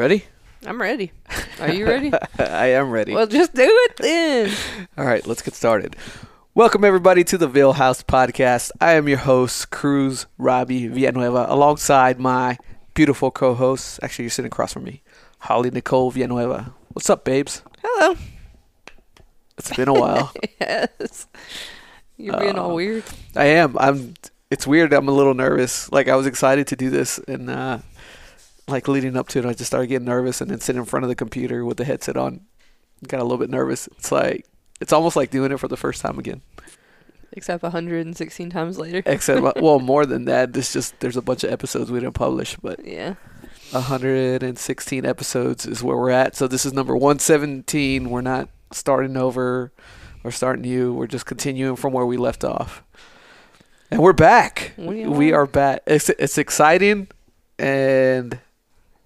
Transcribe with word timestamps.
Ready? 0.00 0.24
I'm 0.64 0.80
ready. 0.80 1.12
Are 1.60 1.70
you 1.70 1.86
ready? 1.86 2.10
I 2.38 2.68
am 2.68 2.90
ready. 2.90 3.12
well, 3.12 3.26
just 3.26 3.52
do 3.52 3.66
it 3.68 3.96
then. 3.98 4.50
All 4.96 5.04
right, 5.04 5.26
let's 5.26 5.42
get 5.42 5.52
started. 5.54 5.94
Welcome 6.54 6.84
everybody 6.86 7.22
to 7.24 7.36
the 7.36 7.46
Vill 7.46 7.74
House 7.74 8.02
podcast. 8.02 8.70
I 8.80 8.92
am 8.92 9.08
your 9.08 9.18
host, 9.18 9.68
Cruz 9.70 10.24
Robbie 10.38 10.86
Villanueva, 10.88 11.44
alongside 11.50 12.18
my 12.18 12.56
beautiful 12.94 13.30
co-hosts. 13.30 14.00
Actually, 14.02 14.22
you're 14.24 14.30
sitting 14.30 14.46
across 14.50 14.72
from 14.72 14.84
me, 14.84 15.02
Holly 15.40 15.70
Nicole 15.70 16.10
Villanueva. 16.10 16.72
What's 16.94 17.10
up, 17.10 17.22
babes? 17.26 17.60
Hello. 17.84 18.16
It's 19.58 19.76
been 19.76 19.88
a 19.88 19.92
while. 19.92 20.32
yes. 20.62 21.26
You're 22.16 22.38
being 22.38 22.58
all 22.58 22.70
Uh, 22.70 22.74
weird. 22.74 23.04
I 23.36 23.44
am. 23.44 23.76
I'm. 23.76 24.14
It's 24.50 24.66
weird. 24.66 24.94
I'm 24.94 25.08
a 25.08 25.12
little 25.12 25.34
nervous. 25.34 25.92
Like 25.92 26.08
I 26.08 26.16
was 26.16 26.26
excited 26.26 26.68
to 26.68 26.76
do 26.76 26.88
this, 26.88 27.18
and 27.28 27.50
uh, 27.50 27.78
like 28.70 28.88
leading 28.88 29.16
up 29.16 29.28
to 29.28 29.38
it, 29.40 29.44
I 29.46 29.52
just 29.52 29.66
started 29.66 29.88
getting 29.88 30.06
nervous, 30.06 30.40
and 30.40 30.50
then 30.50 30.60
sitting 30.60 30.80
in 30.80 30.86
front 30.86 31.04
of 31.04 31.08
the 31.08 31.14
computer 31.14 31.64
with 31.64 31.76
the 31.76 31.84
headset 31.84 32.16
on, 32.16 32.42
got 33.06 33.20
a 33.20 33.24
little 33.24 33.38
bit 33.38 33.50
nervous. 33.50 33.88
It's 33.98 34.10
like 34.12 34.46
it's 34.80 34.92
almost 34.92 35.16
like 35.16 35.30
doing 35.30 35.52
it 35.52 35.58
for 35.60 35.68
the 35.68 35.76
first 35.76 36.00
time 36.02 36.18
again. 36.18 36.42
Except 37.32 37.62
116 37.62 38.50
times 38.50 38.76
later. 38.78 39.02
Except, 39.06 39.40
well, 39.60 39.78
more 39.78 40.04
than 40.04 40.24
that. 40.24 40.52
There's 40.52 40.72
just 40.72 40.98
there's 41.00 41.16
a 41.16 41.22
bunch 41.22 41.44
of 41.44 41.52
episodes 41.52 41.90
we 41.90 42.00
didn't 42.00 42.14
publish, 42.14 42.56
but 42.56 42.84
Yeah. 42.84 43.14
116 43.72 45.06
episodes 45.06 45.64
is 45.64 45.82
where 45.82 45.96
we're 45.96 46.10
at. 46.10 46.34
So 46.34 46.48
this 46.48 46.66
is 46.66 46.72
number 46.72 46.96
117. 46.96 48.10
We're 48.10 48.20
not 48.20 48.48
starting 48.72 49.16
over 49.16 49.72
or 50.24 50.30
starting 50.32 50.62
new. 50.62 50.92
We're 50.92 51.06
just 51.06 51.24
continuing 51.26 51.76
from 51.76 51.92
where 51.92 52.04
we 52.06 52.16
left 52.16 52.42
off. 52.42 52.82
And 53.92 54.00
we're 54.02 54.12
back. 54.12 54.72
We 54.76 55.32
are 55.32 55.46
back. 55.46 55.82
It's 55.86 56.08
it's 56.10 56.36
exciting 56.38 57.08
and 57.58 58.38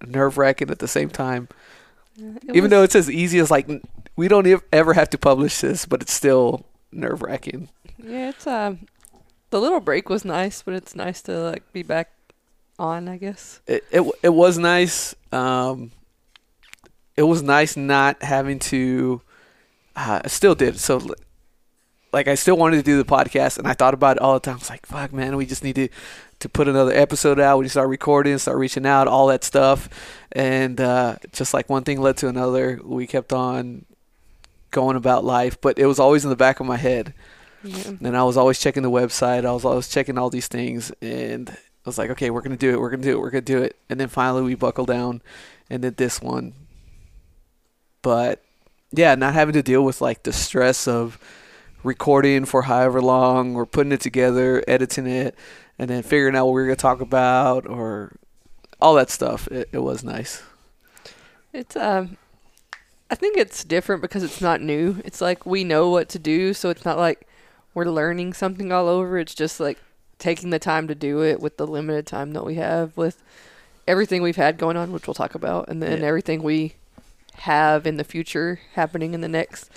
nerve 0.05 0.37
wracking 0.37 0.69
at 0.69 0.79
the 0.79 0.87
same 0.87 1.09
time. 1.09 1.47
It 2.17 2.55
Even 2.55 2.69
though 2.69 2.83
it's 2.83 2.95
as 2.95 3.09
easy 3.09 3.39
as 3.39 3.51
like 3.51 3.67
we 4.15 4.27
don't 4.27 4.47
ev- 4.47 4.63
ever 4.71 4.93
have 4.93 5.09
to 5.11 5.17
publish 5.17 5.59
this, 5.59 5.85
but 5.85 6.01
it's 6.01 6.13
still 6.13 6.65
nerve 6.91 7.21
wracking. 7.21 7.69
Yeah, 7.97 8.29
it's 8.29 8.47
um 8.47 8.87
the 9.49 9.59
little 9.59 9.79
break 9.79 10.09
was 10.09 10.25
nice, 10.25 10.61
but 10.61 10.73
it's 10.73 10.95
nice 10.95 11.21
to 11.23 11.39
like 11.39 11.71
be 11.73 11.83
back 11.83 12.11
on, 12.79 13.07
I 13.07 13.17
guess. 13.17 13.61
It, 13.67 13.83
it 13.91 14.03
it 14.23 14.29
was 14.29 14.57
nice. 14.57 15.15
Um, 15.31 15.91
it 17.15 17.23
was 17.23 17.41
nice 17.41 17.77
not 17.77 18.21
having 18.23 18.59
to. 18.59 19.21
Uh, 19.95 20.21
I 20.23 20.27
still 20.27 20.55
did 20.55 20.79
so. 20.79 21.01
Like 22.11 22.27
I 22.27 22.35
still 22.35 22.57
wanted 22.57 22.77
to 22.77 22.83
do 22.83 22.97
the 22.97 23.05
podcast, 23.05 23.57
and 23.57 23.67
I 23.67 23.73
thought 23.73 23.93
about 23.93 24.17
it 24.17 24.21
all 24.21 24.33
the 24.35 24.39
time. 24.39 24.55
I 24.55 24.59
was 24.59 24.69
like, 24.69 24.85
"Fuck, 24.85 25.13
man, 25.13 25.35
we 25.35 25.45
just 25.45 25.63
need 25.63 25.75
to 25.75 25.89
to 26.45 26.49
put 26.49 26.67
another 26.67 26.93
episode 26.93 27.39
out. 27.39 27.57
We 27.57 27.67
start 27.67 27.89
recording, 27.89 28.37
start 28.37 28.59
reaching 28.59 28.85
out, 28.85 29.07
all 29.07 29.27
that 29.27 29.43
stuff." 29.43 29.89
And 30.31 30.79
uh, 30.79 31.15
just 31.31 31.55
like 31.55 31.69
one 31.69 31.83
thing 31.83 31.99
led 31.99 32.17
to 32.17 32.27
another, 32.27 32.79
we 32.83 33.07
kept 33.07 33.33
on 33.33 33.85
going 34.69 34.95
about 34.95 35.25
life. 35.25 35.59
But 35.59 35.79
it 35.79 35.87
was 35.87 35.99
always 35.99 36.23
in 36.23 36.29
the 36.29 36.35
back 36.35 36.59
of 36.59 36.67
my 36.67 36.77
head. 36.77 37.15
Yeah. 37.63 37.93
And 37.99 38.15
I 38.15 38.23
was 38.23 38.37
always 38.37 38.59
checking 38.59 38.83
the 38.83 38.91
website. 38.91 39.43
I 39.43 39.51
was 39.53 39.65
always 39.65 39.89
checking 39.89 40.19
all 40.19 40.29
these 40.29 40.47
things, 40.47 40.91
and 41.01 41.49
I 41.49 41.89
was 41.89 41.97
like, 41.97 42.11
okay, 42.11 42.29
we're 42.29 42.41
gonna 42.41 42.57
do 42.57 42.71
it. 42.71 42.79
We're 42.79 42.91
gonna 42.91 43.01
do 43.01 43.13
it. 43.13 43.19
We're 43.19 43.31
gonna 43.31 43.41
do 43.41 43.63
it. 43.63 43.75
And 43.89 43.99
then 43.99 44.07
finally, 44.07 44.43
we 44.43 44.53
buckled 44.53 44.87
down 44.87 45.23
and 45.67 45.81
did 45.81 45.97
this 45.97 46.21
one. 46.21 46.53
But 48.03 48.43
yeah, 48.91 49.15
not 49.15 49.33
having 49.33 49.53
to 49.53 49.63
deal 49.63 49.83
with 49.83 49.99
like 49.99 50.21
the 50.21 50.31
stress 50.31 50.87
of 50.87 51.17
recording 51.85 52.45
for 52.45 52.63
however 52.63 53.01
long, 53.01 53.55
or 53.55 53.65
putting 53.65 53.91
it 53.91 54.01
together, 54.01 54.63
editing 54.67 55.07
it, 55.07 55.35
and 55.79 55.89
then 55.89 56.03
figuring 56.03 56.35
out 56.35 56.45
what 56.45 56.53
we 56.53 56.61
were 56.61 56.67
gonna 56.67 56.75
talk 56.75 57.01
about, 57.01 57.65
or 57.67 58.13
all 58.81 58.95
that 58.95 59.09
stuff. 59.09 59.47
It, 59.49 59.69
it 59.71 59.79
was 59.79 60.03
nice. 60.03 60.43
It's 61.53 61.75
um 61.75 62.17
I 63.09 63.15
think 63.15 63.37
it's 63.37 63.63
different 63.63 64.01
because 64.01 64.23
it's 64.23 64.41
not 64.41 64.61
new. 64.61 64.97
It's 65.05 65.21
like 65.21 65.45
we 65.45 65.63
know 65.63 65.89
what 65.89 66.09
to 66.09 66.19
do, 66.19 66.53
so 66.53 66.69
it's 66.69 66.85
not 66.85 66.97
like 66.97 67.27
we're 67.73 67.85
learning 67.85 68.33
something 68.33 68.71
all 68.71 68.87
over. 68.87 69.17
It's 69.19 69.35
just 69.35 69.59
like 69.59 69.77
taking 70.17 70.49
the 70.49 70.59
time 70.59 70.87
to 70.87 70.95
do 70.95 71.21
it 71.23 71.39
with 71.39 71.57
the 71.57 71.67
limited 71.67 72.07
time 72.07 72.31
that 72.33 72.45
we 72.45 72.55
have 72.55 72.95
with 72.97 73.21
everything 73.87 74.21
we've 74.23 74.37
had 74.37 74.57
going 74.57 74.75
on, 74.77 74.91
which 74.91 75.07
we'll 75.07 75.13
talk 75.13 75.35
about, 75.35 75.67
and 75.67 75.83
then 75.83 75.99
Yeah. 76.01 76.07
everything 76.07 76.41
we 76.41 76.75
have 77.39 77.85
in 77.85 77.97
the 77.97 78.03
future 78.03 78.59
happening 78.73 79.13
in 79.13 79.21
the 79.21 79.27
next 79.27 79.69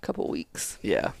couple 0.00 0.26
weeks. 0.28 0.78
Yeah, 0.82 1.12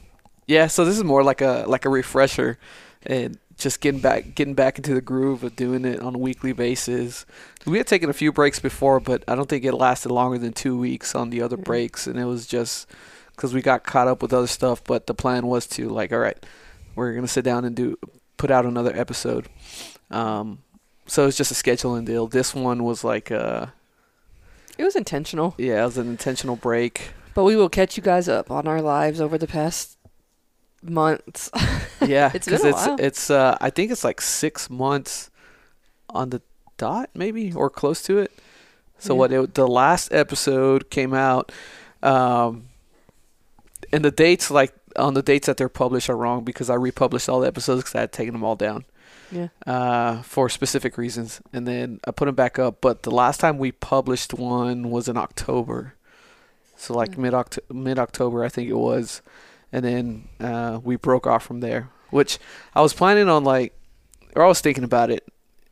yeah. 0.46 0.66
So 0.66 0.84
this 0.84 0.96
is 0.96 1.04
more 1.04 1.22
like 1.22 1.40
a 1.40 1.64
like 1.68 1.84
a 1.84 1.88
refresher, 1.88 2.58
and 3.06 3.38
just 3.58 3.80
getting 3.80 4.00
back 4.00 4.34
getting 4.34 4.54
back 4.54 4.78
into 4.78 4.94
the 4.94 5.00
groove 5.00 5.44
of 5.44 5.54
doing 5.56 5.84
it 5.84 6.00
on 6.00 6.14
a 6.14 6.18
weekly 6.18 6.52
basis. 6.52 7.24
We 7.66 7.78
had 7.78 7.86
taken 7.86 8.10
a 8.10 8.14
few 8.14 8.32
breaks 8.32 8.58
before, 8.58 8.98
but 9.00 9.22
I 9.28 9.34
don't 9.34 9.48
think 9.48 9.64
it 9.64 9.72
lasted 9.72 10.10
longer 10.10 10.38
than 10.38 10.52
two 10.52 10.76
weeks 10.76 11.14
on 11.14 11.30
the 11.30 11.42
other 11.42 11.56
Mhm. 11.56 11.64
breaks, 11.64 12.06
and 12.06 12.18
it 12.18 12.24
was 12.24 12.46
just 12.46 12.86
because 13.36 13.54
we 13.54 13.62
got 13.62 13.84
caught 13.84 14.08
up 14.08 14.20
with 14.22 14.32
other 14.32 14.46
stuff. 14.48 14.82
But 14.84 15.06
the 15.06 15.14
plan 15.14 15.46
was 15.46 15.66
to 15.68 15.88
like, 15.88 16.12
all 16.12 16.18
right, 16.18 16.38
we're 16.96 17.12
gonna 17.14 17.28
sit 17.28 17.44
down 17.44 17.64
and 17.64 17.76
do 17.76 17.96
put 18.36 18.50
out 18.50 18.64
another 18.66 18.92
episode. 18.96 19.48
Um, 20.10 20.58
so 21.06 21.26
it's 21.26 21.36
just 21.36 21.52
a 21.52 21.54
scheduling 21.54 22.04
deal. 22.04 22.26
This 22.26 22.54
one 22.54 22.82
was 22.84 23.04
like, 23.04 23.30
uh, 23.30 23.66
It 24.78 24.84
was 24.84 24.96
intentional, 24.96 25.54
yeah, 25.58 25.82
it 25.82 25.86
was 25.86 25.98
an 25.98 26.08
intentional 26.08 26.56
break. 26.56 27.10
but 27.34 27.44
we 27.44 27.54
will 27.56 27.68
catch 27.68 27.96
you 27.96 28.02
guys 28.02 28.28
up 28.28 28.50
on 28.50 28.66
our 28.66 28.82
lives 28.82 29.20
over 29.20 29.38
the 29.38 29.46
past 29.46 29.96
months. 30.82 31.50
Yeah, 32.02 32.32
It's 32.34 32.48
been 32.48 32.60
a 32.66 32.68
it's 32.70 32.86
while. 32.86 32.96
it's 32.98 33.30
uh 33.30 33.56
I 33.60 33.70
think 33.70 33.92
it's 33.92 34.02
like 34.02 34.20
six 34.20 34.68
months 34.68 35.30
on 36.10 36.30
the 36.30 36.42
dot, 36.78 37.10
maybe 37.14 37.52
or 37.52 37.70
close 37.70 38.02
to 38.02 38.18
it. 38.18 38.32
So 38.98 39.14
Yeah. 39.14 39.18
what 39.18 39.32
it, 39.32 39.54
the 39.54 39.68
last 39.68 40.12
episode 40.12 40.90
came 40.90 41.14
out, 41.14 41.52
um, 42.02 42.64
and 43.92 44.04
the 44.04 44.10
dates 44.10 44.50
like 44.50 44.72
on 44.96 45.14
the 45.14 45.22
dates 45.22 45.46
that 45.46 45.56
they're 45.58 45.68
published 45.68 46.10
are 46.10 46.16
wrong 46.16 46.42
because 46.44 46.68
I 46.70 46.74
republished 46.74 47.28
all 47.28 47.40
the 47.40 47.46
episodes 47.46 47.82
because 47.82 47.94
I 47.94 48.00
had 48.00 48.12
taken 48.12 48.32
them 48.34 48.42
all 48.44 48.56
down 48.56 48.84
yeah. 49.30 49.48
uh, 49.66 50.22
for 50.22 50.48
specific 50.48 50.98
reasons, 50.98 51.40
and 51.52 51.66
then 51.68 52.00
I 52.06 52.10
put 52.10 52.26
them 52.26 52.34
back 52.34 52.58
up. 52.58 52.80
But 52.80 53.04
the 53.04 53.10
last 53.12 53.38
time 53.40 53.58
we 53.58 53.70
published 53.72 54.34
one 54.34 54.90
was 54.90 55.08
in 55.08 55.16
October, 55.16 55.94
so 56.76 56.94
like 56.94 57.12
Mm. 57.12 57.18
mid 57.18 57.34
mid 57.84 57.98
October 57.98 58.44
I 58.44 58.48
think 58.48 58.68
it 58.68 58.74
was, 58.78 59.22
and 59.72 59.84
then 59.84 60.28
uh, 60.40 60.80
we 60.82 60.96
broke 60.96 61.26
off 61.26 61.44
from 61.44 61.60
there. 61.60 61.88
Which 62.10 62.38
I 62.74 62.82
was 62.82 62.92
planning 62.92 63.28
on 63.28 63.42
like, 63.44 63.72
or 64.36 64.44
I 64.44 64.46
was 64.46 64.60
thinking 64.60 64.84
about 64.84 65.10
it, 65.10 65.26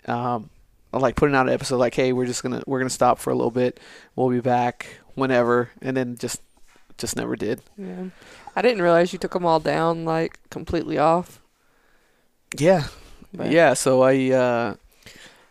um, 0.06 0.48
like 0.92 1.14
putting 1.16 1.34
out 1.36 1.46
an 1.48 1.52
episode 1.52 1.76
like, 1.76 1.94
hey, 1.94 2.12
we're 2.14 2.26
just 2.26 2.42
gonna 2.42 2.62
we're 2.66 2.78
gonna 2.80 2.88
stop 2.90 3.18
for 3.18 3.30
a 3.30 3.34
little 3.34 3.50
bit, 3.50 3.78
we'll 4.16 4.30
be 4.30 4.40
back 4.40 4.86
whenever, 5.14 5.68
and 5.82 5.96
then 5.96 6.16
just 6.16 6.40
just 6.96 7.16
never 7.16 7.36
did. 7.36 7.60
Yeah. 7.76 8.04
I 8.56 8.62
didn't 8.62 8.82
realize 8.82 9.12
you 9.12 9.18
took 9.18 9.32
them 9.32 9.44
all 9.46 9.60
down 9.60 10.04
like 10.04 10.38
completely 10.50 10.96
off. 10.98 11.40
Yeah, 12.58 12.84
But- 13.34 13.50
yeah. 13.52 13.74
So 13.74 14.02
I 14.02 14.30
uh, 14.30 14.74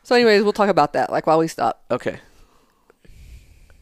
So, 0.03 0.15
anyways, 0.15 0.41
we'll 0.43 0.53
talk 0.53 0.69
about 0.69 0.93
that 0.93 1.11
like 1.11 1.27
while 1.27 1.38
we 1.38 1.47
stop. 1.47 1.83
Okay. 1.91 2.19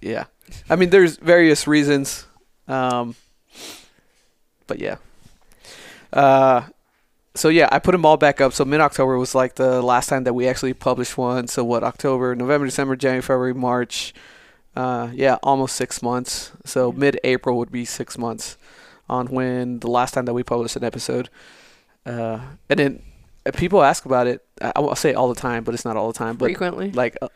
Yeah. 0.02 0.26
I 0.70 0.76
mean, 0.76 0.90
there's 0.90 1.18
various 1.18 1.68
reasons. 1.68 2.26
Um, 2.68 3.16
but 4.68 4.80
yeah. 4.80 4.98
Uh, 6.14 6.68
so 7.36 7.50
yeah, 7.50 7.70
I 7.72 7.80
put 7.80 7.92
them 7.92 8.06
all 8.06 8.18
back 8.18 8.42
up. 8.42 8.54
So 8.54 8.66
mid 8.66 8.82
October 8.82 9.18
was 9.18 9.36
like 9.36 9.56
the 9.56 9.82
last 9.82 10.10
time 10.10 10.24
that 10.26 10.34
we 10.34 10.48
actually 10.48 10.74
published 10.74 11.18
one. 11.18 11.48
So 11.48 11.64
what? 11.64 11.84
October, 11.84 12.36
November, 12.36 12.66
December, 12.66 12.96
January, 12.96 13.22
February, 13.22 13.54
March. 13.54 14.14
Uh, 14.76 15.10
yeah, 15.14 15.38
almost 15.42 15.76
six 15.76 16.02
months. 16.02 16.52
So 16.66 16.92
mid 16.92 17.20
April 17.24 17.58
would 17.58 17.72
be 17.72 17.86
six 17.86 18.18
months 18.18 18.58
on 19.10 19.28
when 19.28 19.80
the 19.80 19.90
last 19.90 20.14
time 20.14 20.26
that 20.26 20.34
we 20.34 20.44
published 20.44 20.76
an 20.76 20.84
episode. 20.84 21.30
Uh, 22.06 22.40
and 22.70 22.80
then 22.80 23.04
uh, 23.46 23.52
people 23.52 23.84
ask 23.84 24.06
about 24.06 24.28
it. 24.28 24.46
I, 24.62 24.74
I 24.76 24.94
say 24.96 25.14
all 25.14 25.30
the 25.30 25.40
time, 25.40 25.64
but 25.64 25.74
it's 25.74 25.86
not 25.86 25.98
all 25.98 26.12
the 26.12 26.18
time. 26.18 26.36
But 26.38 26.46
frequently. 26.46 26.92
like 26.92 27.18
a, 27.22 27.30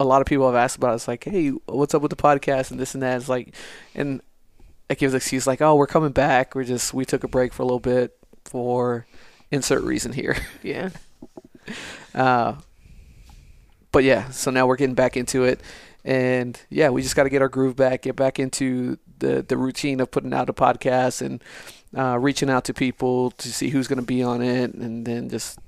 a 0.00 0.04
lot 0.04 0.20
of 0.20 0.26
people 0.26 0.46
have 0.46 0.54
asked 0.56 0.76
about 0.76 0.92
it. 0.92 0.96
It's 0.96 1.08
like, 1.08 1.24
hey, 1.24 1.48
what's 1.66 1.94
up 1.94 2.02
with 2.02 2.10
the 2.10 2.16
podcast 2.16 2.70
and 2.70 2.80
this 2.80 2.94
and 2.94 3.02
that. 3.02 3.16
It's 3.16 3.28
like, 3.28 3.54
and 3.94 4.20
it 4.92 4.98
gives 4.98 5.14
excuse 5.14 5.46
like, 5.46 5.60
oh, 5.60 5.74
we're 5.74 5.86
coming 5.86 6.12
back. 6.12 6.54
We're 6.54 6.64
just 6.64 6.94
we 6.94 7.04
took 7.04 7.24
a 7.24 7.28
break 7.28 7.52
for 7.52 7.62
a 7.62 7.66
little 7.66 7.80
bit 7.80 8.16
for 8.44 9.06
insert 9.50 9.82
reason 9.82 10.12
here. 10.12 10.36
yeah. 10.62 10.90
Uh, 12.14 12.54
but 13.90 14.04
yeah, 14.04 14.30
so 14.30 14.50
now 14.50 14.66
we're 14.66 14.76
getting 14.76 14.94
back 14.94 15.16
into 15.16 15.44
it, 15.44 15.60
and 16.04 16.60
yeah, 16.70 16.88
we 16.90 17.02
just 17.02 17.14
got 17.14 17.24
to 17.24 17.30
get 17.30 17.42
our 17.42 17.48
groove 17.48 17.76
back, 17.76 18.02
get 18.02 18.16
back 18.16 18.38
into 18.38 18.98
the 19.18 19.42
the 19.42 19.56
routine 19.56 20.00
of 20.00 20.10
putting 20.10 20.32
out 20.32 20.48
a 20.48 20.52
podcast 20.52 21.22
and 21.22 21.42
uh, 21.96 22.18
reaching 22.18 22.50
out 22.50 22.64
to 22.64 22.74
people 22.74 23.30
to 23.32 23.52
see 23.52 23.68
who's 23.68 23.88
going 23.88 24.00
to 24.00 24.04
be 24.04 24.22
on 24.22 24.42
it, 24.42 24.74
and 24.74 25.06
then 25.06 25.28
just 25.28 25.58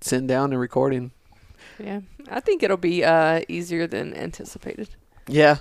sitting 0.00 0.26
down 0.26 0.52
and 0.52 0.60
recording. 0.60 1.12
Yeah. 1.78 2.00
I 2.30 2.40
think 2.40 2.62
it'll 2.62 2.76
be 2.76 3.04
uh, 3.04 3.42
easier 3.48 3.86
than 3.86 4.14
anticipated. 4.14 4.90
Yeah, 5.26 5.56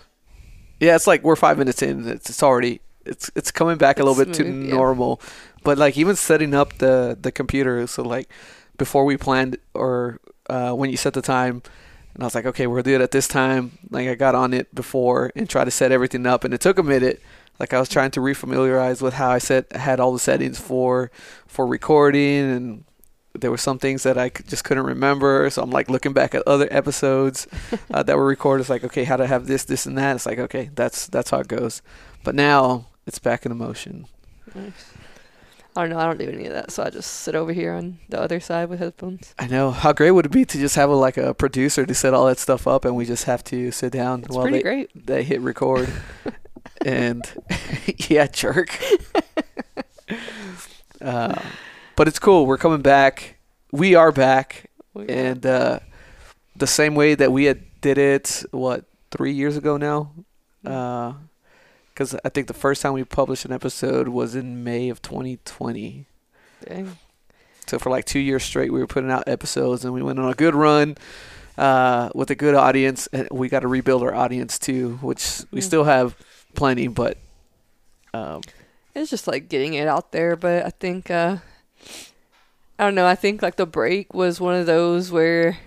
yeah. 0.79 0.95
It's 0.95 1.07
like 1.07 1.23
we're 1.23 1.35
five 1.35 1.57
minutes 1.57 1.81
in. 1.81 2.07
It's, 2.07 2.29
it's 2.29 2.43
already 2.43 2.81
it's 3.05 3.31
it's 3.35 3.51
coming 3.51 3.77
back 3.77 3.99
a 3.99 4.03
little 4.03 4.15
It's 4.15 4.25
bit 4.25 4.33
to 4.33 4.43
yeah. 4.43 4.75
normal, 4.75 5.21
but 5.63 5.77
like 5.77 5.97
even 5.97 6.15
setting 6.15 6.53
up 6.53 6.77
the 6.79 7.17
the 7.19 7.31
computer. 7.31 7.85
So 7.87 8.03
like 8.03 8.29
before 8.77 9.05
we 9.05 9.17
planned 9.17 9.57
or 9.73 10.19
uh, 10.49 10.73
when 10.73 10.89
you 10.89 10.97
set 10.97 11.13
the 11.13 11.21
time, 11.21 11.63
And 12.13 12.23
I 12.23 12.25
was 12.25 12.35
like, 12.35 12.45
okay, 12.45 12.67
we'll 12.67 12.83
do 12.83 12.95
it 12.95 13.01
at 13.01 13.11
this 13.11 13.27
time. 13.27 13.79
Like 13.89 14.07
I 14.07 14.15
got 14.15 14.35
on 14.35 14.53
it 14.53 14.73
before 14.75 15.31
and 15.35 15.49
tried 15.49 15.65
to 15.65 15.71
set 15.71 15.91
everything 15.91 16.25
up, 16.27 16.43
and 16.43 16.53
it 16.53 16.61
took 16.61 16.77
a 16.79 16.83
minute. 16.83 17.21
Like 17.59 17.73
I 17.73 17.79
was 17.79 17.89
trying 17.89 18.11
to 18.11 18.19
refamiliarize 18.21 19.01
with 19.01 19.13
how 19.15 19.31
I 19.31 19.39
set 19.39 19.71
had 19.73 19.99
all 19.99 20.13
the 20.13 20.19
settings 20.19 20.59
for 20.59 21.11
for 21.47 21.65
recording, 21.67 22.51
and 22.51 22.83
there 23.39 23.51
were 23.51 23.57
some 23.57 23.79
things 23.79 24.03
that 24.03 24.17
I 24.17 24.29
just 24.29 24.63
couldn't 24.65 24.85
remember. 24.85 25.49
So 25.49 25.61
I'm 25.63 25.71
like 25.71 25.89
looking 25.89 26.13
back 26.13 26.35
at 26.35 26.43
other 26.47 26.67
episodes 26.71 27.47
uh, 27.93 28.03
that 28.03 28.17
were 28.17 28.25
recorded. 28.25 28.61
It's 28.61 28.69
like, 28.69 28.83
okay, 28.83 29.05
how 29.05 29.17
to 29.17 29.27
have 29.27 29.47
this, 29.47 29.63
this, 29.65 29.85
and 29.85 29.97
that. 29.97 30.15
It's 30.17 30.25
like, 30.25 30.39
okay, 30.39 30.69
that's 30.75 31.07
that's 31.07 31.29
how 31.31 31.39
it 31.39 31.47
goes. 31.47 31.81
But 32.23 32.35
now 32.35 32.87
it's 33.11 33.19
back 33.19 33.45
in 33.45 33.57
motion. 33.57 34.05
Nice. 34.55 34.93
I 35.75 35.81
don't 35.81 35.89
know. 35.89 35.99
I 35.99 36.05
don't 36.05 36.17
do 36.17 36.29
any 36.29 36.45
of 36.45 36.53
that, 36.53 36.71
so 36.71 36.81
I 36.81 36.89
just 36.89 37.11
sit 37.11 37.35
over 37.35 37.51
here 37.51 37.73
on 37.73 37.99
the 38.07 38.17
other 38.21 38.39
side 38.39 38.69
with 38.69 38.79
headphones. 38.79 39.35
I 39.37 39.47
know. 39.47 39.71
How 39.71 39.91
great 39.91 40.11
would 40.11 40.25
it 40.25 40.31
be 40.31 40.45
to 40.45 40.57
just 40.57 40.75
have 40.77 40.89
a, 40.89 40.93
like 40.95 41.17
a 41.17 41.33
producer 41.33 41.85
to 41.85 41.93
set 41.93 42.13
all 42.13 42.25
that 42.27 42.39
stuff 42.39 42.67
up, 42.67 42.85
and 42.85 42.95
we 42.95 43.03
just 43.05 43.25
have 43.25 43.43
to 43.45 43.69
sit 43.71 43.91
down 43.91 44.21
It's 44.21 44.33
while 44.33 44.49
they 44.49 44.61
great. 44.61 45.05
they 45.07 45.23
hit 45.23 45.41
record. 45.41 45.89
and 46.85 47.29
yeah, 48.09 48.27
jerk. 48.27 48.79
uh, 51.01 51.41
but 51.97 52.07
it's 52.07 52.19
cool. 52.19 52.45
We're 52.45 52.57
coming 52.57 52.81
back. 52.81 53.37
We 53.73 53.93
are 53.95 54.13
back, 54.13 54.69
We- 54.93 55.09
and 55.09 55.45
uh, 55.45 55.79
the 56.55 56.67
same 56.67 56.95
way 56.95 57.15
that 57.15 57.33
we 57.33 57.43
had 57.45 57.61
did 57.81 57.97
it. 57.97 58.43
What 58.51 58.85
three 59.11 59.33
years 59.33 59.57
ago 59.57 59.75
now? 59.75 60.11
Because 61.93 62.15
I 62.23 62.29
think 62.29 62.47
the 62.47 62.53
first 62.53 62.81
time 62.81 62.93
we 62.93 63.03
published 63.03 63.45
an 63.45 63.51
episode 63.51 64.07
was 64.07 64.33
in 64.35 64.63
May 64.63 64.89
of 64.89 65.01
2020. 65.01 66.05
Dang. 66.67 66.97
So 67.67 67.77
for 67.79 67.89
like 67.89 68.05
two 68.05 68.19
years 68.19 68.43
straight, 68.43 68.71
we 68.71 68.79
were 68.79 68.87
putting 68.87 69.11
out 69.11 69.27
episodes, 69.27 69.83
and 69.85 69.93
we 69.93 70.01
went 70.01 70.19
on 70.19 70.29
a 70.29 70.33
good 70.33 70.55
run 70.55 70.97
uh, 71.57 72.09
with 72.15 72.29
a 72.31 72.35
good 72.35 72.55
audience. 72.55 73.07
And 73.13 73.27
we 73.31 73.49
got 73.49 73.59
to 73.61 73.67
rebuild 73.67 74.03
our 74.03 74.13
audience 74.15 74.57
too, 74.57 74.97
which 75.01 75.41
we 75.51 75.59
Mm. 75.59 75.63
still 75.63 75.83
have 75.83 76.15
plenty, 76.55 76.87
but 76.87 77.17
um, 78.13 78.41
It's 78.95 79.09
just 79.09 79.27
like 79.27 79.47
getting 79.47 79.73
it 79.73 79.87
out 79.87 80.11
there, 80.11 80.35
but 80.35 80.65
I 80.65 80.69
think 80.69 81.09
uh 81.11 81.37
I 82.79 82.83
don't 82.85 82.95
know, 82.95 83.05
I 83.07 83.15
think 83.15 83.41
like 83.41 83.55
the 83.57 83.65
break 83.65 84.13
was 84.13 84.41
one 84.41 84.55
of 84.55 84.65
those 84.65 85.11
where 85.11 85.57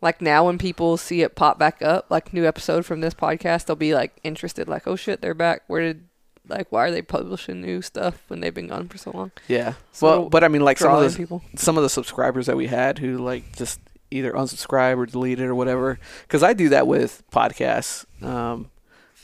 like 0.00 0.20
now 0.20 0.46
when 0.46 0.58
people 0.58 0.96
see 0.96 1.22
it 1.22 1.34
pop 1.34 1.58
back 1.58 1.82
up, 1.82 2.06
like 2.10 2.32
new 2.32 2.46
episode 2.46 2.86
from 2.86 3.00
this 3.00 3.14
podcast, 3.14 3.66
they'll 3.66 3.76
be 3.76 3.94
like 3.94 4.16
interested, 4.22 4.68
like, 4.68 4.86
oh 4.86 4.96
shit, 4.96 5.20
they're 5.20 5.34
back. 5.34 5.62
Where 5.66 5.82
did 5.82 6.06
like 6.48 6.72
why 6.72 6.86
are 6.86 6.90
they 6.90 7.02
publishing 7.02 7.60
new 7.60 7.80
stuff 7.82 8.24
when 8.28 8.40
they've 8.40 8.54
been 8.54 8.68
gone 8.68 8.88
for 8.88 8.98
so 8.98 9.10
long? 9.12 9.30
yeah. 9.48 9.74
So 9.92 10.06
well, 10.06 10.28
but 10.28 10.44
I 10.44 10.48
mean, 10.48 10.62
like 10.62 10.78
some 10.78 10.94
of 10.94 11.10
the 11.10 11.16
people. 11.16 11.42
some 11.56 11.76
of 11.76 11.82
the 11.82 11.90
subscribers 11.90 12.46
that 12.46 12.56
we 12.56 12.66
had 12.66 12.98
who 12.98 13.18
like 13.18 13.56
just 13.56 13.80
either 14.10 14.32
unsubscribe 14.32 14.96
or 14.96 15.06
delete 15.06 15.40
it 15.40 15.44
or 15.44 15.54
whatever. 15.54 15.98
Because 16.22 16.42
I 16.42 16.52
do 16.52 16.70
that 16.70 16.86
with 16.86 17.22
podcasts. 17.30 18.04
Um, 18.22 18.70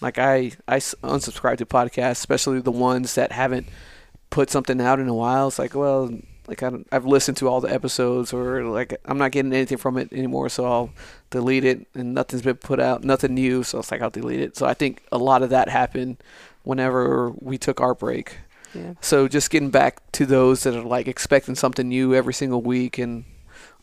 like 0.01 0.19
I 0.19 0.53
unsubscribe 0.69 1.59
to 1.59 1.67
podcasts, 1.67 2.13
especially 2.13 2.61
the 2.61 2.71
ones 2.71 3.15
that 3.15 3.33
haven't 3.33 3.67
put 4.31 4.51
something 4.51 4.81
out 4.81 5.01
in 5.01 5.09
a 5.09 5.15
while. 5.15 5.49
It's 5.49 5.59
like, 5.59 5.75
well, 5.75 6.11
like 6.49 6.63
I 6.63 6.71
don't, 6.71 6.87
I've 6.93 7.05
listened 7.07 7.37
to 7.39 7.49
all 7.49 7.61
the 7.61 7.73
episodes, 7.73 8.33
or 8.33 8.65
like 8.65 9.01
I'm 9.05 9.19
not 9.19 9.33
getting 9.33 9.53
anything 9.53 9.79
from 9.79 9.99
it 9.99 10.13
anymore, 10.13 10.49
so 10.49 10.65
I'll 10.65 10.91
delete 11.31 11.65
it. 11.65 11.87
And 11.95 12.15
nothing's 12.15 12.43
been 12.43 12.57
put 12.57 12.81
out, 12.81 13.05
nothing 13.05 13.35
new, 13.35 13.63
so 13.63 13.79
it's 13.79 13.91
like 13.91 14.03
I'll 14.03 14.11
delete 14.11 14.41
it. 14.41 14.57
So 14.57 14.67
I 14.67 14.75
think 14.75 15.03
a 15.11 15.19
lot 15.19 15.43
of 15.43 15.51
that 15.51 15.69
happened 15.69 16.19
whenever 16.63 17.31
we 17.31 17.59
took 17.59 17.81
our 17.81 17.95
break. 17.95 18.39
Yeah. 18.75 18.95
So 19.01 19.29
just 19.29 19.51
getting 19.51 19.71
back 19.71 20.01
to 20.13 20.27
those 20.27 20.65
that 20.65 20.75
are 20.75 20.83
like 20.83 21.09
expecting 21.09 21.55
something 21.55 21.89
new 21.89 22.15
every 22.15 22.35
single 22.35 22.61
week, 22.63 22.99
and 22.99 23.25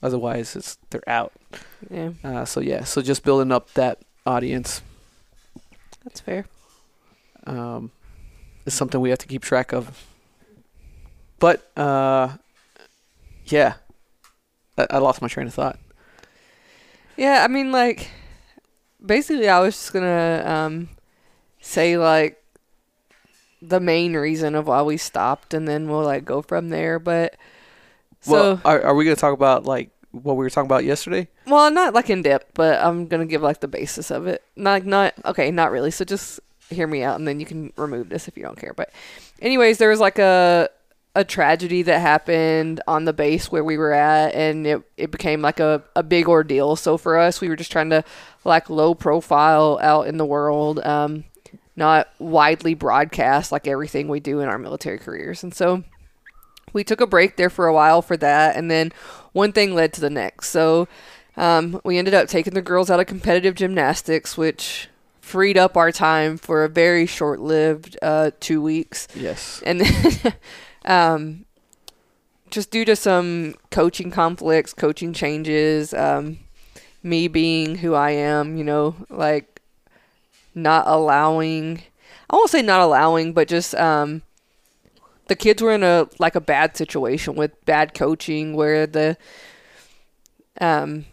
otherwise 0.01 0.55
it's 0.55 0.77
they're 0.89 1.07
out. 1.09 1.33
Yeah. 1.89 2.11
Uh, 2.23 2.45
so 2.45 2.59
yeah, 2.59 2.83
so 2.83 3.01
just 3.01 3.23
building 3.23 3.51
up 3.51 3.73
that 3.73 3.99
audience 4.25 4.81
That's 6.03 6.19
fair. 6.21 6.45
um, 7.45 7.91
is 8.65 8.73
something 8.73 9.01
we 9.01 9.09
have 9.09 9.19
to 9.19 9.27
keep 9.27 9.41
track 9.41 9.73
of. 9.73 10.05
But 11.39 11.69
uh, 11.77 12.37
yeah, 13.45 13.75
I, 14.77 14.87
I 14.91 14.97
lost 14.97 15.21
my 15.21 15.27
train 15.27 15.47
of 15.47 15.53
thought. 15.53 15.79
Yeah, 17.17 17.43
I 17.43 17.47
mean, 17.47 17.71
like, 17.71 18.09
basically, 19.03 19.49
I 19.49 19.59
was 19.59 19.75
just 19.75 19.93
gonna 19.93 20.43
um, 20.45 20.89
say 21.61 21.97
like 21.97 22.43
the 23.61 23.79
main 23.79 24.13
reason 24.13 24.55
of 24.55 24.67
why 24.67 24.81
we 24.81 24.97
stopped, 24.97 25.53
and 25.53 25.67
then 25.67 25.87
we'll 25.87 26.03
like 26.03 26.25
go 26.25 26.41
from 26.41 26.69
there. 26.69 26.99
But 26.99 27.35
so, 28.21 28.31
well, 28.31 28.61
are, 28.65 28.81
are 28.81 28.95
we 28.95 29.03
gonna 29.05 29.15
talk 29.15 29.33
about 29.33 29.65
like 29.65 29.89
what 30.11 30.35
we 30.37 30.45
were 30.45 30.49
talking 30.49 30.67
about 30.67 30.85
yesterday? 30.85 31.27
well, 31.47 31.69
not 31.71 31.93
like 31.93 32.09
in 32.09 32.21
depth, 32.21 32.51
but 32.53 32.83
I'm 32.83 33.07
gonna 33.07 33.25
give 33.25 33.41
like 33.41 33.59
the 33.59 33.67
basis 33.67 34.11
of 34.11 34.27
it. 34.27 34.43
Not 34.55 34.71
like 34.71 34.85
not 34.85 35.13
okay, 35.25 35.51
not 35.51 35.71
really. 35.71 35.91
So 35.91 36.05
just 36.05 36.39
hear 36.69 36.87
me 36.87 37.03
out, 37.03 37.17
and 37.17 37.27
then 37.27 37.39
you 37.39 37.45
can 37.45 37.71
remove 37.77 38.09
this 38.09 38.27
if 38.27 38.37
you 38.37 38.43
don't 38.43 38.57
care. 38.57 38.73
But 38.73 38.91
anyways, 39.41 39.77
there 39.77 39.89
was 39.89 39.99
like 39.99 40.19
a 40.19 40.69
a 41.15 41.23
tragedy 41.23 41.83
that 41.83 41.99
happened 41.99 42.81
on 42.87 43.05
the 43.05 43.13
base 43.13 43.51
where 43.51 43.63
we 43.63 43.77
were 43.77 43.93
at 43.93 44.33
and 44.33 44.65
it, 44.65 44.81
it 44.97 45.11
became 45.11 45.41
like 45.41 45.59
a, 45.59 45.83
a 45.95 46.01
big 46.01 46.27
ordeal. 46.27 46.75
So 46.75 46.97
for 46.97 47.17
us 47.17 47.39
we 47.39 47.49
were 47.49 47.55
just 47.55 47.71
trying 47.71 47.91
to 47.91 48.03
like 48.43 48.69
low 48.69 48.95
profile 48.95 49.79
out 49.81 50.07
in 50.07 50.17
the 50.17 50.25
world 50.25 50.79
um, 50.83 51.23
not 51.75 52.09
widely 52.19 52.73
broadcast 52.73 53.51
like 53.51 53.67
everything 53.67 54.07
we 54.07 54.19
do 54.19 54.39
in 54.39 54.49
our 54.49 54.57
military 54.57 54.97
careers. 54.97 55.43
And 55.43 55.53
so 55.53 55.83
we 56.71 56.83
took 56.83 57.01
a 57.01 57.07
break 57.07 57.35
there 57.35 57.51
for 57.51 57.67
a 57.67 57.73
while 57.73 58.01
for 58.01 58.17
that 58.17 58.55
and 58.55 58.71
then 58.71 58.91
one 59.33 59.51
thing 59.51 59.75
led 59.75 59.93
to 59.93 60.01
the 60.01 60.09
next. 60.09 60.49
So 60.49 60.87
um, 61.37 61.79
we 61.83 61.99
ended 61.99 62.15
up 62.15 62.27
taking 62.27 62.55
the 62.55 62.61
girls 62.61 62.89
out 62.89 62.99
of 62.99 63.05
competitive 63.05 63.53
gymnastics 63.53 64.35
which 64.35 64.89
freed 65.21 65.57
up 65.57 65.77
our 65.77 65.91
time 65.91 66.37
for 66.37 66.63
a 66.63 66.69
very 66.69 67.05
short-lived 67.05 67.97
uh, 68.01 68.31
two 68.39 68.61
weeks. 68.63 69.07
Yes. 69.15 69.61
and 69.63 69.81
then 69.81 70.33
um, 70.85 71.45
just 72.49 72.71
due 72.71 72.85
to 72.85 72.95
some 72.95 73.55
coaching 73.71 74.11
conflicts, 74.11 74.73
coaching 74.73 75.13
changes, 75.13 75.93
um, 75.93 76.39
me 77.01 77.27
being 77.27 77.75
who 77.75 77.93
I 77.93 78.11
am, 78.11 78.57
you 78.57 78.63
know, 78.63 78.95
like 79.09 79.61
not 80.55 80.87
allowing, 80.87 81.81
I 82.29 82.35
won't 82.35 82.49
say 82.49 82.61
not 82.61 82.81
allowing, 82.81 83.33
but 83.33 83.47
just 83.47 83.75
um, 83.75 84.21
the 85.27 85.35
kids 85.35 85.61
were 85.61 85.73
in 85.73 85.83
a 85.83 86.07
like 86.19 86.35
a 86.35 86.41
bad 86.41 86.77
situation 86.77 87.35
with 87.35 87.51
bad 87.65 87.93
coaching 87.93 88.55
where 88.55 88.85
the 88.85 89.17
um, 90.61 91.05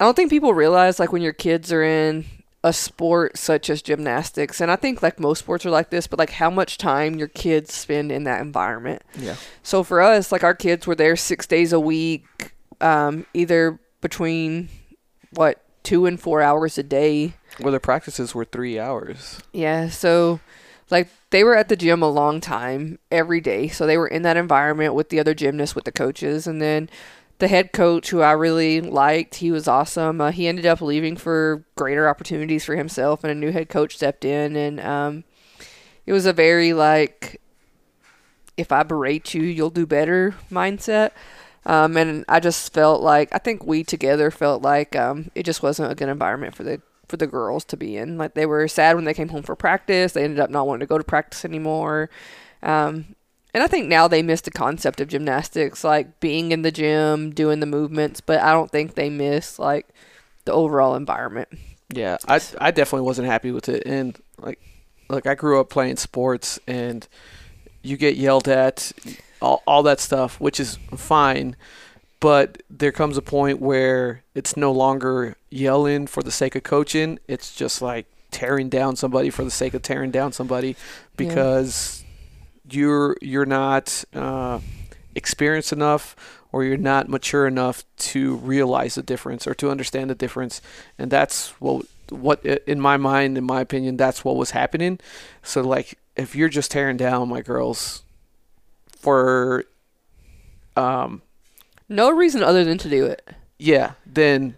I 0.00 0.04
don't 0.04 0.16
think 0.16 0.30
people 0.30 0.54
realize 0.54 0.98
like 0.98 1.12
when 1.12 1.22
your 1.22 1.32
kids 1.32 1.72
are 1.72 1.82
in 1.82 2.24
a 2.64 2.72
sport 2.72 3.36
such 3.36 3.68
as 3.68 3.82
gymnastics 3.82 4.60
and 4.60 4.70
i 4.70 4.76
think 4.76 5.02
like 5.02 5.18
most 5.18 5.40
sports 5.40 5.66
are 5.66 5.70
like 5.70 5.90
this 5.90 6.06
but 6.06 6.18
like 6.18 6.30
how 6.30 6.48
much 6.48 6.78
time 6.78 7.16
your 7.16 7.26
kids 7.28 7.72
spend 7.74 8.12
in 8.12 8.22
that 8.24 8.40
environment 8.40 9.02
Yeah. 9.16 9.34
so 9.64 9.82
for 9.82 10.00
us 10.00 10.30
like 10.30 10.44
our 10.44 10.54
kids 10.54 10.86
were 10.86 10.94
there 10.94 11.16
six 11.16 11.46
days 11.46 11.72
a 11.72 11.80
week 11.80 12.52
um, 12.80 13.26
either 13.34 13.80
between 14.00 14.68
what 15.32 15.60
two 15.82 16.06
and 16.06 16.20
four 16.20 16.40
hours 16.42 16.78
a 16.78 16.82
day 16.84 17.34
Well, 17.60 17.70
their 17.72 17.80
practices 17.80 18.34
were 18.34 18.44
three 18.44 18.78
hours. 18.78 19.40
yeah 19.52 19.88
so 19.88 20.38
like 20.90 21.08
they 21.30 21.42
were 21.42 21.56
at 21.56 21.68
the 21.68 21.76
gym 21.76 22.02
a 22.02 22.08
long 22.10 22.40
time 22.40 22.98
every 23.10 23.40
day 23.40 23.66
so 23.68 23.86
they 23.86 23.96
were 23.98 24.06
in 24.06 24.22
that 24.22 24.36
environment 24.36 24.94
with 24.94 25.08
the 25.08 25.18
other 25.18 25.34
gymnasts 25.34 25.74
with 25.74 25.84
the 25.84 25.92
coaches 25.92 26.46
and 26.46 26.60
then 26.62 26.88
the 27.42 27.48
head 27.48 27.72
coach 27.72 28.10
who 28.10 28.20
i 28.20 28.30
really 28.30 28.80
liked 28.80 29.34
he 29.34 29.50
was 29.50 29.66
awesome 29.66 30.20
uh, 30.20 30.30
he 30.30 30.46
ended 30.46 30.64
up 30.64 30.80
leaving 30.80 31.16
for 31.16 31.64
greater 31.74 32.08
opportunities 32.08 32.64
for 32.64 32.76
himself 32.76 33.24
and 33.24 33.32
a 33.32 33.34
new 33.34 33.50
head 33.50 33.68
coach 33.68 33.96
stepped 33.96 34.24
in 34.24 34.54
and 34.54 34.78
um, 34.78 35.24
it 36.06 36.12
was 36.12 36.24
a 36.24 36.32
very 36.32 36.72
like 36.72 37.40
if 38.56 38.70
i 38.70 38.84
berate 38.84 39.34
you 39.34 39.42
you'll 39.42 39.70
do 39.70 39.84
better 39.84 40.36
mindset 40.52 41.10
um, 41.66 41.96
and 41.96 42.24
i 42.28 42.38
just 42.38 42.72
felt 42.72 43.02
like 43.02 43.28
i 43.34 43.38
think 43.38 43.66
we 43.66 43.82
together 43.82 44.30
felt 44.30 44.62
like 44.62 44.94
um, 44.94 45.28
it 45.34 45.42
just 45.42 45.64
wasn't 45.64 45.90
a 45.90 45.96
good 45.96 46.08
environment 46.08 46.54
for 46.54 46.62
the 46.62 46.80
for 47.08 47.16
the 47.16 47.26
girls 47.26 47.64
to 47.66 47.76
be 47.76 47.98
in. 47.98 48.16
Like 48.16 48.32
they 48.32 48.46
were 48.46 48.66
sad 48.68 48.96
when 48.96 49.04
they 49.04 49.12
came 49.12 49.28
home 49.28 49.42
for 49.42 49.54
practice. 49.54 50.12
They 50.12 50.24
ended 50.24 50.40
up 50.40 50.48
not 50.48 50.66
wanting 50.66 50.80
to 50.80 50.86
go 50.86 50.96
to 50.96 51.04
practice 51.04 51.44
anymore. 51.44 52.08
Um, 52.62 53.16
and 53.54 53.62
I 53.62 53.66
think 53.66 53.88
now 53.88 54.08
they 54.08 54.22
miss 54.22 54.40
the 54.40 54.50
concept 54.50 55.00
of 55.00 55.08
gymnastics, 55.08 55.84
like 55.84 56.20
being 56.20 56.52
in 56.52 56.62
the 56.62 56.70
gym, 56.72 57.30
doing 57.32 57.60
the 57.60 57.66
movements, 57.66 58.20
but 58.20 58.40
I 58.40 58.52
don't 58.52 58.70
think 58.70 58.94
they 58.94 59.10
miss 59.10 59.58
like 59.58 59.88
the 60.44 60.52
overall 60.52 60.94
environment. 60.94 61.48
Yeah, 61.92 62.16
I 62.26 62.40
I 62.58 62.70
definitely 62.70 63.06
wasn't 63.06 63.28
happy 63.28 63.50
with 63.50 63.68
it, 63.68 63.82
and 63.84 64.18
like, 64.38 64.58
look, 65.08 65.26
I 65.26 65.34
grew 65.34 65.60
up 65.60 65.68
playing 65.68 65.96
sports, 65.96 66.58
and 66.66 67.06
you 67.82 67.96
get 67.96 68.16
yelled 68.16 68.48
at, 68.48 68.92
all 69.42 69.62
all 69.66 69.82
that 69.82 70.00
stuff, 70.00 70.40
which 70.40 70.58
is 70.58 70.78
fine, 70.96 71.54
but 72.20 72.62
there 72.70 72.92
comes 72.92 73.18
a 73.18 73.22
point 73.22 73.60
where 73.60 74.22
it's 74.34 74.56
no 74.56 74.72
longer 74.72 75.36
yelling 75.50 76.06
for 76.06 76.22
the 76.22 76.30
sake 76.30 76.54
of 76.56 76.62
coaching; 76.62 77.18
it's 77.28 77.54
just 77.54 77.82
like 77.82 78.06
tearing 78.30 78.70
down 78.70 78.96
somebody 78.96 79.28
for 79.28 79.44
the 79.44 79.50
sake 79.50 79.74
of 79.74 79.82
tearing 79.82 80.10
down 80.10 80.32
somebody 80.32 80.74
because 81.18 82.01
you're 82.74 83.16
you're 83.20 83.46
not 83.46 84.04
uh, 84.14 84.60
experienced 85.14 85.72
enough 85.72 86.16
or 86.52 86.64
you're 86.64 86.76
not 86.76 87.08
mature 87.08 87.46
enough 87.46 87.84
to 87.96 88.36
realize 88.36 88.94
the 88.94 89.02
difference 89.02 89.46
or 89.46 89.54
to 89.54 89.70
understand 89.70 90.10
the 90.10 90.14
difference. 90.14 90.60
And 90.98 91.10
that's 91.10 91.50
what 91.60 91.86
what 92.10 92.44
in 92.44 92.78
my 92.80 92.96
mind 92.96 93.38
in 93.38 93.44
my 93.44 93.60
opinion 93.60 93.96
that's 93.96 94.24
what 94.24 94.36
was 94.36 94.50
happening. 94.50 94.98
So 95.42 95.62
like 95.62 95.98
if 96.16 96.34
you're 96.36 96.50
just 96.50 96.70
tearing 96.70 96.96
down 96.98 97.28
my 97.28 97.40
girls 97.40 98.02
for 98.98 99.64
um 100.76 101.22
No 101.88 102.10
reason 102.10 102.42
other 102.42 102.64
than 102.64 102.78
to 102.78 102.88
do 102.88 103.06
it. 103.06 103.26
yeah 103.58 103.92
then 104.06 104.56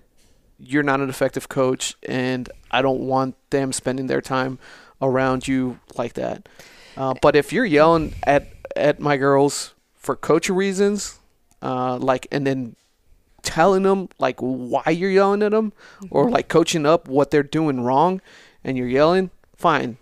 you're 0.59 0.83
not 0.83 1.01
an 1.01 1.09
effective 1.09 1.49
coach 1.49 1.95
and 2.09 2.49
i 2.71 2.81
don't 2.81 3.01
want 3.01 3.35
them 3.51 3.73
spending 3.73 4.07
their 4.07 4.21
time 4.21 4.59
around 5.03 5.49
you 5.49 5.79
like 5.97 6.15
that 6.15 6.49
uh, 6.97 7.15
but 7.21 7.37
if 7.37 7.53
you're 7.53 7.65
yelling 7.65 8.15
at 8.25 8.49
at 8.77 9.01
my 9.01 9.17
girls 9.17 9.75
for 9.95 10.17
coaching 10.17 10.55
reasons 10.55 11.19
uh, 11.63 11.97
like 11.97 12.27
and 12.31 12.47
then 12.47 12.77
telling 13.43 13.83
them 13.83 14.09
like 14.19 14.41
why 14.41 14.83
you're 14.89 15.11
yelling 15.11 15.43
at 15.43 15.53
them 15.53 15.73
or 16.11 16.31
like 16.31 16.49
coaching 16.49 16.87
up 16.87 17.09
what 17.09 17.31
they're 17.31 17.43
doing 17.43 17.81
wrong 17.81 18.21
and 18.65 18.77
you're 18.77 18.89
yelling 18.89 19.31
fine. 19.57 19.97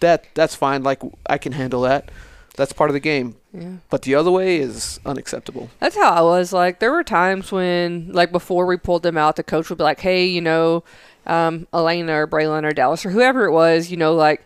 That 0.00 0.26
that's 0.34 0.54
fine. 0.54 0.82
Like 0.82 1.00
i 1.26 1.38
can 1.38 1.52
handle 1.52 1.82
that. 1.82 2.10
That's 2.56 2.72
part 2.72 2.90
of 2.90 2.94
the 2.94 3.00
game. 3.00 3.36
Yeah. 3.52 3.76
but 3.88 4.02
the 4.02 4.14
other 4.14 4.30
way 4.30 4.58
is 4.58 5.00
unacceptable. 5.06 5.70
That's 5.80 5.96
how 5.96 6.10
I 6.12 6.20
was. 6.20 6.52
Like 6.52 6.78
there 6.78 6.92
were 6.92 7.04
times 7.04 7.50
when, 7.50 8.12
like 8.12 8.30
before 8.30 8.66
we 8.66 8.76
pulled 8.76 9.02
them 9.02 9.16
out, 9.16 9.36
the 9.36 9.42
coach 9.42 9.70
would 9.70 9.78
be 9.78 9.84
like, 9.84 10.00
"Hey, 10.00 10.26
you 10.26 10.42
know, 10.42 10.84
um, 11.26 11.66
Elena 11.72 12.20
or 12.20 12.26
Braylon 12.26 12.64
or 12.64 12.72
Dallas 12.72 13.04
or 13.06 13.10
whoever 13.10 13.46
it 13.46 13.52
was, 13.52 13.90
you 13.90 13.96
know, 13.96 14.14
like 14.14 14.44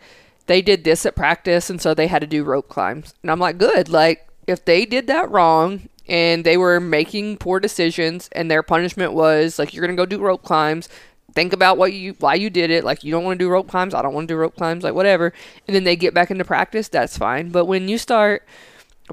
they 0.50 0.61
did 0.61 0.83
this 0.83 1.07
at 1.07 1.14
practice, 1.14 1.71
and 1.71 1.80
so 1.80 1.95
they 1.95 2.09
had 2.09 2.23
to 2.23 2.26
do 2.26 2.42
rope 2.42 2.69
climbs." 2.69 3.14
And 3.23 3.30
I'm 3.30 3.38
like, 3.38 3.57
"Good. 3.57 3.88
Like 3.88 4.26
if 4.49 4.64
they 4.64 4.85
did 4.85 5.07
that 5.07 5.30
wrong 5.30 5.88
and 6.09 6.42
they 6.42 6.57
were 6.57 6.80
making 6.80 7.37
poor 7.37 7.61
decisions, 7.61 8.28
and 8.33 8.50
their 8.50 8.64
punishment 8.64 9.12
was 9.12 9.61
like 9.61 9.73
you're 9.73 9.87
gonna 9.87 9.97
go 9.97 10.07
do 10.07 10.19
rope 10.19 10.42
climbs." 10.42 10.88
Think 11.33 11.52
about 11.52 11.78
what 11.78 11.92
you 11.92 12.16
why 12.19 12.35
you 12.35 12.50
did 12.50 12.73
it. 12.73 12.83
Like 12.83 13.04
you 13.04 13.12
don't 13.12 13.23
want 13.23 13.38
to 13.38 13.45
do 13.45 13.49
rope 13.49 13.69
climbs. 13.69 13.95
I 13.95 14.02
don't 14.02 14.12
want 14.12 14.26
to 14.26 14.35
do 14.35 14.38
rope 14.38 14.57
climbs. 14.57 14.83
Like 14.83 14.95
whatever. 14.95 15.33
And 15.69 15.76
then 15.76 15.85
they 15.85 15.95
get 15.95 16.14
back 16.14 16.33
into 16.33 16.45
practice. 16.45 16.88
That's 16.88 17.16
fine. 17.16 17.50
But 17.50 17.66
when 17.66 17.87
you 17.88 17.99
start 17.99 18.45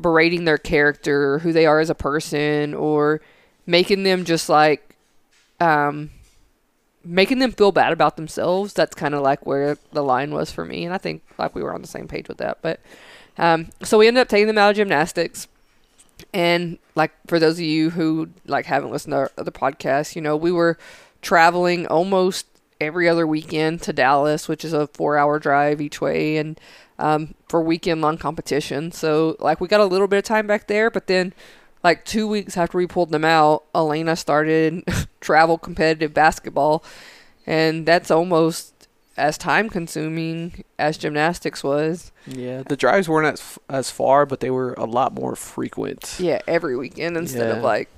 berating 0.01 0.45
their 0.45 0.57
character, 0.57 1.37
who 1.39 1.53
they 1.53 1.67
are 1.67 1.79
as 1.79 1.91
a 1.91 1.95
person, 1.95 2.73
or 2.73 3.21
making 3.67 4.01
them 4.01 4.25
just 4.25 4.49
like, 4.49 4.95
um, 5.59 6.09
making 7.07 7.39
them 7.39 7.51
feel 7.51 7.71
bad 7.71 7.93
about 7.93 8.17
themselves. 8.17 8.73
That's 8.73 8.93
kind 8.93 9.13
of 9.13 9.21
like 9.21 9.45
where 9.45 9.77
the 9.91 10.03
line 10.03 10.31
was 10.31 10.51
for 10.51 10.65
me, 10.65 10.85
and 10.85 10.93
I 10.93 10.97
think 10.97 11.23
like 11.37 11.55
we 11.55 11.63
were 11.63 11.73
on 11.73 11.81
the 11.81 11.87
same 11.87 12.07
page 12.07 12.27
with 12.27 12.37
that. 12.37 12.59
But 12.61 12.79
um, 13.37 13.69
so 13.83 13.97
we 13.97 14.07
ended 14.07 14.21
up 14.21 14.27
taking 14.27 14.47
them 14.47 14.57
out 14.57 14.71
of 14.71 14.75
gymnastics, 14.75 15.47
and 16.33 16.77
like 16.95 17.11
for 17.27 17.39
those 17.39 17.55
of 17.55 17.65
you 17.65 17.91
who 17.91 18.29
like 18.45 18.65
haven't 18.65 18.91
listened 18.91 19.11
to 19.13 19.17
our 19.17 19.31
other 19.37 19.51
podcasts, 19.51 20.15
you 20.15 20.21
know 20.21 20.35
we 20.35 20.51
were 20.51 20.77
traveling 21.21 21.87
almost 21.87 22.45
every 22.79 23.09
other 23.09 23.25
weekend 23.25 23.81
to 23.83 23.93
Dallas, 23.93 24.47
which 24.47 24.63
is 24.63 24.73
a 24.73 24.87
four-hour 24.87 25.39
drive 25.39 25.81
each 25.81 26.01
way, 26.01 26.37
and 26.37 26.59
um, 26.99 27.35
for 27.47 27.61
weekend 27.61 28.01
long 28.01 28.17
competition. 28.17 28.91
So 28.91 29.35
like 29.39 29.61
we 29.61 29.67
got 29.67 29.81
a 29.81 29.85
little 29.85 30.07
bit 30.07 30.17
of 30.17 30.23
time 30.23 30.47
back 30.47 30.67
there, 30.67 30.89
but 30.89 31.07
then 31.07 31.33
like 31.87 32.03
two 32.05 32.27
weeks 32.27 32.57
after 32.57 32.77
we 32.77 32.85
pulled 32.87 33.11
them 33.11 33.23
out, 33.25 33.63
Elena 33.73 34.15
started 34.15 34.83
travel 35.21 35.57
competitive 35.57 36.13
basketball, 36.13 36.83
and 37.45 37.85
that's 37.85 38.11
almost 38.11 38.73
as 39.15 39.37
time 39.37 39.67
consuming 39.69 40.63
as 40.77 40.97
gymnastics 40.97 41.63
was. 41.63 42.11
yeah 42.27 42.61
the 42.67 42.75
drives 42.77 43.07
weren't 43.09 43.25
as 43.33 43.57
as 43.67 43.89
far 43.89 44.27
but 44.27 44.41
they 44.41 44.51
were 44.51 44.73
a 44.73 44.85
lot 44.85 45.11
more 45.13 45.35
frequent 45.35 46.03
Yeah, 46.19 46.39
every 46.47 46.75
weekend 46.77 47.17
instead 47.17 47.47
Yeah. 47.49 47.55
of 47.57 47.63
like 47.63 47.89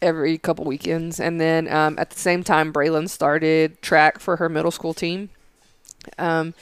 every 0.00 0.36
couple 0.38 0.64
weekends. 0.64 1.18
And 1.20 1.40
then 1.40 1.66
um, 1.72 1.92
at 1.98 2.10
the 2.10 2.18
same 2.28 2.42
time, 2.44 2.72
Braylon 2.72 3.08
started 3.08 3.80
track 3.82 4.18
for 4.20 4.36
her 4.36 4.48
middle 4.48 4.70
school 4.78 4.94
team. 4.94 5.30
Um, 6.18 6.54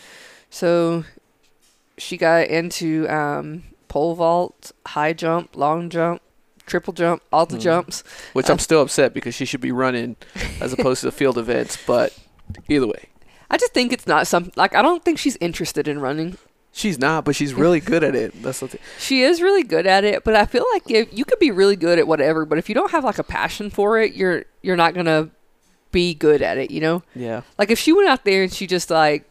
so 0.51 1.05
she 1.99 2.17
got 2.17 2.47
into 2.49 3.07
um, 3.09 3.65
pole 3.89 4.15
vault, 4.15 4.73
high 4.87 5.13
jump, 5.15 5.57
long 5.57 5.89
jump, 5.91 6.21
triple 6.71 6.93
jump, 6.95 7.23
all 7.33 7.45
the 7.47 7.57
Mm. 7.59 7.61
jumps. 7.61 8.05
which 8.33 8.49
I'm 8.49 8.59
still 8.59 8.81
upset 8.83 9.13
because 9.13 9.35
she 9.35 9.45
should 9.45 9.61
be 9.61 9.73
running 9.73 10.17
as 10.61 10.73
opposed 10.73 11.01
to 11.01 11.07
the 11.07 11.13
field 11.13 11.37
events. 11.45 11.77
But 11.87 12.17
either 12.69 12.87
way, 12.87 13.09
I 13.51 13.57
just 13.59 13.75
think 13.75 13.93
it's 13.93 14.07
not 14.07 14.27
some 14.27 14.53
like 14.57 14.75
I 14.75 14.81
don't 14.83 15.05
think 15.05 15.19
she's 15.19 15.37
interested 15.41 15.87
in 15.89 16.01
running. 16.01 16.39
she's 16.73 16.99
not, 16.99 17.25
but 17.25 17.35
she's 17.35 17.53
really 17.53 17.81
good 17.81 18.05
at 18.05 18.15
it. 18.15 18.41
That's 18.43 18.61
the 18.61 18.69
thing. 18.69 18.81
She 18.99 19.23
is 19.23 19.43
really 19.43 19.65
good 19.65 19.87
at 19.89 20.05
it, 20.05 20.23
but 20.25 20.37
I 20.37 20.47
feel 20.47 20.65
like 20.73 20.89
if 20.91 21.09
you 21.13 21.25
could 21.25 21.41
be 21.41 21.51
really 21.51 21.75
good 21.77 21.99
at 21.99 22.07
whatever, 22.07 22.45
but 22.47 22.59
if 22.59 22.69
you 22.69 22.75
don't 22.77 22.93
have 22.93 23.03
like 23.05 23.19
a 23.19 23.25
passion 23.25 23.71
for 23.71 23.99
it, 23.99 24.15
you're 24.15 24.45
you're 24.63 24.77
not 24.77 24.95
gonna 24.95 25.31
be 25.91 26.15
good 26.15 26.41
at 26.43 26.57
it. 26.59 26.71
You 26.71 26.81
know, 26.81 27.03
Yeah, 27.15 27.43
like 27.59 27.71
if 27.73 27.79
she 27.81 27.93
went 27.93 28.09
out 28.09 28.25
there 28.25 28.45
and 28.45 28.53
she 28.53 28.67
just 28.69 28.89
like 28.91 29.25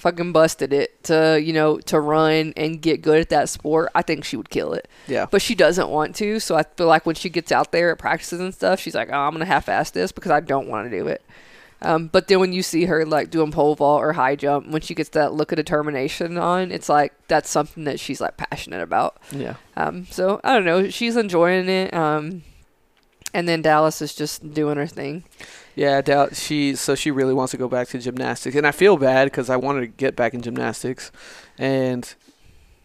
fucking 0.00 0.32
busted 0.32 0.72
it 0.72 1.02
to 1.04 1.40
you 1.42 1.52
know 1.52 1.78
to 1.80 2.00
run 2.00 2.52
and 2.56 2.80
get 2.82 3.02
good 3.02 3.20
at 3.20 3.28
that 3.30 3.48
sport, 3.48 3.90
I 3.94 4.02
think 4.02 4.24
she 4.24 4.36
would 4.36 4.50
kill 4.50 4.72
it. 4.72 4.88
yeah, 5.06 5.26
But 5.30 5.42
she 5.42 5.54
doesn't 5.54 5.88
want 5.88 6.14
to, 6.16 6.40
so 6.40 6.54
I 6.56 6.62
feel 6.62 6.86
like 6.86 7.06
when 7.06 7.14
she 7.14 7.28
gets 7.30 7.52
out 7.52 7.72
there 7.72 7.92
at 7.92 7.98
practices 7.98 8.40
and 8.40 8.54
stuff, 8.54 8.80
she's 8.80 8.94
like, 8.94 9.08
"Oh, 9.12 9.18
I'm 9.18 9.32
gonna 9.32 9.44
half-ass 9.44 9.90
this 9.90 10.12
because 10.12 10.30
I 10.30 10.40
don't 10.40 10.68
want 10.68 10.90
to 10.90 10.96
do 10.98 11.06
it." 11.08 11.22
Um, 11.82 12.06
but 12.06 12.28
then 12.28 12.40
when 12.40 12.54
you 12.54 12.62
see 12.62 12.86
her 12.86 13.04
like 13.04 13.28
doing 13.30 13.50
pole 13.52 13.74
vault 13.74 14.00
or 14.00 14.14
high 14.14 14.36
jump, 14.36 14.68
when 14.68 14.80
she 14.80 14.94
gets 14.94 15.10
that 15.10 15.34
look 15.34 15.52
of 15.52 15.56
determination 15.56 16.38
on, 16.38 16.72
it's 16.72 16.88
like 16.88 17.12
that's 17.28 17.50
something 17.50 17.84
that 17.84 18.00
she's 18.00 18.20
like 18.22 18.36
passionate 18.38 18.80
about. 18.80 19.18
yeah. 19.30 19.56
Um, 19.76 20.06
so 20.10 20.40
I 20.42 20.54
don't 20.54 20.64
know, 20.64 20.88
she's 20.88 21.16
enjoying 21.16 21.68
it. 21.68 21.92
Um, 21.92 22.42
and 23.34 23.46
then 23.48 23.60
Dallas 23.62 24.00
is 24.00 24.14
just 24.14 24.54
doing 24.54 24.76
her 24.76 24.86
thing. 24.86 25.24
Yeah, 25.74 26.00
doubt 26.02 26.36
she. 26.36 26.74
So 26.76 26.94
she 26.94 27.10
really 27.10 27.34
wants 27.34 27.50
to 27.50 27.56
go 27.56 27.68
back 27.68 27.88
to 27.88 27.98
gymnastics, 27.98 28.54
and 28.56 28.66
I 28.66 28.70
feel 28.70 28.96
bad 28.96 29.24
because 29.26 29.50
I 29.50 29.56
wanted 29.56 29.80
to 29.80 29.86
get 29.88 30.14
back 30.14 30.32
in 30.34 30.40
gymnastics, 30.42 31.10
and 31.58 32.14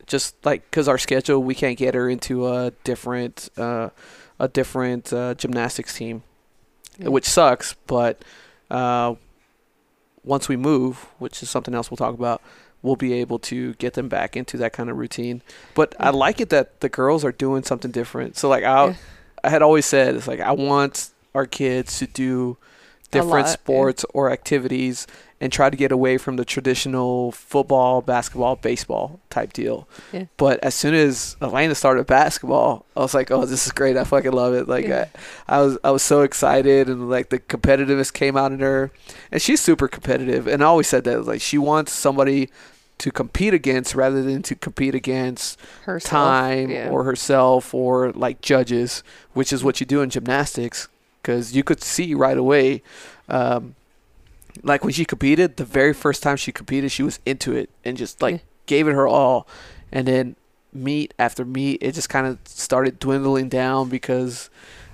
just 0.07 0.35
like 0.43 0.63
because 0.69 0.87
our 0.87 0.97
schedule, 0.97 1.43
we 1.43 1.53
can't 1.53 1.77
get 1.77 1.93
her 1.93 2.09
into 2.09 2.47
a 2.47 2.71
different, 2.83 3.49
uh, 3.57 3.89
a 4.39 4.47
different 4.47 5.13
uh, 5.13 5.35
gymnastics 5.35 5.95
team, 5.95 6.23
Yeah. 6.97 7.09
which 7.09 7.25
sucks. 7.29 7.75
But 7.85 8.23
uh, 8.71 9.15
once 10.23 10.49
we 10.49 10.57
move, 10.57 11.05
which 11.19 11.43
is 11.43 11.49
something 11.49 11.75
else 11.75 11.91
we'll 11.91 11.97
talk 11.97 12.15
about, 12.15 12.41
we'll 12.81 12.95
be 12.95 13.13
able 13.13 13.37
to 13.39 13.73
get 13.75 13.93
them 13.93 14.09
back 14.09 14.35
into 14.35 14.57
that 14.57 14.73
kind 14.73 14.89
of 14.89 14.97
routine. 14.97 15.43
But 15.75 15.93
I 15.99 16.09
like 16.09 16.41
it 16.41 16.49
that 16.49 16.79
the 16.79 16.89
girls 16.89 17.23
are 17.23 17.31
doing 17.31 17.61
something 17.63 17.91
different. 17.91 18.35
So 18.35 18.49
like 18.49 18.63
I, 18.63 18.87
Yeah. 18.87 18.93
I 19.43 19.49
had 19.49 19.61
always 19.61 19.85
said 19.85 20.15
it's 20.15 20.27
like 20.27 20.39
I 20.39 20.53
want 20.53 21.11
our 21.35 21.45
kids 21.45 21.99
to 21.99 22.07
do 22.07 22.57
different 23.11 23.47
sports 23.47 24.05
or 24.13 24.31
activities 24.31 25.07
and 25.41 25.53
try 25.53 25.69
to 25.69 25.77
get 25.77 25.91
away 25.91 26.17
from 26.17 26.35
the 26.35 26.43
traditional 26.43 27.31
football, 27.31 28.01
basketball, 28.01 28.57
baseball 28.57 29.19
type 29.29 29.53
deal. 29.53 29.87
Yeah. 30.11 30.25
But 30.37 30.59
as 30.61 30.75
soon 30.75 30.93
as 30.93 31.37
Elena 31.41 31.75
started 31.75 32.05
basketball, 32.07 32.85
I 32.95 32.99
was 32.99 33.13
like, 33.13 33.31
"Oh, 33.31 33.45
this 33.45 33.65
is 33.65 33.71
great! 33.71 33.95
I 33.95 34.03
fucking 34.03 34.33
love 34.33 34.53
it!" 34.53 34.67
Like, 34.67 34.85
Yeah. 34.85 35.07
I, 35.47 35.57
I 35.57 35.61
was, 35.61 35.77
I 35.83 35.91
was 35.91 36.03
so 36.03 36.21
excited, 36.21 36.89
and 36.89 37.09
like 37.09 37.29
the 37.29 37.39
competitiveness 37.39 38.11
came 38.11 38.35
out 38.35 38.51
in 38.51 38.59
her, 38.59 38.91
and 39.31 39.41
she's 39.41 39.61
super 39.61 39.87
competitive. 39.87 40.45
And 40.47 40.61
I 40.61 40.67
always 40.67 40.87
said 40.87 41.05
that 41.05 41.25
like 41.25 41.41
she 41.41 41.57
wants 41.57 41.93
somebody 41.93 42.49
to 42.97 43.11
compete 43.11 43.53
against 43.53 43.95
rather 43.95 44.21
than 44.21 44.41
to 44.43 44.55
compete 44.55 44.93
against 44.93 45.57
Herself. 45.83 46.09
time 46.09 46.69
yeah. 46.69 46.89
or 46.89 47.05
herself 47.05 47.73
or 47.73 48.11
like 48.11 48.41
judges, 48.41 49.03
which 49.33 49.53
is 49.53 49.63
what 49.63 49.79
you 49.79 49.85
do 49.85 50.01
in 50.01 50.09
gymnastics. 50.09 50.89
Because 51.21 51.55
you 51.55 51.63
could 51.63 51.81
see 51.83 52.13
right 52.13 52.37
away, 52.37 52.81
um, 53.27 53.75
like 54.63 54.83
when 54.83 54.93
she 54.93 55.05
competed, 55.05 55.57
the 55.57 55.65
very 55.65 55.93
first 55.93 56.23
time 56.23 56.37
she 56.37 56.51
competed, 56.51 56.91
she 56.91 57.03
was 57.03 57.19
into 57.25 57.53
it 57.55 57.69
and 57.83 57.97
just 57.97 58.21
like 58.21 58.35
Yeah. 58.35 58.41
gave 58.65 58.87
it 58.87 58.93
her 58.93 59.07
all. 59.07 59.47
And 59.91 60.07
then 60.07 60.35
meet 60.73 61.13
after 61.19 61.43
meet, 61.45 61.81
it 61.81 61.93
just 61.93 62.09
kind 62.09 62.27
of 62.27 62.37
started 62.45 62.99
dwindling 62.99 63.49
down 63.49 63.89
because 63.89 64.49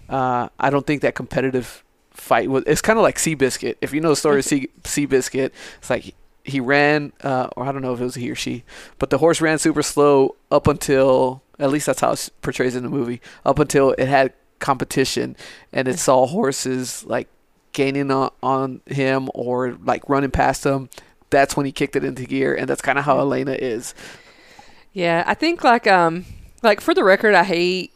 uh, 0.09 0.49
I 0.59 0.69
don't 0.69 0.85
think 0.85 1.01
that 1.01 1.15
competitive 1.15 1.83
fight 2.11 2.49
was. 2.49 2.63
It's 2.67 2.81
kind 2.81 2.97
of 2.97 3.03
like 3.03 3.17
Seabiscuit. 3.17 3.75
If 3.81 3.93
you 3.93 4.01
know 4.01 4.09
the 4.09 4.15
story 4.15 4.39
of 4.39 4.45
sea, 4.51 4.69
Seabiscuit, 4.83 5.51
it's 5.79 5.89
like 5.89 6.15
he 6.43 6.59
ran, 6.59 7.11
uh, 7.23 7.49
or 7.57 7.65
I 7.65 7.71
don't 7.71 7.81
know 7.81 7.93
if 7.93 7.99
it 7.99 8.03
was 8.03 8.15
he 8.15 8.29
or 8.29 8.35
she, 8.35 8.63
but 8.99 9.09
the 9.09 9.17
horse 9.17 9.41
ran 9.41 9.57
super 9.57 9.81
slow 9.83 10.35
up 10.51 10.67
until 10.67 11.41
at 11.59 11.71
least 11.71 11.87
that's 11.87 12.01
how 12.01 12.11
it 12.11 12.29
portrays 12.41 12.75
in 12.75 12.83
the 12.83 12.89
movie. 12.89 13.19
Up 13.45 13.57
until 13.59 13.91
it 13.97 14.07
had 14.07 14.33
competition 14.59 15.35
and 15.71 15.87
it 15.87 15.99
saw 15.99 16.25
horses 16.25 17.03
like 17.05 17.27
gaining 17.73 18.09
on, 18.09 18.31
on 18.41 18.81
him 18.87 19.29
or 19.33 19.77
like 19.83 20.07
running 20.09 20.31
past 20.31 20.65
him. 20.65 20.89
That's 21.29 21.57
when 21.57 21.65
he 21.65 21.71
kicked 21.71 21.95
it 21.95 22.03
into 22.03 22.23
gear, 22.23 22.55
and 22.55 22.69
that's 22.69 22.81
kind 22.81 22.97
of 22.97 23.05
how 23.05 23.19
Elena 23.19 23.53
is. 23.53 23.93
Yeah, 24.93 25.23
I 25.27 25.33
think 25.33 25.63
like 25.63 25.85
um 25.85 26.25
like 26.63 26.81
for 26.81 26.93
the 26.93 27.03
record, 27.03 27.35
I 27.35 27.43
hate. 27.43 27.91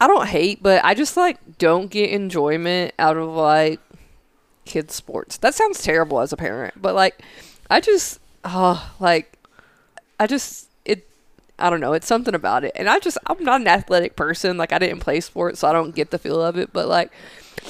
I 0.00 0.06
don't 0.06 0.28
hate, 0.28 0.62
but 0.62 0.84
I 0.84 0.94
just 0.94 1.16
like 1.16 1.58
don't 1.58 1.90
get 1.90 2.10
enjoyment 2.10 2.94
out 2.98 3.16
of 3.16 3.30
like 3.30 3.80
kids 4.64 4.94
sports. 4.94 5.38
That 5.38 5.54
sounds 5.54 5.82
terrible 5.82 6.20
as 6.20 6.32
a 6.32 6.36
parent, 6.36 6.80
but 6.80 6.94
like 6.94 7.22
I 7.70 7.80
just 7.80 8.20
oh 8.44 8.94
like 9.00 9.38
I 10.20 10.26
just 10.26 10.67
I 11.58 11.70
don't 11.70 11.80
know. 11.80 11.92
It's 11.92 12.06
something 12.06 12.34
about 12.34 12.64
it. 12.64 12.72
And 12.76 12.88
I 12.88 12.98
just, 13.00 13.18
I'm 13.26 13.42
not 13.42 13.60
an 13.60 13.68
athletic 13.68 14.14
person. 14.16 14.56
Like, 14.56 14.72
I 14.72 14.78
didn't 14.78 15.00
play 15.00 15.20
sports, 15.20 15.60
so 15.60 15.68
I 15.68 15.72
don't 15.72 15.94
get 15.94 16.10
the 16.10 16.18
feel 16.18 16.40
of 16.40 16.56
it. 16.56 16.72
But, 16.72 16.86
like, 16.88 17.10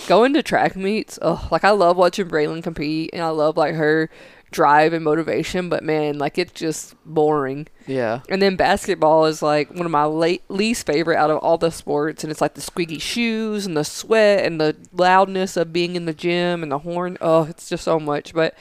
going 0.07 0.35
to 0.35 0.43
track 0.43 0.77
meets, 0.77 1.19
oh, 1.23 1.49
like, 1.51 1.65
I 1.65 1.71
love 1.71 1.97
watching 1.97 2.29
Braylon 2.29 2.63
compete, 2.63 3.11
and 3.13 3.23
I 3.23 3.31
love, 3.31 3.57
like, 3.57 3.75
her 3.75 4.11
drive 4.51 4.93
and 4.93 5.05
motivation. 5.05 5.69
But, 5.71 5.83
man, 5.85 6.19
like, 6.19 6.37
it's 6.37 6.53
just 6.53 6.95
boring. 7.07 7.67
Yeah. 7.87 8.21
And 8.29 8.43
then 8.43 8.57
basketball 8.57 9.25
is, 9.25 9.41
like, 9.41 9.71
one 9.71 9.87
of 9.87 9.91
my 9.91 10.05
late, 10.05 10.43
least 10.49 10.87
favorite 10.87 11.17
out 11.17 11.31
of 11.31 11.39
all 11.39 11.57
the 11.57 11.71
sports. 11.71 12.23
And 12.23 12.31
it's, 12.31 12.43
like, 12.43 12.55
the 12.55 12.61
squeaky 12.61 12.99
shoes 12.99 13.65
and 13.65 13.77
the 13.77 13.85
sweat 13.85 14.45
and 14.45 14.61
the 14.61 14.77
loudness 14.93 15.57
of 15.57 15.73
being 15.73 15.97
in 15.97 16.05
the 16.05 16.13
gym 16.13 16.63
and 16.63 16.71
the 16.71 16.81
horn. 16.81 17.17
Oh, 17.23 17.45
it's 17.45 17.71
just 17.71 17.85
so 17.85 17.99
much. 17.99 18.35
But 18.35 18.55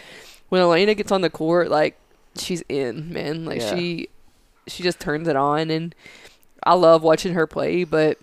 when 0.47 0.61
Elena 0.61 0.93
gets 0.95 1.11
on 1.11 1.19
the 1.21 1.29
court, 1.29 1.69
like, 1.69 1.97
she's 2.37 2.63
in, 2.69 3.11
man. 3.11 3.43
Like, 3.43 3.59
Yeah. 3.59 3.75
she 3.75 4.09
she 4.67 4.83
just 4.83 4.99
turns 4.99 5.27
it 5.27 5.35
on 5.35 5.69
and 5.71 5.93
I 6.63 6.73
love 6.73 7.03
watching 7.03 7.33
her 7.33 7.47
play, 7.47 7.83
but 7.83 8.17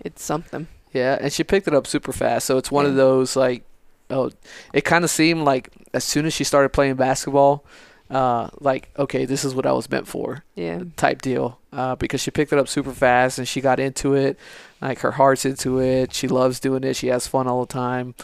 it's 0.00 0.22
something. 0.22 0.66
Yeah, 0.92 1.18
and 1.20 1.32
she 1.32 1.44
picked 1.44 1.68
it 1.68 1.74
up 1.74 1.86
super 1.86 2.12
fast. 2.12 2.46
So 2.46 2.56
it's 2.58 2.70
one 2.70 2.86
of 2.86 2.94
those 2.94 3.36
like, 3.36 3.64
oh, 4.10 4.30
it 4.72 4.82
kind 4.84 5.04
of 5.04 5.10
seemed 5.10 5.42
like 5.42 5.70
as 5.92 6.04
soon 6.04 6.26
as 6.26 6.32
she 6.32 6.44
started 6.44 6.70
playing 6.70 6.94
basketball, 6.94 7.64
uh, 8.10 8.48
like 8.60 8.88
okay, 8.98 9.24
this 9.24 9.44
is 9.44 9.54
what 9.54 9.66
I 9.66 9.72
was 9.72 9.90
meant 9.90 10.06
for, 10.06 10.44
Yeah. 10.54 10.84
type 10.96 11.20
deal. 11.22 11.58
Uh, 11.72 11.96
because 11.96 12.20
she 12.22 12.30
picked 12.30 12.52
it 12.52 12.58
up 12.58 12.68
super 12.68 12.92
fast 12.92 13.36
and 13.38 13.46
she 13.46 13.60
got 13.60 13.78
into 13.80 14.14
it, 14.14 14.38
like 14.80 15.00
her 15.00 15.12
heart's 15.12 15.44
into 15.44 15.80
it. 15.80 16.14
She 16.14 16.28
loves 16.28 16.60
doing 16.60 16.84
it. 16.84 16.94
She 16.96 17.08
has 17.08 17.26
fun 17.26 17.46
all 17.46 17.66
the 17.66 17.72
time, 17.72 18.14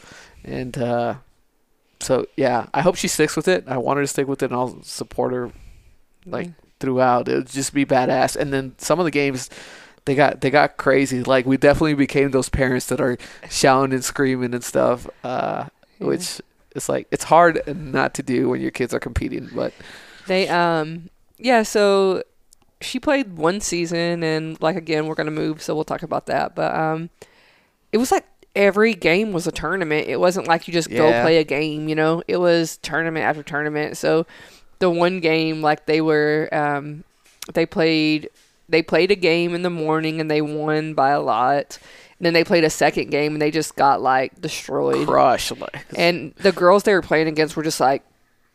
and 0.44 0.78
uh, 0.78 1.14
so 2.00 2.26
yeah, 2.36 2.66
I 2.72 2.80
hope 2.80 2.96
she 2.96 3.08
sticks 3.08 3.36
with 3.36 3.48
it. 3.48 3.64
I 3.66 3.76
want 3.76 3.98
her 3.98 4.04
to 4.04 4.06
stick 4.08 4.26
with 4.28 4.42
it, 4.42 4.46
and 4.46 4.54
I'll 4.54 4.82
support 4.82 5.32
her 5.34 5.50
Like, 6.26 6.50
throughout. 6.80 7.28
It 7.28 7.34
would 7.36 7.46
just 7.46 7.72
be 7.72 7.86
badass. 7.86 8.36
And 8.36 8.52
then 8.52 8.74
some 8.78 8.98
of 8.98 9.04
the 9.04 9.10
games, 9.10 9.48
they 10.04 10.14
got 10.14 10.40
they 10.40 10.50
got 10.50 10.76
crazy. 10.76 11.22
Like 11.22 11.46
we 11.46 11.56
definitely 11.56 11.94
became 11.94 12.32
those 12.32 12.48
parents 12.48 12.86
that 12.86 13.00
are 13.00 13.16
shouting 13.48 13.94
and 13.94 14.04
screaming 14.04 14.52
and 14.52 14.64
stuff. 14.64 15.06
Uh, 15.24 15.66
Yeah. 15.98 16.06
Which 16.08 16.40
it's 16.74 16.88
like 16.88 17.06
it's 17.10 17.24
hard 17.24 17.62
not 17.66 18.14
to 18.14 18.22
do 18.22 18.48
when 18.48 18.60
your 18.60 18.72
kids 18.72 18.92
are 18.92 18.98
competing. 19.00 19.48
But 19.54 19.72
They 20.26 20.48
um 20.48 21.08
yeah, 21.38 21.62
so 21.62 22.22
she 22.80 22.98
played 22.98 23.36
one 23.36 23.60
season 23.60 24.24
and 24.24 24.60
like 24.60 24.74
again 24.74 25.06
we're 25.06 25.14
gonna 25.14 25.30
move 25.30 25.62
so 25.62 25.74
we'll 25.76 25.84
talk 25.84 26.02
about 26.02 26.26
that. 26.26 26.56
But 26.56 26.74
um 26.74 27.10
it 27.92 27.98
was 27.98 28.10
like 28.10 28.24
every 28.56 28.94
game 28.94 29.32
was 29.32 29.46
a 29.46 29.52
tournament. 29.52 30.08
It 30.08 30.18
wasn't 30.18 30.48
like 30.48 30.66
you 30.66 30.72
just 30.74 30.90
go 30.90 31.10
play 31.22 31.38
a 31.38 31.44
game, 31.44 31.88
you 31.88 31.94
know. 31.94 32.22
It 32.26 32.38
was 32.38 32.76
tournament 32.78 33.24
after 33.24 33.44
tournament. 33.44 33.96
So 33.96 34.26
the 34.82 34.90
one 34.90 35.20
game 35.20 35.62
like 35.62 35.86
they 35.86 36.00
were 36.00 36.48
um 36.50 37.04
they 37.54 37.64
played 37.64 38.28
they 38.68 38.82
played 38.82 39.12
a 39.12 39.14
game 39.14 39.54
in 39.54 39.62
the 39.62 39.70
morning 39.70 40.20
and 40.20 40.28
they 40.28 40.42
won 40.42 40.94
by 40.94 41.10
a 41.10 41.20
lot. 41.20 41.78
And 42.18 42.26
then 42.26 42.32
they 42.32 42.42
played 42.42 42.64
a 42.64 42.70
second 42.70 43.10
game 43.10 43.34
and 43.34 43.42
they 43.42 43.52
just 43.52 43.76
got 43.76 44.00
like 44.00 44.40
destroyed. 44.40 45.06
crush. 45.06 45.52
Like, 45.52 45.86
And 45.94 46.34
the 46.34 46.50
girls 46.50 46.82
they 46.82 46.94
were 46.94 47.02
playing 47.02 47.28
against 47.28 47.56
were 47.56 47.62
just 47.62 47.78
like 47.78 48.02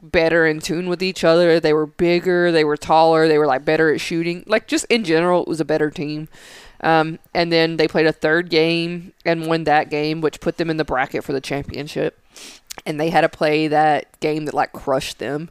better 0.02 0.46
in 0.46 0.60
tune 0.60 0.90
with 0.90 1.02
each 1.02 1.24
other. 1.24 1.62
They 1.62 1.74
were 1.74 1.86
bigger, 1.86 2.52
they 2.52 2.66
were 2.66 2.78
taller, 2.78 3.30
they 3.30 3.38
were 3.38 3.48
like 3.48 3.64
better 3.64 3.94
at 3.94 4.02
shooting. 4.02 4.44
Like 4.48 4.68
just 4.68 4.86
in 4.90 5.06
general, 5.06 5.44
it 5.44 5.48
was 5.48 5.62
a 5.62 5.66
better 5.66 5.90
team. 5.90 6.28
Um, 6.82 7.20
and 7.34 7.54
then 7.54 7.78
they 7.78 7.88
played 7.88 8.06
a 8.06 8.12
third 8.12 8.50
game 8.50 9.14
and 9.26 9.48
won 9.48 9.64
that 9.64 9.90
game, 9.90 10.20
which 10.20 10.42
put 10.42 10.58
them 10.58 10.70
in 10.70 10.76
the 10.76 10.86
bracket 10.86 11.24
for 11.24 11.32
the 11.32 11.42
championship. 11.42 12.20
And 12.86 13.00
they 13.00 13.12
had 13.12 13.22
to 13.22 13.30
play 13.30 13.68
that 13.68 14.20
game 14.20 14.46
that 14.46 14.54
like 14.54 14.74
crushed 14.74 15.20
them. 15.20 15.50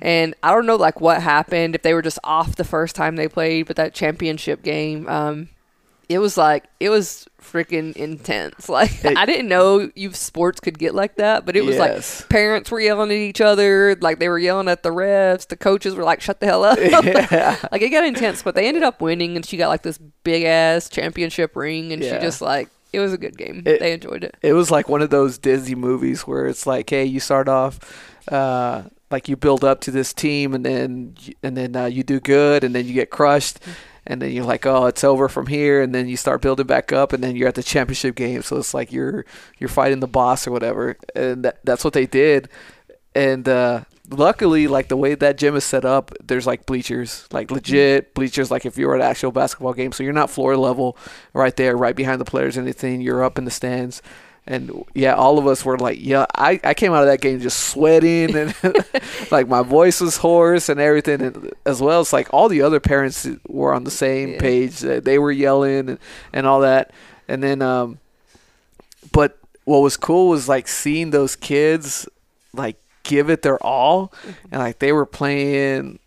And 0.00 0.34
I 0.42 0.50
don't 0.52 0.66
know 0.66 0.76
like 0.76 1.00
what 1.00 1.22
happened 1.22 1.74
if 1.74 1.82
they 1.82 1.94
were 1.94 2.02
just 2.02 2.18
off 2.24 2.56
the 2.56 2.64
first 2.64 2.94
time 2.96 3.16
they 3.16 3.28
played, 3.28 3.66
but 3.66 3.76
that 3.76 3.94
championship 3.94 4.62
game, 4.62 5.08
um, 5.08 5.48
it 6.08 6.18
was 6.18 6.36
like 6.36 6.64
it 6.80 6.90
was 6.90 7.26
freaking 7.40 7.94
intense. 7.96 8.68
Like 8.74 9.04
It- 9.04 9.16
I 9.16 9.24
didn't 9.24 9.48
know 9.48 9.90
you 9.94 10.12
sports 10.12 10.60
could 10.60 10.78
get 10.78 10.94
like 10.94 11.16
that, 11.16 11.46
but 11.46 11.56
it 11.56 11.64
was 11.64 11.76
Yes. 11.76 12.20
like 12.20 12.28
parents 12.28 12.70
were 12.70 12.80
yelling 12.80 13.10
at 13.10 13.16
each 13.16 13.40
other, 13.40 13.96
like 14.00 14.18
they 14.18 14.28
were 14.28 14.38
yelling 14.38 14.68
at 14.68 14.82
the 14.82 14.90
refs. 14.90 15.46
The 15.48 15.56
coaches 15.56 15.94
were 15.94 16.04
like, 16.04 16.20
"Shut 16.20 16.40
the 16.40 16.46
hell 16.46 16.64
up!" 16.64 16.78
yeah. 16.82 17.56
like 17.72 17.80
it 17.80 17.88
got 17.90 18.04
intense, 18.04 18.42
but 18.42 18.54
they 18.54 18.66
ended 18.68 18.82
up 18.82 19.00
winning, 19.00 19.36
and 19.36 19.46
she 19.46 19.56
got 19.56 19.68
like 19.68 19.82
this 19.82 19.98
big 20.24 20.44
ass 20.44 20.88
championship 20.90 21.56
ring, 21.56 21.92
and 21.92 22.02
Yeah. 22.02 22.18
she 22.18 22.22
just 22.24 22.42
like 22.42 22.68
it 22.92 23.00
was 23.00 23.12
a 23.14 23.18
good 23.18 23.36
game. 23.38 23.62
It- 23.64 23.80
they 23.80 23.92
enjoyed 23.92 24.24
it. 24.24 24.36
It 24.42 24.52
was 24.52 24.70
like 24.70 24.88
one 24.88 25.00
of 25.02 25.08
those 25.10 25.38
Disney 25.38 25.74
movies 25.74 26.22
where 26.26 26.46
it's 26.46 26.66
like, 26.66 26.90
hey, 26.90 27.04
you 27.06 27.20
start 27.20 27.48
off, 27.48 27.78
uh, 28.30 28.82
like 29.14 29.28
you 29.28 29.36
build 29.36 29.62
up 29.62 29.80
to 29.82 29.92
this 29.92 30.12
team, 30.12 30.54
and 30.54 30.66
then 30.66 31.14
and 31.44 31.56
then 31.56 31.76
uh, 31.76 31.86
you 31.86 32.02
do 32.02 32.18
good, 32.18 32.64
and 32.64 32.74
then 32.74 32.84
you 32.86 32.92
get 32.92 33.10
crushed, 33.10 33.60
and 34.06 34.20
then 34.20 34.32
you're 34.32 34.44
like, 34.44 34.66
oh, 34.66 34.86
it's 34.86 35.04
over 35.04 35.28
from 35.28 35.46
here, 35.46 35.80
and 35.82 35.94
then 35.94 36.08
you 36.08 36.16
start 36.16 36.42
building 36.42 36.66
back 36.66 36.92
up, 36.92 37.12
and 37.12 37.22
then 37.22 37.36
you're 37.36 37.48
at 37.48 37.54
the 37.54 37.62
championship 37.62 38.16
game, 38.16 38.42
so 38.42 38.56
it's 38.56 38.74
like 38.74 38.90
you're 38.90 39.24
you're 39.58 39.68
fighting 39.68 40.00
the 40.00 40.08
boss 40.08 40.48
or 40.48 40.50
whatever, 40.50 40.96
and 41.14 41.44
that, 41.44 41.60
that's 41.62 41.84
what 41.84 41.92
they 41.92 42.06
did, 42.06 42.48
and 43.14 43.48
uh, 43.48 43.84
luckily, 44.10 44.66
like 44.66 44.88
the 44.88 44.96
way 44.96 45.14
that 45.14 45.38
gym 45.38 45.54
is 45.54 45.64
set 45.64 45.84
up, 45.84 46.12
there's 46.22 46.46
like 46.46 46.66
bleachers, 46.66 47.28
like 47.30 47.50
legit 47.50 48.14
bleachers, 48.14 48.50
like 48.50 48.66
if 48.66 48.76
you 48.76 48.88
were 48.88 48.96
at 48.96 49.00
an 49.00 49.10
actual 49.10 49.32
basketball 49.32 49.74
game, 49.74 49.92
so 49.92 50.02
you're 50.02 50.12
not 50.12 50.30
floor 50.30 50.56
level, 50.56 50.96
right 51.32 51.56
there, 51.56 51.76
right 51.76 51.96
behind 51.96 52.20
the 52.20 52.24
players, 52.24 52.56
or 52.56 52.60
anything. 52.62 53.00
You're 53.00 53.24
up 53.24 53.38
in 53.38 53.44
the 53.44 53.50
stands. 53.50 54.02
And 54.46 54.84
yeah, 54.94 55.14
all 55.14 55.38
of 55.38 55.46
us 55.46 55.64
were 55.64 55.78
like, 55.78 55.98
yeah, 56.00 56.26
I, 56.34 56.60
I 56.62 56.74
came 56.74 56.92
out 56.92 57.02
of 57.02 57.08
that 57.08 57.22
game 57.22 57.40
just 57.40 57.60
sweating 57.68 58.36
and 58.36 58.54
like 59.30 59.48
my 59.48 59.62
voice 59.62 60.02
was 60.02 60.18
hoarse 60.18 60.68
and 60.68 60.78
everything. 60.78 61.22
And 61.22 61.50
as 61.64 61.80
well 61.80 62.00
as 62.00 62.12
like 62.12 62.28
all 62.32 62.48
the 62.50 62.60
other 62.60 62.78
parents 62.78 63.26
were 63.48 63.72
on 63.72 63.84
the 63.84 63.90
same 63.90 64.30
Yeah. 64.34 64.40
page. 64.40 64.84
Uh, 64.84 65.00
They 65.00 65.18
were 65.18 65.32
yelling 65.32 65.88
and, 65.88 65.98
and 66.32 66.46
all 66.46 66.60
that. 66.60 66.90
And 67.26 67.42
then, 67.42 67.62
um, 67.62 67.98
but 69.12 69.38
what 69.64 69.78
was 69.78 69.96
cool 69.96 70.28
was 70.28 70.46
like 70.48 70.68
seeing 70.68 71.10
those 71.10 71.36
kids 71.36 72.06
like 72.52 72.76
give 73.02 73.30
it 73.30 73.40
their 73.42 73.58
all 73.64 74.12
and 74.52 74.60
like 74.60 74.78
they 74.78 74.92
were 74.92 75.06
playing 75.06 75.98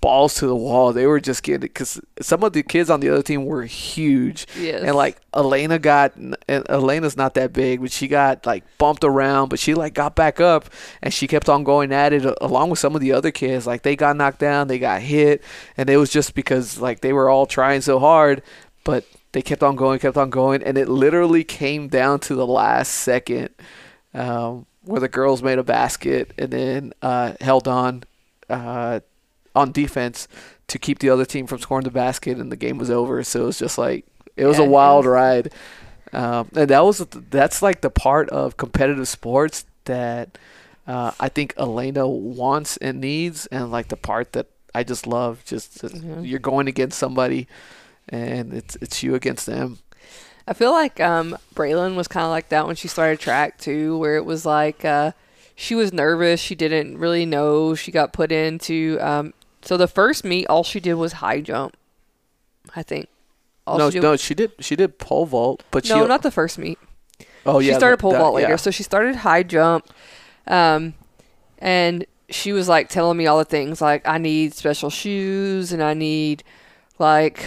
balls 0.00 0.34
to 0.36 0.46
the 0.46 0.56
wall. 0.56 0.92
They 0.92 1.06
were 1.06 1.20
just 1.20 1.42
getting 1.42 1.60
because 1.60 2.00
some 2.20 2.42
of 2.42 2.52
the 2.52 2.62
kids 2.62 2.90
on 2.90 3.00
the 3.00 3.08
other 3.08 3.22
team 3.22 3.46
were 3.46 3.64
huge. 3.64 4.46
Yes. 4.58 4.82
And 4.82 4.94
like 4.94 5.18
Elena 5.34 5.78
got, 5.78 6.16
and 6.16 6.36
Elena's 6.48 7.16
not 7.16 7.34
that 7.34 7.52
big, 7.52 7.80
but 7.80 7.90
she 7.90 8.08
got 8.08 8.46
like 8.46 8.64
bumped 8.78 9.04
around, 9.04 9.48
but 9.48 9.58
she 9.58 9.74
like 9.74 9.94
got 9.94 10.14
back 10.14 10.40
up 10.40 10.70
and 11.02 11.12
she 11.12 11.26
kept 11.26 11.48
on 11.48 11.64
going 11.64 11.92
at 11.92 12.12
it 12.12 12.24
along 12.40 12.70
with 12.70 12.78
some 12.78 12.94
of 12.94 13.00
the 13.00 13.12
other 13.12 13.30
kids. 13.30 13.66
Like 13.66 13.82
they 13.82 13.96
got 13.96 14.16
knocked 14.16 14.38
down, 14.38 14.68
they 14.68 14.78
got 14.78 15.02
hit, 15.02 15.42
and 15.76 15.88
it 15.90 15.96
was 15.96 16.10
just 16.10 16.34
because 16.34 16.80
like 16.80 17.00
they 17.00 17.12
were 17.12 17.28
all 17.28 17.46
trying 17.46 17.80
so 17.80 17.98
hard, 17.98 18.42
but 18.84 19.04
they 19.32 19.42
kept 19.42 19.62
on 19.62 19.76
going, 19.76 19.98
kept 19.98 20.16
on 20.16 20.30
going, 20.30 20.62
and 20.62 20.78
it 20.78 20.88
literally 20.88 21.44
came 21.44 21.88
down 21.88 22.20
to 22.20 22.34
the 22.34 22.46
last 22.46 22.88
second 22.92 23.50
um, 24.14 24.66
where 24.82 25.00
the 25.00 25.08
girls 25.08 25.42
made 25.42 25.58
a 25.58 25.62
basket 25.62 26.32
and 26.38 26.50
then 26.50 26.92
uh, 27.02 27.34
held 27.40 27.68
on 27.68 28.04
uh, 28.48 29.00
on 29.58 29.72
defense 29.72 30.28
to 30.68 30.78
keep 30.78 30.98
the 31.00 31.10
other 31.10 31.24
team 31.24 31.46
from 31.46 31.58
scoring 31.58 31.84
the 31.84 31.90
basket, 31.90 32.38
and 32.38 32.52
the 32.52 32.56
game 32.56 32.78
was 32.78 32.90
over. 32.90 33.22
So 33.24 33.42
it 33.42 33.46
was 33.46 33.58
just 33.58 33.78
like 33.78 34.04
it 34.36 34.46
was 34.46 34.58
Yeah, 34.58 34.64
a 34.66 34.68
wild 34.68 35.04
was- 35.04 35.12
ride, 35.12 35.52
um, 36.12 36.48
and 36.54 36.68
that 36.70 36.84
was 36.84 36.98
that's 37.30 37.60
like 37.62 37.80
the 37.80 37.90
part 37.90 38.28
of 38.30 38.56
competitive 38.56 39.08
sports 39.08 39.64
that 39.84 40.38
uh, 40.86 41.10
I 41.20 41.28
think 41.28 41.54
Elena 41.58 42.06
wants 42.08 42.76
and 42.78 43.00
needs, 43.00 43.46
and 43.46 43.70
like 43.70 43.88
the 43.88 43.96
part 43.96 44.32
that 44.32 44.46
I 44.74 44.84
just 44.84 45.06
love. 45.06 45.42
Just 45.44 45.82
Mhm. 45.82 46.26
you're 46.28 46.38
going 46.38 46.68
against 46.68 46.98
somebody, 46.98 47.46
and 48.08 48.52
it's 48.54 48.76
it's 48.80 49.02
you 49.02 49.14
against 49.14 49.46
them. 49.46 49.78
I 50.46 50.54
feel 50.54 50.72
like 50.72 50.98
um, 50.98 51.36
Braylon 51.54 51.94
was 51.94 52.08
kind 52.08 52.24
of 52.24 52.30
like 52.30 52.48
that 52.48 52.66
when 52.66 52.74
she 52.76 52.88
started 52.88 53.20
track 53.20 53.58
too, 53.58 53.98
where 53.98 54.16
it 54.16 54.24
was 54.24 54.46
like 54.46 54.82
uh, 54.84 55.12
she 55.54 55.74
was 55.74 55.92
nervous. 55.92 56.40
She 56.40 56.54
didn't 56.54 56.96
really 56.96 57.26
know. 57.26 57.74
She 57.74 57.90
got 57.92 58.12
put 58.14 58.32
into. 58.32 58.96
Um, 59.00 59.34
so 59.68 59.76
the 59.76 59.86
first 59.86 60.24
meet, 60.24 60.46
all 60.46 60.64
she 60.64 60.80
did 60.80 60.94
was 60.94 61.12
high 61.14 61.42
jump. 61.42 61.76
I 62.74 62.82
think. 62.82 63.10
All 63.66 63.76
no, 63.76 63.90
she 63.90 63.98
did, 64.00 64.02
no, 64.02 64.16
she 64.16 64.34
did 64.34 64.52
she 64.60 64.76
did 64.76 64.98
pole 64.98 65.26
vault, 65.26 65.62
but 65.70 65.86
no, 65.86 66.02
she 66.02 66.08
not 66.08 66.22
the 66.22 66.30
first 66.30 66.56
meet. 66.56 66.78
oh 67.44 67.58
yeah 67.58 67.72
she 67.72 67.78
started 67.78 67.98
pole 67.98 68.12
that- 68.12 68.18
vault 68.18 68.34
later. 68.36 68.48
yeah. 68.48 68.56
So 68.56 68.70
she 68.70 68.82
started 68.82 69.16
high 69.16 69.42
jump, 69.42 69.86
um, 70.46 70.94
and 71.58 72.06
she 72.30 72.52
was 72.54 72.66
like 72.66 72.88
telling 72.88 73.18
me 73.18 73.26
all 73.26 73.36
the 73.36 73.44
things 73.44 73.82
like 73.82 74.08
I 74.08 74.16
need 74.16 74.54
special 74.54 74.88
shoes 74.88 75.70
and 75.70 75.82
I 75.82 75.92
need 75.92 76.44
like 76.98 77.46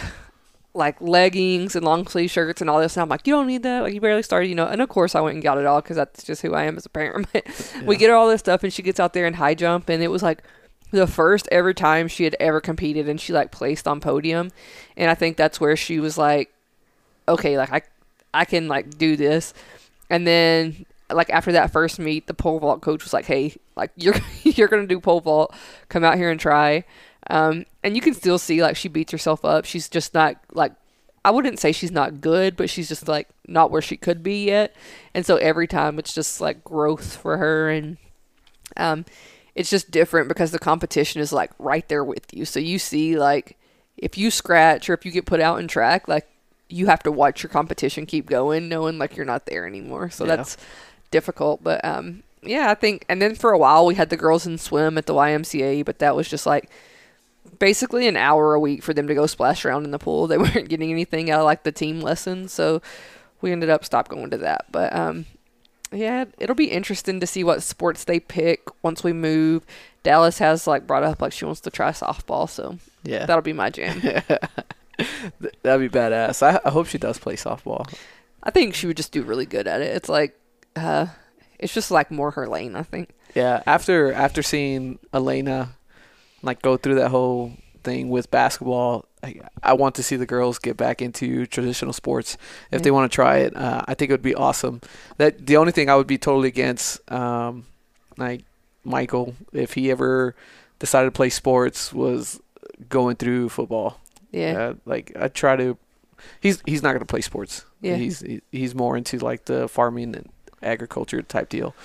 like 0.75 1.01
leggings 1.01 1.75
and 1.75 1.83
long 1.83 2.05
sleeve 2.05 2.29
shirts 2.29 2.61
and 2.61 2.69
all 2.69 2.79
this. 2.79 2.95
And 2.95 3.01
I'm 3.01 3.09
like, 3.09 3.25
you 3.25 3.33
don't 3.33 3.47
need 3.47 3.63
that. 3.63 3.81
Like 3.81 3.95
you 3.95 3.99
barely 3.99 4.21
started, 4.21 4.45
you 4.45 4.53
know. 4.53 4.67
And 4.67 4.79
of 4.79 4.89
course, 4.89 5.15
I 5.15 5.21
went 5.21 5.33
and 5.33 5.43
got 5.43 5.57
it 5.57 5.65
all 5.65 5.81
because 5.81 5.97
that's 5.97 6.23
just 6.23 6.43
who 6.43 6.53
I 6.53 6.65
am 6.65 6.77
as 6.77 6.85
a 6.85 6.89
parent. 6.89 7.27
But 7.33 7.47
we 7.83 7.97
get 7.97 8.11
her 8.11 8.15
all 8.15 8.29
this 8.29 8.41
stuff, 8.41 8.63
and 8.63 8.71
she 8.71 8.83
gets 8.83 8.99
out 8.99 9.13
there 9.13 9.25
and 9.25 9.37
high 9.37 9.55
jump, 9.55 9.89
and 9.89 10.03
it 10.03 10.09
was 10.09 10.21
like 10.21 10.43
the 10.91 11.07
first 11.07 11.47
ever 11.51 11.73
time 11.73 12.07
she 12.07 12.23
had 12.23 12.35
ever 12.39 12.61
competed, 12.61 13.09
and 13.09 13.19
she 13.19 13.33
like 13.33 13.51
placed 13.51 13.87
on 13.87 13.99
podium. 13.99 14.51
And 14.95 15.09
I 15.09 15.15
think 15.15 15.37
that's 15.37 15.59
where 15.59 15.75
she 15.75 15.99
was 15.99 16.17
like, 16.17 16.53
okay, 17.27 17.57
like 17.57 17.71
I 17.71 17.81
I 18.33 18.45
can 18.45 18.67
like 18.67 18.97
do 18.97 19.15
this. 19.15 19.53
And 20.09 20.27
then 20.27 20.85
like 21.09 21.29
after 21.29 21.51
that 21.53 21.71
first 21.71 21.99
meet, 21.99 22.27
the 22.27 22.33
pole 22.33 22.59
vault 22.59 22.81
coach 22.81 23.03
was 23.03 23.13
like, 23.13 23.25
"Hey, 23.25 23.55
like 23.75 23.91
you're 23.95 24.15
you're 24.43 24.67
gonna 24.67 24.87
do 24.87 24.99
pole 24.99 25.21
vault. 25.21 25.55
Come 25.89 26.03
out 26.03 26.17
here 26.17 26.29
and 26.29 26.39
try." 26.39 26.83
Um, 27.29 27.65
and 27.83 27.95
you 27.95 28.01
can 28.01 28.13
still 28.13 28.37
see 28.37 28.61
like 28.61 28.75
she 28.75 28.87
beats 28.87 29.11
herself 29.11 29.45
up. 29.45 29.65
She's 29.65 29.89
just 29.89 30.13
not 30.13 30.37
like 30.53 30.73
I 31.23 31.31
wouldn't 31.31 31.59
say 31.59 31.71
she's 31.71 31.91
not 31.91 32.21
good, 32.21 32.55
but 32.55 32.69
she's 32.69 32.87
just 32.87 33.07
like 33.07 33.29
not 33.47 33.71
where 33.71 33.81
she 33.81 33.97
could 33.97 34.23
be 34.23 34.45
yet. 34.45 34.75
And 35.13 35.25
so 35.25 35.37
every 35.37 35.67
time 35.67 35.99
it's 35.99 36.13
just 36.13 36.41
like 36.41 36.63
growth 36.63 37.15
for 37.15 37.37
her 37.37 37.69
and 37.69 37.97
um 38.77 39.05
it's 39.55 39.69
just 39.69 39.91
different 39.91 40.27
because 40.27 40.51
the 40.51 40.59
competition 40.59 41.21
is 41.21 41.33
like 41.33 41.51
right 41.59 41.87
there 41.89 42.03
with 42.03 42.33
you. 42.33 42.45
So 42.45 42.59
you 42.59 42.79
see 42.79 43.17
like 43.17 43.57
if 43.97 44.17
you 44.17 44.31
scratch 44.31 44.89
or 44.89 44.93
if 44.93 45.05
you 45.05 45.11
get 45.11 45.25
put 45.25 45.39
out 45.41 45.59
in 45.59 45.67
track, 45.67 46.07
like 46.07 46.27
you 46.69 46.85
have 46.87 47.03
to 47.03 47.11
watch 47.11 47.43
your 47.43 47.49
competition 47.49 48.05
keep 48.05 48.27
going 48.27 48.69
knowing 48.69 48.97
like 48.97 49.15
you're 49.17 49.25
not 49.25 49.45
there 49.45 49.67
anymore. 49.67 50.09
So 50.09 50.25
Yeah. 50.25 50.37
that's 50.37 50.57
difficult, 51.11 51.63
but 51.63 51.83
um 51.83 52.23
yeah, 52.43 52.71
I 52.71 52.73
think 52.75 53.05
and 53.09 53.21
then 53.21 53.35
for 53.35 53.51
a 53.51 53.57
while 53.57 53.85
we 53.85 53.95
had 53.95 54.09
the 54.09 54.17
girls 54.17 54.47
in 54.47 54.57
swim 54.57 54.97
at 54.97 55.05
the 55.05 55.13
YMCA, 55.13 55.83
but 55.85 55.99
that 55.99 56.15
was 56.15 56.27
just 56.29 56.45
like 56.45 56.69
basically 57.59 58.07
an 58.07 58.17
hour 58.17 58.53
a 58.53 58.59
week 58.59 58.83
for 58.83 58.93
them 58.93 59.07
to 59.07 59.13
go 59.13 59.25
splash 59.27 59.65
around 59.65 59.83
in 59.85 59.91
the 59.91 59.99
pool. 59.99 60.27
They 60.27 60.37
weren't 60.39 60.69
getting 60.69 60.91
anything 60.91 61.29
out 61.29 61.39
of 61.41 61.45
like 61.45 61.63
the 61.63 61.71
team 61.71 62.01
lessons, 62.01 62.53
so 62.53 62.81
we 63.41 63.51
ended 63.51 63.69
up 63.69 63.83
stop 63.83 64.07
going 64.07 64.29
to 64.31 64.37
that. 64.37 64.65
But 64.71 64.95
um, 64.95 65.25
yeah, 65.91 66.25
it'll 66.39 66.55
be 66.55 66.71
interesting 66.71 67.19
to 67.19 67.27
see 67.27 67.43
what 67.43 67.63
sports 67.63 68.03
they 68.05 68.19
pick 68.19 68.61
once 68.83 69.03
we 69.03 69.13
move. 69.13 69.65
Dallas 70.03 70.39
has 70.39 70.67
like 70.67 70.87
brought 70.87 71.03
up 71.03 71.21
like 71.21 71.31
she 71.33 71.45
wants 71.45 71.61
to 71.61 71.69
try 71.69 71.91
softball, 71.91 72.49
so 72.49 72.77
Yeah, 73.03 73.25
that'll 73.25 73.41
be 73.41 73.53
my 73.53 73.69
jam. 73.69 73.99
That'd 75.63 75.91
be 75.91 75.97
badass. 75.97 76.43
I, 76.43 76.59
I 76.63 76.69
hope 76.69 76.87
she 76.87 76.97
does 76.97 77.17
play 77.17 77.35
softball. 77.35 77.91
I 78.43 78.51
think 78.51 78.73
she 78.75 78.87
would 78.87 78.97
just 78.97 79.11
do 79.11 79.23
really 79.23 79.45
good 79.45 79.67
at 79.67 79.81
it. 79.81 79.95
It's 79.95 80.09
like, 80.09 80.37
uh, 80.75 81.07
it's 81.59 81.73
just 81.73 81.91
like 81.91 82.11
more 82.11 82.31
her 82.31 82.47
lane. 82.47 82.75
I 82.75 82.83
think. 82.83 83.09
Yeah, 83.35 83.63
after 83.65 84.11
after 84.13 84.43
seeing 84.43 84.99
Elena 85.13 85.69
like 86.41 86.61
go 86.61 86.77
through 86.77 86.95
that 86.95 87.09
whole 87.09 87.53
thing 87.83 88.09
with 88.09 88.31
basketball, 88.31 89.05
I, 89.23 89.41
I 89.63 89.73
want 89.73 89.95
to 89.95 90.03
see 90.03 90.15
the 90.15 90.25
girls 90.25 90.57
get 90.59 90.77
back 90.77 91.01
into 91.01 91.45
traditional 91.45 91.93
sports 91.93 92.37
if 92.71 92.79
Yeah. 92.79 92.83
they 92.83 92.91
want 92.91 93.11
to 93.11 93.15
try 93.15 93.37
it. 93.37 93.55
Uh, 93.55 93.81
I 93.87 93.93
think 93.93 94.09
it 94.09 94.13
would 94.13 94.21
be 94.21 94.35
awesome. 94.35 94.81
That 95.17 95.45
the 95.45 95.57
only 95.57 95.71
thing 95.71 95.89
I 95.89 95.95
would 95.95 96.07
be 96.07 96.17
totally 96.17 96.47
against, 96.47 96.99
um, 97.11 97.65
like 98.17 98.43
Michael, 98.83 99.35
if 99.53 99.73
he 99.73 99.91
ever 99.91 100.35
decided 100.79 101.05
to 101.07 101.11
play 101.11 101.29
sports, 101.29 101.93
was 101.93 102.39
going 102.89 103.15
through 103.17 103.49
football. 103.49 103.99
Yeah. 104.31 104.59
Uh, 104.59 104.73
like 104.85 105.11
I 105.19 105.27
try 105.27 105.55
to. 105.55 105.77
He's 106.39 106.61
he's 106.65 106.83
not 106.83 106.89
going 106.89 106.99
to 106.99 107.05
play 107.05 107.21
sports. 107.21 107.65
Yeah. 107.81 107.95
He's 107.95 108.23
he's 108.51 108.75
more 108.75 108.95
into 108.97 109.17
like 109.19 109.45
the 109.45 109.67
farming 109.67 110.15
and 110.15 110.29
agriculture 110.63 111.21
type 111.21 111.49
deal. 111.49 111.75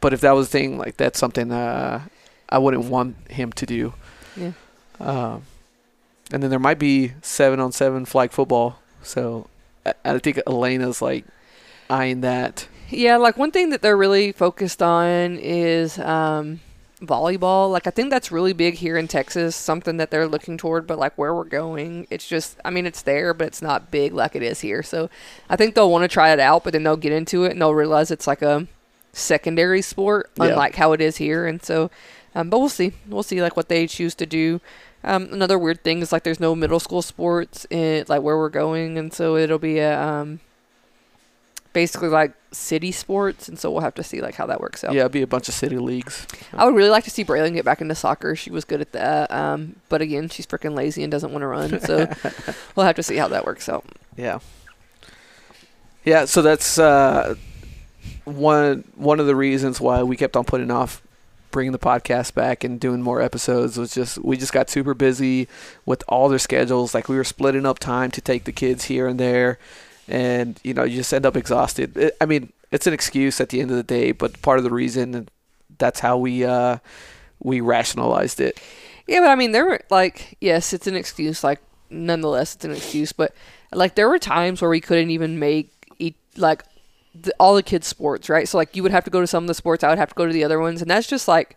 But 0.00 0.12
if 0.12 0.20
that 0.22 0.32
was 0.32 0.48
a 0.48 0.50
thing, 0.50 0.78
like 0.78 0.96
that's 0.96 1.18
something 1.18 1.52
uh, 1.52 2.00
I 2.48 2.58
wouldn't 2.58 2.84
want 2.84 3.16
him 3.30 3.52
to 3.52 3.66
do. 3.66 3.92
Yeah. 4.36 4.52
Um, 5.02 5.42
and 6.32 6.42
then 6.42 6.50
there 6.50 6.58
might 6.58 6.78
be 6.78 7.12
seven 7.22 7.60
on 7.60 7.72
seven 7.72 8.04
flag 8.04 8.30
football. 8.30 8.78
So 9.02 9.48
I, 9.84 9.94
I 10.04 10.18
think 10.18 10.40
Elena's 10.46 11.02
like 11.02 11.24
eyeing 11.90 12.20
that. 12.22 12.68
Yeah, 12.88 13.16
like 13.16 13.36
one 13.36 13.50
thing 13.50 13.70
that 13.70 13.82
they're 13.82 13.96
really 13.96 14.32
focused 14.32 14.82
on 14.82 15.38
is 15.38 15.98
um, 15.98 16.60
volleyball. 17.00 17.70
Like 17.70 17.86
I 17.86 17.90
think 17.90 18.10
that's 18.10 18.30
really 18.30 18.52
big 18.52 18.74
here 18.74 18.96
in 18.96 19.08
Texas, 19.08 19.56
something 19.56 19.96
that 19.96 20.10
they're 20.10 20.28
looking 20.28 20.56
toward. 20.58 20.86
But 20.86 20.98
like 20.98 21.16
where 21.18 21.34
we're 21.34 21.44
going, 21.44 22.06
it's 22.10 22.26
just 22.28 22.58
I 22.64 22.70
mean 22.70 22.86
it's 22.86 23.02
there, 23.02 23.34
but 23.34 23.46
it's 23.48 23.62
not 23.62 23.90
big 23.90 24.12
like 24.12 24.36
it 24.36 24.42
is 24.42 24.60
here. 24.60 24.82
So 24.82 25.10
I 25.50 25.56
think 25.56 25.74
they'll 25.74 25.90
want 25.90 26.02
to 26.02 26.08
try 26.08 26.32
it 26.32 26.40
out, 26.40 26.64
but 26.64 26.72
then 26.72 26.82
they'll 26.82 26.96
get 26.96 27.12
into 27.12 27.44
it 27.44 27.52
and 27.52 27.60
they'll 27.60 27.74
realize 27.74 28.10
it's 28.10 28.26
like 28.26 28.42
a 28.42 28.66
secondary 29.12 29.82
sport, 29.82 30.30
Yeah. 30.38 30.46
unlike 30.46 30.76
how 30.76 30.92
it 30.92 31.00
is 31.00 31.16
here. 31.18 31.46
And 31.46 31.62
so, 31.62 31.90
um, 32.34 32.48
but 32.50 32.58
we'll 32.58 32.68
see. 32.68 32.92
We'll 33.08 33.22
see 33.22 33.42
like 33.42 33.56
what 33.56 33.68
they 33.68 33.86
choose 33.86 34.14
to 34.16 34.26
do. 34.26 34.60
Um, 35.04 35.28
another 35.32 35.58
weird 35.58 35.82
thing 35.82 36.00
is 36.00 36.12
like 36.12 36.22
there's 36.22 36.40
no 36.40 36.54
middle 36.54 36.80
school 36.80 37.02
sports 37.02 37.66
in 37.70 38.04
like 38.08 38.22
where 38.22 38.36
we're 38.36 38.48
going, 38.48 38.98
and 38.98 39.12
so 39.12 39.36
it'll 39.36 39.58
be 39.58 39.78
a 39.78 40.00
um, 40.00 40.40
basically 41.72 42.08
like 42.08 42.32
city 42.52 42.92
sports, 42.92 43.48
and 43.48 43.58
so 43.58 43.70
we'll 43.70 43.80
have 43.80 43.94
to 43.94 44.02
see 44.02 44.20
like 44.20 44.34
how 44.34 44.46
that 44.46 44.60
works 44.60 44.84
out. 44.84 44.92
Yeah, 44.92 45.00
it'd 45.00 45.12
be 45.12 45.22
a 45.22 45.26
bunch 45.26 45.48
of 45.48 45.54
city 45.54 45.78
leagues. 45.78 46.26
I 46.52 46.64
would 46.64 46.74
really 46.74 46.90
like 46.90 47.04
to 47.04 47.10
see 47.10 47.24
Braylon 47.24 47.54
get 47.54 47.64
back 47.64 47.80
into 47.80 47.94
soccer. 47.94 48.36
She 48.36 48.50
was 48.50 48.64
good 48.64 48.80
at 48.80 48.92
that, 48.92 49.30
um, 49.30 49.76
but 49.88 50.02
again, 50.02 50.28
she's 50.28 50.46
freaking 50.46 50.74
lazy 50.74 51.02
and 51.02 51.10
doesn't 51.10 51.32
want 51.32 51.42
to 51.42 51.46
run. 51.46 51.80
So 51.80 52.08
we'll 52.76 52.86
have 52.86 52.96
to 52.96 53.02
see 53.02 53.16
how 53.16 53.28
that 53.28 53.44
works 53.44 53.68
out. 53.68 53.84
Yeah. 54.16 54.38
Yeah, 56.04 56.24
so 56.24 56.42
that's 56.42 56.78
uh, 56.78 57.36
one 58.24 58.84
one 58.96 59.20
of 59.20 59.26
the 59.26 59.36
reasons 59.36 59.80
why 59.80 60.02
we 60.02 60.16
kept 60.16 60.36
on 60.36 60.44
putting 60.44 60.70
off 60.70 61.02
bringing 61.52 61.72
the 61.72 61.78
podcast 61.78 62.34
back 62.34 62.64
and 62.64 62.80
doing 62.80 63.02
more 63.02 63.20
episodes 63.20 63.76
was 63.76 63.94
just 63.94 64.18
we 64.18 64.36
just 64.36 64.52
got 64.52 64.68
super 64.68 64.94
busy 64.94 65.48
with 65.86 66.02
all 66.08 66.28
their 66.28 66.38
schedules. 66.38 66.94
Like 66.94 67.08
we 67.08 67.16
were 67.16 67.24
splitting 67.24 67.66
up 67.66 67.78
time 67.78 68.10
to 68.12 68.20
take 68.20 68.44
the 68.44 68.52
kids 68.52 68.84
here 68.84 69.06
and 69.06 69.20
there, 69.20 69.58
and 70.08 70.58
you 70.64 70.74
know 70.74 70.84
you 70.84 70.96
just 70.96 71.12
end 71.12 71.26
up 71.26 71.36
exhausted. 71.36 71.96
It, 71.96 72.16
I 72.20 72.26
mean, 72.26 72.52
it's 72.70 72.86
an 72.86 72.92
excuse 72.92 73.40
at 73.40 73.50
the 73.50 73.60
end 73.60 73.70
of 73.70 73.76
the 73.76 73.82
day, 73.82 74.12
but 74.12 74.40
part 74.42 74.58
of 74.58 74.64
the 74.64 74.70
reason 74.70 75.28
that's 75.78 76.00
how 76.00 76.16
we 76.16 76.44
uh, 76.44 76.78
we 77.38 77.60
rationalized 77.60 78.40
it. 78.40 78.60
Yeah, 79.06 79.20
but 79.20 79.30
I 79.30 79.34
mean, 79.34 79.52
there 79.52 79.66
were 79.66 79.80
like, 79.90 80.36
yes, 80.40 80.72
it's 80.72 80.86
an 80.86 80.96
excuse. 80.96 81.44
Like, 81.44 81.60
nonetheless, 81.90 82.54
it's 82.54 82.64
an 82.64 82.70
excuse. 82.70 83.12
But 83.12 83.34
like, 83.72 83.94
there 83.94 84.08
were 84.08 84.18
times 84.18 84.62
where 84.62 84.70
we 84.70 84.80
couldn't 84.80 85.10
even 85.10 85.38
make 85.38 85.70
like 86.36 86.64
the, 87.14 87.34
all 87.38 87.54
the 87.54 87.62
kids' 87.62 87.86
sports, 87.86 88.28
right? 88.28 88.48
So 88.48 88.56
like, 88.58 88.74
you 88.76 88.82
would 88.82 88.92
have 88.92 89.04
to 89.04 89.10
go 89.10 89.20
to 89.20 89.26
some 89.26 89.44
of 89.44 89.48
the 89.48 89.54
sports, 89.54 89.84
I 89.84 89.88
would 89.88 89.98
have 89.98 90.10
to 90.10 90.14
go 90.14 90.26
to 90.26 90.32
the 90.32 90.44
other 90.44 90.58
ones, 90.60 90.80
and 90.82 90.90
that's 90.90 91.06
just 91.06 91.28
like 91.28 91.56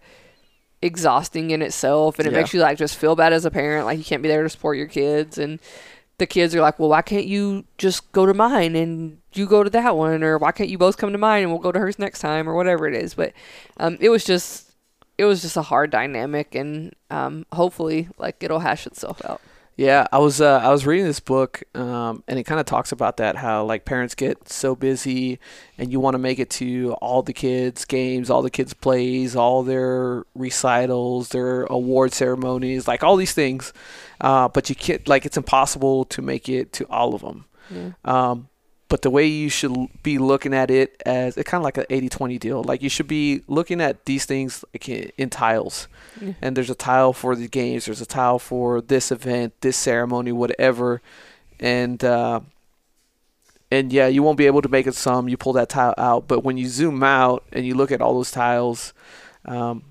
exhausting 0.82 1.52
in 1.52 1.62
itself, 1.62 2.20
and 2.20 2.28
it 2.28 2.32
Yeah. 2.32 2.39
makes 2.39 2.54
you 2.54 2.60
like 2.60 2.78
just 2.78 2.98
feel 2.98 3.15
bad 3.15 3.34
as 3.34 3.46
a 3.46 3.52
parent, 3.52 3.86
like 3.86 3.98
you 3.98 4.04
can't 4.04 4.22
be 4.22 4.28
there 4.30 4.44
to 4.44 4.50
support 4.50 4.78
your 4.78 4.88
kids, 4.88 5.38
and 5.38 5.60
the 6.18 6.26
kids 6.26 6.56
are 6.56 6.62
like, 6.62 6.80
well, 6.80 6.89
why 6.89 7.02
can't 7.02 7.26
you 7.26 7.65
just 7.78 8.12
go 8.12 8.26
to 8.26 8.34
mine 8.34 8.76
and 8.76 9.18
you 9.34 9.46
go 9.46 9.63
to 9.63 9.70
that 9.70 9.98
one, 9.98 10.24
or 10.24 10.38
why 10.38 10.52
can't 10.52 10.70
you 10.70 10.78
both 10.78 10.98
come 10.98 11.12
to 11.12 11.18
mine 11.18 11.44
and 11.44 11.52
we'll 11.52 11.60
go 11.62 11.72
to 11.72 11.80
hers 11.80 12.00
next 12.00 12.20
time, 12.20 12.48
or 12.48 12.54
whatever 12.54 12.88
it 12.88 12.94
is. 12.94 13.13
But 13.15 13.34
um, 13.78 13.98
it 14.00 14.10
was 14.10 14.24
just 14.24 14.72
it 15.18 15.26
was 15.26 15.41
just 15.41 15.56
a 15.58 15.62
hard 15.62 15.89
dynamic 15.91 16.54
and 16.56 16.94
um, 17.10 17.46
hopefully 17.54 18.10
like 18.18 18.41
it'll 18.44 18.60
hash 18.60 18.86
itself 18.86 19.22
out 19.26 19.41
Yeah, 19.77 20.07
I 20.09 20.19
was 20.19 20.39
uh, 20.39 20.59
I 20.63 20.69
was 20.69 20.85
reading 20.85 21.05
this 21.05 21.19
book, 21.19 21.63
um, 21.75 22.23
and 22.29 22.39
it 22.39 22.43
kind 22.43 22.61
of 22.61 22.65
talks 22.65 22.93
about 22.93 23.17
that 23.17 23.35
how 23.35 23.65
like 23.65 23.83
parents 23.83 24.15
get 24.15 24.47
so 24.47 24.73
busy, 24.73 25.38
and 25.77 25.91
you 25.91 25.99
want 25.99 26.13
to 26.13 26.17
make 26.17 26.39
it 26.39 26.49
to 26.51 26.93
all 27.01 27.21
the 27.21 27.33
kids' 27.33 27.83
games, 27.83 28.29
all 28.29 28.41
the 28.41 28.49
kids' 28.49 28.73
plays, 28.73 29.35
all 29.35 29.63
their 29.63 30.23
recitals, 30.33 31.29
their 31.29 31.63
award 31.63 32.13
ceremonies, 32.13 32.88
like 32.88 33.03
all 33.03 33.17
these 33.17 33.33
things, 33.33 33.73
uh, 34.21 34.47
but 34.47 34.69
you 34.69 34.75
can't 34.75 35.05
like 35.09 35.25
it's 35.25 35.38
impossible 35.38 36.05
to 36.05 36.21
make 36.21 36.47
it 36.47 36.71
to 36.73 36.85
all 36.85 37.13
of 37.13 37.21
them. 37.21 37.45
yeah 37.69 37.91
Um, 38.05 38.47
but 38.95 39.01
the 39.01 39.10
way 39.10 39.25
you 39.25 39.49
should 39.49 39.75
be 40.03 40.17
looking 40.17 40.53
at 40.53 40.71
it 40.71 41.03
as 41.05 41.36
it's 41.36 41.49
kind 41.49 41.60
of 41.60 41.65
like 41.65 41.77
an 41.77 41.84
80-20 41.89 42.39
deal. 42.39 42.63
Like 42.63 42.81
you 42.81 42.88
should 42.88 43.10
be 43.10 43.41
looking 43.45 43.81
at 43.81 44.05
these 44.05 44.23
things 44.23 44.63
like 44.73 44.88
in 44.88 45.29
tiles. 45.29 45.89
Yeah. 46.21 46.31
And 46.41 46.55
there's 46.55 46.69
a 46.69 46.75
tile 46.75 47.12
for 47.12 47.36
the 47.36 47.49
games. 47.49 47.88
There's 47.88 47.99
a 47.99 48.05
tile 48.05 48.39
for 48.39 48.79
this 48.79 49.12
event, 49.12 49.53
this 49.60 49.75
ceremony, 49.75 50.31
whatever. 50.31 51.01
And 51.60 52.01
uh, 52.05 52.39
and 53.69 53.91
yeah, 53.91 54.08
you 54.08 54.23
won't 54.23 54.38
be 54.38 54.45
able 54.45 54.62
to 54.62 54.69
make 54.69 54.88
it 54.88 54.95
some. 54.95 55.27
You 55.27 55.36
pull 55.36 55.51
that 55.51 55.67
tile 55.67 55.93
out, 55.97 56.29
but 56.29 56.45
when 56.45 56.55
you 56.55 56.69
zoom 56.69 57.03
out 57.03 57.43
and 57.51 57.65
you 57.65 57.75
look 57.75 57.91
at 57.91 57.99
all 57.99 58.13
those 58.13 58.31
tiles, 58.31 58.93
um, 59.43 59.84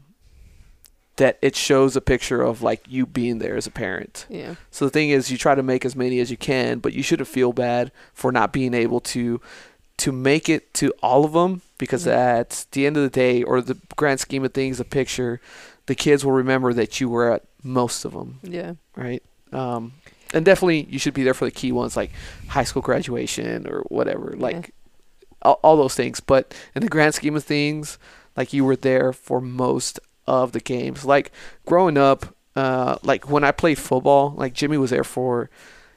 that 1.17 1.39
it 1.41 1.55
shows 1.55 1.95
a 1.97 2.01
picture 2.01 2.43
of 2.43 2.61
like 2.63 2.83
you 2.89 3.07
being 3.07 3.39
there 3.39 3.57
as 3.57 3.67
a 3.67 3.71
parent. 3.71 4.27
yeah 4.29 4.55
So 4.71 4.85
the 4.85 4.91
thing 4.91 5.11
is, 5.11 5.31
you 5.31 5.39
try 5.39 5.55
to 5.55 5.63
make 5.63 5.85
as 5.85 5.95
many 5.95 6.19
as 6.21 6.31
you 6.31 6.37
can, 6.37 6.81
but 6.81 6.93
you 6.93 7.03
shouldn't 7.03 7.29
feel 7.29 7.53
bad 7.53 7.93
for 8.13 8.33
not 8.33 8.53
being 8.53 8.75
able 8.75 9.01
to 9.01 9.41
to 9.97 10.11
make 10.11 10.49
it 10.49 10.75
to 10.75 10.93
all 11.05 11.25
of 11.25 11.33
them 11.35 11.63
because 11.79 12.05
Mhm. 12.05 12.13
at 12.13 12.67
the 12.73 12.85
end 12.85 12.97
of 12.97 13.03
the 13.05 13.09
day, 13.11 13.45
or 13.45 13.61
the 13.61 13.77
grand 13.95 14.19
scheme 14.19 14.45
of 14.45 14.53
things, 14.53 14.81
a 14.81 14.85
picture, 14.85 15.41
the 15.87 15.95
kids 15.95 16.25
will 16.25 16.33
remember 16.33 16.73
that 16.73 17.01
you 17.01 17.09
were 17.09 17.31
at 17.33 17.43
most 17.63 18.05
of 18.05 18.13
them, 18.13 18.41
yeah 18.43 18.73
right? 18.97 19.23
Um, 19.53 19.93
and 20.33 20.45
definitely, 20.45 20.89
you 20.91 20.99
should 20.99 21.15
be 21.15 21.23
there 21.23 21.33
for 21.35 21.45
the 21.45 21.53
key 21.53 21.71
ones 21.71 21.97
like 21.97 22.11
high 22.49 22.65
school 22.65 22.83
graduation 22.83 23.69
or 23.69 23.83
whatever, 23.89 24.35
like 24.37 24.73
all, 25.43 25.61
all 25.63 25.77
those 25.77 25.95
things. 25.95 26.19
But 26.19 26.53
in 26.75 26.83
the 26.83 26.89
grand 26.89 27.15
scheme 27.15 27.37
of 27.37 27.45
things, 27.45 27.97
like 28.37 28.53
you 28.53 28.65
were 28.65 28.75
there 28.77 29.13
for 29.13 29.41
most 29.41 30.01
of 30.27 30.53
the 30.53 30.61
games. 30.61 31.05
Like 31.05 31.33
growing 31.67 31.97
up, 31.99 32.27
uh, 32.57 32.97
like 33.03 33.29
when 33.31 33.45
I 33.45 33.53
played 33.53 33.79
football, 33.79 34.35
like 34.37 34.55
Jimmy 34.55 34.77
was 34.79 34.91
there 34.91 35.05
for, 35.05 35.51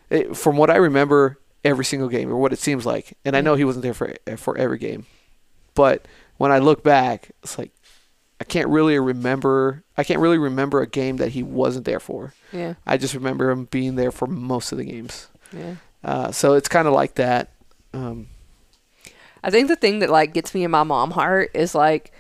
it, 0.10 0.36
from 0.36 0.58
what 0.58 0.70
I 0.70 0.76
remember, 0.78 1.40
every 1.64 1.86
single 1.86 2.10
game 2.10 2.32
or 2.32 2.38
what 2.38 2.54
it 2.54 2.60
seems 2.60 2.86
like. 2.86 3.18
And 3.26 3.36
I 3.36 3.42
know 3.42 3.56
he 3.56 3.64
wasn't 3.66 3.84
there 3.84 3.94
for 3.94 4.14
for 4.38 4.58
every 4.58 4.78
game, 4.80 5.06
but 5.76 6.06
when 6.38 6.52
I 6.52 6.60
look 6.60 6.84
back, 6.84 7.32
it's 7.44 7.58
like 7.58 7.72
I 8.40 8.44
can't 8.44 8.68
really 8.70 8.98
remember. 9.00 9.84
I 9.98 10.04
can't 10.04 10.20
really 10.20 10.38
remember 10.38 10.82
a 10.82 10.88
game 10.88 11.18
that 11.18 11.30
he 11.32 11.44
wasn't 11.44 11.86
there 11.86 12.00
for. 12.00 12.34
yeah 12.54 12.76
I 12.86 12.98
just 12.98 13.14
remember 13.16 13.50
him 13.50 13.66
being 13.66 13.96
there 13.96 14.12
for 14.12 14.28
most 14.28 14.72
of 14.72 14.78
the 14.78 14.86
games. 14.86 15.28
yeah 15.52 15.76
Uh, 16.04 16.32
so 16.32 16.54
it's 16.54 16.70
kind 16.70 16.88
of 16.88 16.94
like 16.94 17.16
that. 17.16 17.50
Um, 17.94 18.28
i 19.44 19.50
think 19.50 19.68
the 19.68 19.76
thing 19.76 20.00
that 20.00 20.10
like 20.10 20.34
gets 20.34 20.54
me 20.54 20.64
in 20.64 20.72
my 20.72 20.84
mom 20.84 21.12
heart 21.12 21.52
is 21.54 21.74
like 21.76 22.12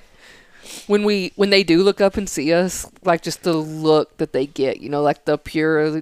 when 0.87 1.03
we 1.03 1.31
when 1.35 1.49
they 1.49 1.63
do 1.63 1.83
look 1.83 2.01
up 2.01 2.17
and 2.17 2.27
see 2.29 2.53
us, 2.53 2.89
like 3.03 3.21
just 3.21 3.43
the 3.43 3.53
look 3.53 4.17
that 4.17 4.33
they 4.33 4.45
get, 4.45 4.79
you 4.81 4.89
know, 4.89 5.01
like 5.01 5.25
the 5.25 5.37
pure 5.37 6.01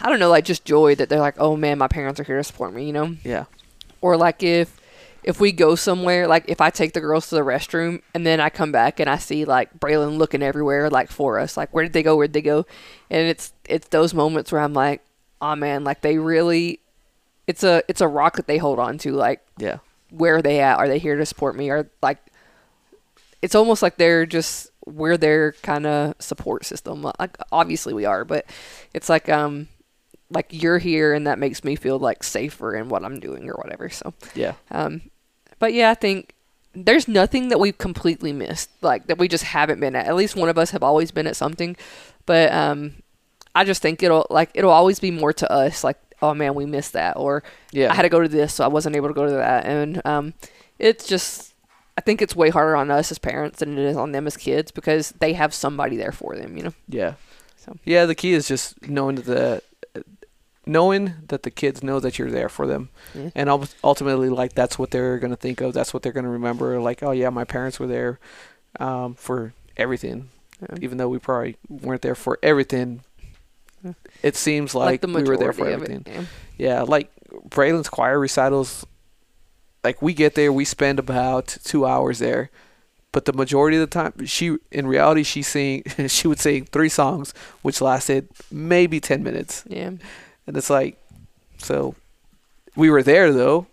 I 0.00 0.08
don't 0.10 0.18
know, 0.20 0.28
like 0.28 0.44
just 0.44 0.64
joy 0.64 0.94
that 0.96 1.08
they're 1.08 1.20
like, 1.20 1.36
"Oh 1.38 1.56
man, 1.56 1.78
my 1.78 1.88
parents 1.88 2.20
are 2.20 2.24
here 2.24 2.36
to 2.36 2.44
support 2.44 2.74
me," 2.74 2.84
you 2.84 2.92
know? 2.92 3.16
Yeah. 3.24 3.44
Or 4.00 4.16
like 4.16 4.42
if 4.42 4.78
if 5.22 5.38
we 5.40 5.52
go 5.52 5.74
somewhere, 5.74 6.26
like 6.26 6.44
if 6.48 6.60
I 6.60 6.70
take 6.70 6.92
the 6.94 7.00
girls 7.00 7.28
to 7.28 7.34
the 7.34 7.42
restroom 7.42 8.00
and 8.14 8.26
then 8.26 8.40
I 8.40 8.48
come 8.50 8.72
back 8.72 9.00
and 9.00 9.08
I 9.08 9.16
see 9.18 9.44
like 9.44 9.78
Braylon 9.78 10.16
looking 10.18 10.42
everywhere 10.42 10.88
like 10.90 11.10
for 11.10 11.38
us, 11.38 11.56
like 11.56 11.72
where 11.74 11.84
did 11.84 11.92
they 11.92 12.02
go? 12.02 12.16
where 12.16 12.26
did 12.26 12.34
they 12.34 12.42
go? 12.42 12.66
And 13.10 13.28
it's 13.28 13.52
it's 13.66 13.88
those 13.88 14.12
moments 14.14 14.52
where 14.52 14.60
I'm 14.60 14.74
like, 14.74 15.02
oh 15.40 15.56
man, 15.56 15.84
like 15.84 16.00
they 16.02 16.18
really 16.18 16.80
it's 17.46 17.64
a 17.64 17.82
it's 17.88 18.00
a 18.00 18.08
rock 18.08 18.36
that 18.36 18.46
they 18.46 18.58
hold 18.58 18.78
on 18.78 18.98
to, 18.98 19.12
like 19.12 19.40
Yeah. 19.58 19.78
where 20.10 20.36
are 20.36 20.42
they 20.42 20.60
at? 20.60 20.78
Are 20.78 20.88
they 20.88 20.98
here 20.98 21.16
to 21.16 21.26
support 21.26 21.56
me? 21.56 21.70
Or 21.70 21.88
like 22.02 22.18
it's 23.42 23.54
almost 23.54 23.82
like 23.82 23.96
they're 23.96 24.26
just 24.26 24.70
we're 24.86 25.16
their 25.16 25.52
kind 25.62 25.86
of 25.86 26.14
support 26.18 26.64
system. 26.64 27.02
Like 27.02 27.36
obviously 27.52 27.92
we 27.94 28.04
are, 28.04 28.24
but 28.24 28.46
it's 28.94 29.08
like 29.08 29.28
um 29.28 29.68
like 30.30 30.46
you're 30.50 30.78
here 30.78 31.12
and 31.12 31.26
that 31.26 31.38
makes 31.38 31.64
me 31.64 31.76
feel 31.76 31.98
like 31.98 32.22
safer 32.22 32.74
in 32.74 32.88
what 32.88 33.04
I'm 33.04 33.18
doing 33.20 33.48
or 33.48 33.54
whatever. 33.54 33.88
So 33.88 34.14
Yeah. 34.34 34.54
um 34.70 35.02
but 35.58 35.72
yeah, 35.74 35.90
I 35.90 35.94
think 35.94 36.34
there's 36.74 37.08
nothing 37.08 37.48
that 37.48 37.58
we've 37.58 37.76
completely 37.76 38.32
missed, 38.32 38.70
like 38.80 39.06
that 39.08 39.18
we 39.18 39.26
just 39.28 39.44
haven't 39.44 39.80
been 39.80 39.96
at. 39.96 40.06
At 40.06 40.14
least 40.14 40.36
one 40.36 40.48
of 40.48 40.56
us 40.56 40.70
have 40.70 40.82
always 40.82 41.10
been 41.10 41.26
at 41.26 41.36
something. 41.36 41.76
But 42.26 42.52
um 42.52 42.94
I 43.54 43.64
just 43.64 43.82
think 43.82 44.02
it'll 44.02 44.26
like 44.30 44.50
it'll 44.54 44.70
always 44.70 45.00
be 45.00 45.10
more 45.10 45.32
to 45.34 45.50
us 45.52 45.82
like 45.84 45.98
oh 46.22 46.34
man, 46.34 46.54
we 46.54 46.66
missed 46.66 46.92
that 46.92 47.16
or 47.16 47.42
Yeah. 47.72 47.90
I 47.90 47.94
had 47.94 48.02
to 48.02 48.08
go 48.10 48.20
to 48.20 48.28
this, 48.28 48.52
so 48.54 48.64
I 48.64 48.68
wasn't 48.68 48.94
able 48.96 49.08
to 49.08 49.14
go 49.14 49.24
to 49.26 49.32
that. 49.32 49.64
And 49.64 50.02
um, 50.04 50.34
it's 50.78 51.06
just, 51.06 51.49
I 52.00 52.02
think 52.02 52.22
it's 52.22 52.34
way 52.34 52.48
harder 52.48 52.76
on 52.76 52.90
us 52.90 53.10
as 53.10 53.18
parents 53.18 53.58
than 53.58 53.76
it 53.76 53.84
is 53.84 53.94
on 53.94 54.12
them 54.12 54.26
as 54.26 54.34
kids 54.34 54.70
because 54.70 55.10
they 55.18 55.34
have 55.34 55.52
somebody 55.52 55.98
there 55.98 56.12
for 56.12 56.34
them, 56.34 56.56
you 56.56 56.62
know? 56.62 56.72
Yeah. 56.88 57.16
So. 57.56 57.76
Yeah, 57.84 58.06
the 58.06 58.14
key 58.14 58.32
is 58.32 58.48
just 58.48 58.88
knowing 58.88 59.16
that 59.16 59.26
the 59.26 59.62
knowing 60.64 61.12
that 61.28 61.42
the 61.42 61.50
kids 61.50 61.82
know 61.82 62.00
that 62.00 62.18
you're 62.18 62.30
there 62.30 62.48
for 62.48 62.66
them. 62.66 62.88
Yeah. 63.14 63.28
And 63.34 63.50
ultimately 63.84 64.30
like 64.30 64.54
that's 64.54 64.78
what 64.78 64.92
they're 64.92 65.18
going 65.18 65.30
to 65.30 65.36
think 65.36 65.60
of. 65.60 65.74
That's 65.74 65.92
what 65.92 66.02
they're 66.02 66.12
going 66.12 66.24
to 66.24 66.30
remember 66.30 66.80
like, 66.80 67.02
"Oh 67.02 67.10
yeah, 67.10 67.28
my 67.28 67.44
parents 67.44 67.78
were 67.78 67.86
there 67.86 68.18
um, 68.78 69.12
for 69.14 69.52
everything." 69.76 70.30
Yeah. 70.62 70.76
Even 70.80 70.96
though 70.96 71.08
we 71.10 71.18
probably 71.18 71.56
weren't 71.68 72.00
there 72.00 72.14
for 72.14 72.38
everything. 72.42 73.02
Yeah. 73.84 73.92
It 74.22 74.36
seems 74.36 74.74
like, 74.74 75.02
the 75.02 75.08
we 75.08 75.22
were 75.22 75.36
there 75.36 75.52
for 75.52 75.68
everything. 75.68 76.04
it. 76.06 76.26
Yeah, 76.56 76.80
like 76.80 77.10
Braylon's 77.46 77.90
choir 77.90 78.18
recitals, 78.18 78.86
like 79.84 80.00
we 80.02 80.12
get 80.14 80.34
there, 80.34 80.52
we 80.52 80.64
spend 80.64 80.98
about 80.98 81.56
two 81.64 81.86
hours 81.86 82.18
there, 82.18 82.50
but 83.12 83.24
the 83.24 83.32
majority 83.32 83.76
of 83.76 83.80
the 83.80 83.86
time, 83.86 84.26
she 84.26 84.56
in 84.70 84.86
reality 84.86 85.22
she 85.22 85.42
sing 85.42 85.82
she 86.08 86.28
would 86.28 86.38
sing 86.40 86.64
three 86.66 86.88
songs, 86.88 87.32
which 87.62 87.80
lasted 87.80 88.28
maybe 88.50 89.00
ten 89.00 89.22
minutes, 89.22 89.64
Yeah. 89.68 89.92
and 90.46 90.56
it's 90.56 90.70
like, 90.70 90.98
so 91.58 91.94
we 92.76 92.90
were 92.90 93.02
there 93.02 93.32
though, 93.32 93.66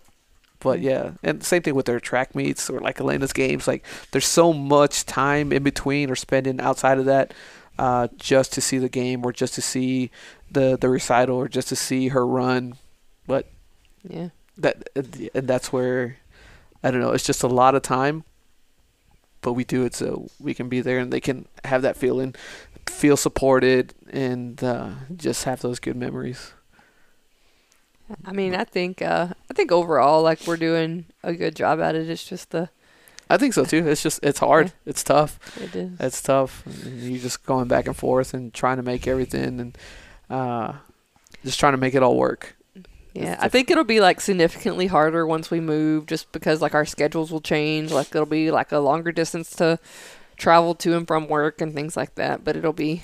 but 0.60 0.80
yeah, 0.80 1.12
and 1.22 1.44
same 1.44 1.62
thing 1.62 1.74
with 1.74 1.86
their 1.86 2.00
track 2.00 2.34
meets 2.34 2.68
or 2.68 2.80
like 2.80 2.98
Elena's 3.00 3.32
games. 3.32 3.68
Like 3.68 3.84
there's 4.10 4.26
so 4.26 4.52
much 4.52 5.04
time 5.06 5.52
in 5.52 5.62
between 5.62 6.10
or 6.10 6.16
spending 6.16 6.60
outside 6.60 6.98
of 6.98 7.04
that, 7.04 7.32
uh, 7.78 8.08
just 8.16 8.52
to 8.54 8.60
see 8.60 8.78
the 8.78 8.88
game 8.88 9.24
or 9.24 9.32
just 9.32 9.54
to 9.54 9.62
see 9.62 10.10
the 10.50 10.76
the 10.80 10.88
recital 10.88 11.36
or 11.36 11.48
just 11.48 11.68
to 11.68 11.76
see 11.76 12.08
her 12.08 12.26
run, 12.26 12.74
but 13.26 13.46
Yeah. 14.08 14.30
That 14.58 14.88
and 14.96 15.48
that's 15.48 15.72
where 15.72 16.16
I 16.82 16.90
don't 16.90 17.00
know. 17.00 17.12
It's 17.12 17.26
just 17.26 17.42
a 17.42 17.48
lot 17.48 17.74
of 17.74 17.82
time, 17.82 18.24
but 19.40 19.54
we 19.54 19.64
do 19.64 19.84
it 19.84 19.94
so 19.94 20.28
we 20.38 20.54
can 20.54 20.68
be 20.68 20.80
there 20.80 20.98
and 20.98 21.12
they 21.12 21.20
can 21.20 21.46
have 21.64 21.82
that 21.82 21.96
feeling, 21.96 22.34
feel 22.88 23.16
supported, 23.16 23.94
and 24.10 24.62
uh, 24.62 24.90
just 25.16 25.44
have 25.44 25.60
those 25.60 25.78
good 25.78 25.96
memories. 25.96 26.52
I 28.24 28.32
mean, 28.32 28.54
I 28.54 28.64
think, 28.64 29.02
uh, 29.02 29.28
I 29.50 29.54
think 29.54 29.70
overall, 29.70 30.22
like 30.22 30.46
we're 30.46 30.56
doing 30.56 31.06
a 31.22 31.34
good 31.34 31.54
job 31.54 31.80
at 31.80 31.94
it. 31.94 32.08
It's 32.08 32.24
just 32.24 32.50
the, 32.50 32.70
I 33.28 33.36
think 33.36 33.52
so 33.52 33.64
too. 33.64 33.86
It's 33.86 34.02
just 34.02 34.20
it's 34.22 34.38
hard. 34.38 34.68
Yeah. 34.68 34.72
It's 34.86 35.04
tough. 35.04 35.38
it 35.60 35.76
is. 35.76 36.00
It's 36.00 36.22
tough. 36.22 36.64
And 36.66 37.02
you 37.02 37.18
just 37.18 37.44
going 37.44 37.68
back 37.68 37.86
and 37.86 37.96
forth 37.96 38.32
and 38.32 38.54
trying 38.54 38.78
to 38.78 38.82
make 38.82 39.06
everything 39.06 39.60
and 39.60 39.78
uh, 40.30 40.72
just 41.44 41.60
trying 41.60 41.74
to 41.74 41.78
make 41.78 41.94
it 41.94 42.02
all 42.02 42.16
work. 42.16 42.56
Yeah, 43.18 43.36
I 43.40 43.48
think 43.48 43.70
it'll 43.70 43.84
be 43.84 44.00
like 44.00 44.20
significantly 44.20 44.86
harder 44.86 45.26
once 45.26 45.50
we 45.50 45.60
move, 45.60 46.06
just 46.06 46.30
because 46.30 46.62
like 46.62 46.74
our 46.74 46.86
schedules 46.86 47.32
will 47.32 47.40
change. 47.40 47.90
Like 47.90 48.08
it'll 48.08 48.26
be 48.26 48.50
like 48.50 48.70
a 48.70 48.78
longer 48.78 49.10
distance 49.10 49.50
to 49.56 49.80
travel 50.36 50.74
to 50.76 50.96
and 50.96 51.06
from 51.06 51.26
work 51.26 51.60
and 51.60 51.74
things 51.74 51.96
like 51.96 52.14
that. 52.14 52.44
But 52.44 52.56
it'll 52.56 52.72
be. 52.72 53.02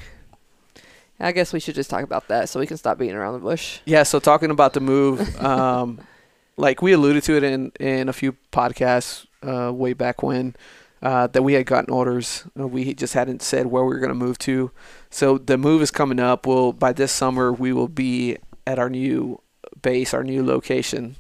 I 1.19 1.33
guess 1.33 1.53
we 1.53 1.61
should 1.61 1.77
just 1.77 1.91
talk 1.91 2.03
about 2.03 2.29
that 2.29 2.49
so 2.49 2.59
we 2.59 2.67
can 2.67 2.77
stop 2.77 2.99
beating 2.99 3.15
around 3.15 3.35
the 3.35 3.39
bush. 3.39 3.79
Yeah, 3.85 4.03
so 4.03 4.19
talking 4.19 4.51
about 4.51 4.73
the 4.73 4.81
move, 4.81 5.41
um, 5.41 6.01
like 6.57 6.83
we 6.83 6.93
alluded 6.93 7.23
to 7.25 7.37
it 7.37 7.45
in, 7.45 7.71
in 7.79 8.09
a 8.09 8.13
few 8.13 8.37
podcasts 8.53 9.25
uh, 9.43 9.73
way 9.73 9.93
back 9.93 10.25
when, 10.25 10.57
uh, 11.03 11.29
that 11.29 11.43
we 11.43 11.55
had 11.55 11.67
gotten 11.67 11.95
orders. 11.95 12.45
Uh, 12.59 12.67
we 12.67 12.93
just 12.95 13.15
hadn't 13.15 13.43
said 13.43 13.67
where 13.67 13.85
we 13.85 13.95
were 13.95 14.01
going 14.01 14.09
to 14.09 14.15
move 14.15 14.39
to. 14.39 14.73
So 15.09 15.39
the 15.39 15.57
move 15.57 15.83
is 15.83 15.93
coming 15.93 16.19
up. 16.19 16.47
Well, 16.47 16.73
by 16.73 16.93
this 16.93 17.13
summer, 17.13 17.53
we 17.53 17.73
will 17.73 17.89
be 17.89 18.39
at 18.67 18.81
our 18.81 18.91
new 18.91 19.41
base, 19.83 20.15
our 20.15 20.25
new 20.25 20.45
location. 20.45 21.17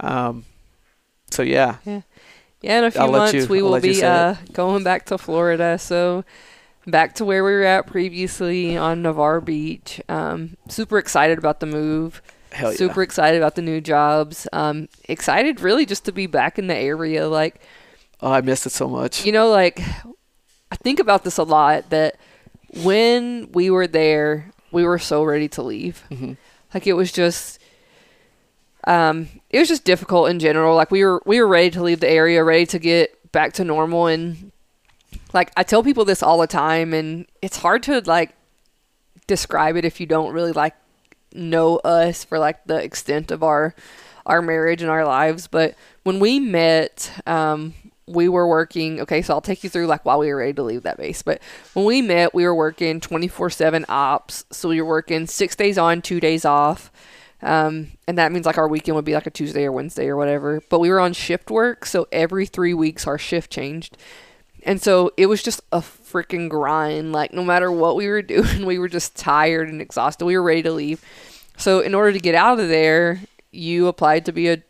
Um, 0.00 0.44
so 1.30 1.42
yeah, 1.42 1.76
Yeah, 1.84 2.78
in 2.78 2.84
a 2.84 2.90
few 2.90 3.00
I'll 3.00 3.12
months 3.12 3.34
you- 3.34 3.46
we 3.46 3.58
I'll 3.60 3.70
will 3.70 3.80
be 3.80 4.02
uh, 4.02 4.34
going 4.52 4.82
back 4.84 5.06
to 5.06 5.18
Florida. 5.18 5.78
So 5.78 6.24
back 6.86 7.14
to 7.16 7.24
where 7.24 7.44
we 7.44 7.52
were 7.52 7.64
at 7.64 7.86
previously 7.86 8.76
on 8.76 9.02
Navarre 9.02 9.40
Beach. 9.40 10.00
Um, 10.08 10.56
super 10.68 10.98
excited 10.98 11.38
about 11.38 11.60
the 11.60 11.66
move. 11.66 12.22
hell 12.52 12.70
yeah. 12.72 12.78
super 12.78 13.02
excited 13.02 13.36
about 13.40 13.56
the 13.56 13.62
new 13.62 13.80
jobs. 13.80 14.46
Um, 14.52 14.88
excited 15.08 15.60
really 15.60 15.84
just 15.84 16.04
to 16.06 16.12
be 16.12 16.26
back 16.26 16.58
in 16.58 16.66
the 16.66 16.76
area. 16.76 17.28
Like 17.28 17.60
Oh, 18.20 18.32
I 18.32 18.40
missed 18.40 18.66
it 18.66 18.70
so 18.72 18.88
much. 18.88 19.24
you 19.26 19.32
know, 19.32 19.48
like 19.50 19.80
I 20.72 20.76
think 20.76 20.98
about 20.98 21.24
this 21.24 21.36
a 21.38 21.44
lot. 21.44 21.90
That 21.90 22.16
when 22.82 23.50
we 23.52 23.70
were 23.70 23.86
there, 23.86 24.50
we 24.72 24.84
were 24.84 24.98
so 24.98 25.22
ready 25.22 25.48
to 25.48 25.62
leave. 25.62 25.98
hmm 26.08 26.32
Like 26.74 26.86
it 26.86 26.94
was 26.94 27.12
just, 27.12 27.58
um, 28.86 29.28
it 29.50 29.58
was 29.58 29.68
just 29.68 29.84
difficult 29.84 30.30
in 30.30 30.38
general. 30.38 30.76
Like 30.76 30.90
we 30.90 31.04
were 31.04 31.22
we 31.26 31.40
were 31.40 31.48
ready 31.48 31.70
to 31.70 31.82
leave 31.82 32.00
the 32.00 32.08
area, 32.08 32.42
ready 32.44 32.66
to 32.66 32.78
get 32.78 33.32
back 33.32 33.52
to 33.54 33.64
normal, 33.64 34.06
and 34.06 34.52
like 35.32 35.52
I 35.56 35.62
tell 35.62 35.82
people 35.82 36.04
this 36.04 36.22
all 36.22 36.38
the 36.38 36.46
time, 36.46 36.94
and 36.94 37.26
it's 37.42 37.58
hard 37.58 37.82
to 37.84 38.00
like 38.00 38.34
describe 39.26 39.76
it 39.76 39.84
if 39.84 40.00
you 40.00 40.06
don't 40.06 40.32
really 40.32 40.52
like 40.52 40.74
know 41.34 41.76
us 41.78 42.24
for 42.24 42.38
like 42.38 42.64
the 42.64 42.82
extent 42.82 43.30
of 43.30 43.42
our 43.42 43.74
our 44.24 44.40
marriage 44.42 44.82
and 44.82 44.90
our 44.90 45.04
lives. 45.04 45.46
But 45.46 45.74
when 46.04 46.20
we 46.20 46.38
met, 46.38 47.12
um, 47.26 47.74
we 48.06 48.28
were 48.28 48.48
working. 48.48 49.00
Okay, 49.00 49.22
so 49.22 49.34
I'll 49.34 49.40
take 49.40 49.62
you 49.64 49.70
through 49.70 49.86
like 49.86 50.04
while 50.04 50.18
we 50.18 50.28
were 50.28 50.36
ready 50.38 50.54
to 50.54 50.62
leave 50.62 50.82
that 50.84 50.96
base. 50.96 51.22
But 51.22 51.42
when 51.74 51.84
we 51.84 52.00
met, 52.00 52.34
we 52.34 52.44
were 52.44 52.54
working 52.54 53.00
twenty 53.00 53.28
four 53.28 53.50
seven 53.50 53.84
ops. 53.88 54.44
So 54.50 54.68
we 54.68 54.80
were 54.80 54.88
working 54.88 55.26
six 55.26 55.56
days 55.56 55.78
on, 55.78 56.00
two 56.00 56.20
days 56.20 56.44
off. 56.44 56.90
Um, 57.40 57.92
and 58.06 58.18
that 58.18 58.32
means 58.32 58.46
like 58.46 58.58
our 58.58 58.68
weekend 58.68 58.96
would 58.96 59.04
be 59.04 59.14
like 59.14 59.26
a 59.26 59.30
Tuesday 59.30 59.64
or 59.64 59.72
Wednesday 59.72 60.08
or 60.08 60.16
whatever. 60.16 60.60
But 60.68 60.80
we 60.80 60.90
were 60.90 61.00
on 61.00 61.12
shift 61.12 61.50
work, 61.50 61.86
so 61.86 62.06
every 62.10 62.46
three 62.46 62.74
weeks 62.74 63.06
our 63.06 63.18
shift 63.18 63.50
changed. 63.50 63.96
And 64.64 64.82
so 64.82 65.12
it 65.16 65.26
was 65.26 65.42
just 65.42 65.60
a 65.72 65.78
freaking 65.78 66.48
grind. 66.48 67.12
Like 67.12 67.32
no 67.32 67.44
matter 67.44 67.70
what 67.70 67.96
we 67.96 68.08
were 68.08 68.22
doing, 68.36 68.66
we 68.66 68.78
were 68.78 68.88
just 68.88 69.16
tired 69.16 69.68
and 69.68 69.80
exhausted. 69.80 70.24
We 70.24 70.36
were 70.36 70.42
ready 70.42 70.62
to 70.62 70.72
leave. 70.72 71.04
So 71.56 71.80
in 71.80 71.94
order 71.94 72.12
to 72.12 72.18
get 72.20 72.34
out 72.34 72.60
of 72.60 72.68
there, 72.68 73.20
you 73.50 73.86
applied 73.86 74.24
to 74.26 74.32
be 74.32 74.48
a 74.48 74.62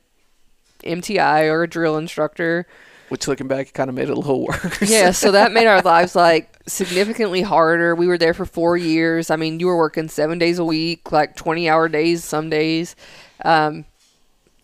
MTI 0.85 1.51
or 1.51 1.63
a 1.63 1.69
drill 1.69 1.97
instructor. 1.97 2.67
Which 3.09 3.27
looking 3.27 3.49
back, 3.49 3.73
kind 3.73 3.89
of 3.89 3.97
made 3.97 4.09
it 4.09 4.11
a 4.11 4.15
little 4.15 4.47
worse. 4.47 4.91
Yeah, 4.91 5.13
so 5.13 5.33
that 5.33 5.53
made 5.53 5.67
our 5.67 5.81
lives 5.85 6.15
like 6.15 6.59
significantly 6.67 7.43
harder. 7.43 7.95
We 7.95 8.07
were 8.07 8.19
there 8.19 8.35
for 8.35 8.45
four 8.45 8.77
years. 8.77 9.31
I 9.31 9.37
mean, 9.37 9.61
you 9.61 9.67
were 9.67 9.77
working 9.77 10.09
seven 10.09 10.39
days 10.39 10.59
a 10.59 10.65
week, 10.65 11.11
like 11.13 11.37
20 11.37 11.69
hour 11.69 11.89
days 11.89 12.25
some 12.25 12.51
days. 12.51 12.97
Um, 13.45 13.85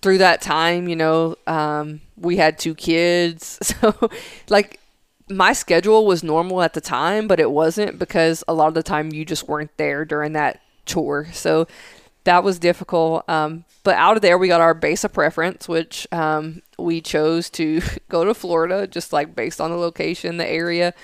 through 0.02 0.18
that 0.18 0.42
time, 0.42 0.86
you 0.86 0.96
know, 0.96 1.36
um, 1.46 2.02
we 2.16 2.36
had 2.36 2.58
two 2.58 2.74
kids. 2.74 3.58
So, 3.80 4.10
like, 4.50 4.78
my 5.30 5.54
schedule 5.54 6.04
was 6.04 6.22
normal 6.22 6.60
at 6.60 6.74
the 6.74 6.80
time, 6.82 7.26
but 7.26 7.40
it 7.40 7.50
wasn't 7.50 7.98
because 7.98 8.44
a 8.46 8.52
lot 8.52 8.68
of 8.68 8.74
the 8.74 8.82
time 8.82 9.12
you 9.12 9.24
just 9.24 9.48
weren't 9.48 9.74
there 9.78 10.04
during 10.04 10.34
that 10.34 10.60
tour. 10.84 11.28
So, 11.32 11.66
that 12.24 12.42
was 12.44 12.58
difficult. 12.58 13.28
Um, 13.28 13.64
but 13.82 13.96
out 13.96 14.16
of 14.16 14.22
there, 14.22 14.38
we 14.38 14.48
got 14.48 14.60
our 14.60 14.74
base 14.74 15.04
of 15.04 15.12
preference, 15.12 15.68
which 15.68 16.06
um, 16.12 16.62
we 16.78 17.00
chose 17.00 17.50
to 17.50 17.80
go 18.08 18.24
to 18.24 18.34
Florida, 18.34 18.86
just 18.86 19.12
like 19.12 19.34
based 19.36 19.60
on 19.60 19.70
the 19.70 19.76
location, 19.76 20.36
the 20.38 20.48
area. 20.48 20.94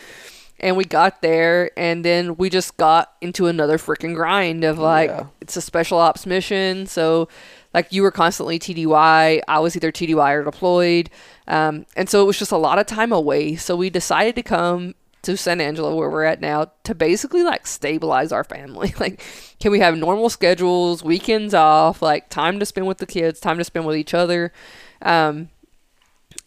And 0.62 0.76
we 0.76 0.84
got 0.84 1.22
there, 1.22 1.70
and 1.78 2.04
then 2.04 2.36
we 2.36 2.50
just 2.50 2.76
got 2.76 3.12
into 3.22 3.46
another 3.46 3.78
freaking 3.78 4.14
grind 4.14 4.62
of 4.62 4.78
like, 4.78 5.08
Yeah. 5.08 5.26
it's 5.40 5.56
a 5.56 5.62
special 5.62 5.98
ops 5.98 6.26
mission. 6.26 6.86
So, 6.86 7.28
like 7.72 7.90
you 7.92 8.02
were 8.02 8.10
constantly 8.10 8.58
TDY. 8.58 9.40
I 9.48 9.58
was 9.60 9.74
either 9.76 9.90
TDY 9.92 10.32
or 10.34 10.44
deployed. 10.44 11.08
Um, 11.48 11.86
and 11.96 12.08
so 12.10 12.22
it 12.22 12.26
was 12.26 12.38
just 12.38 12.52
a 12.52 12.58
lot 12.58 12.78
of 12.78 12.86
time 12.86 13.10
away. 13.12 13.56
So 13.56 13.74
we 13.74 13.88
decided 13.90 14.34
to 14.36 14.42
come 14.42 14.94
to 15.22 15.36
San 15.36 15.60
Angelo 15.60 15.94
where 15.94 16.10
we're 16.10 16.24
at 16.24 16.40
now 16.40 16.72
to 16.84 16.94
basically 16.94 17.42
like 17.42 17.66
stabilize 17.66 18.32
our 18.32 18.44
family. 18.44 18.94
Like, 19.00 19.22
can 19.58 19.72
we 19.72 19.80
have 19.80 19.96
normal 19.96 20.28
schedules, 20.28 21.02
weekends 21.02 21.54
off, 21.54 22.02
like 22.02 22.28
time 22.28 22.58
to 22.60 22.66
spend 22.66 22.86
with 22.86 22.98
the 22.98 23.06
kids, 23.06 23.40
time 23.40 23.56
to 23.58 23.64
spend 23.64 23.86
with 23.86 23.96
each 23.96 24.12
other? 24.12 24.52
Um, 25.00 25.48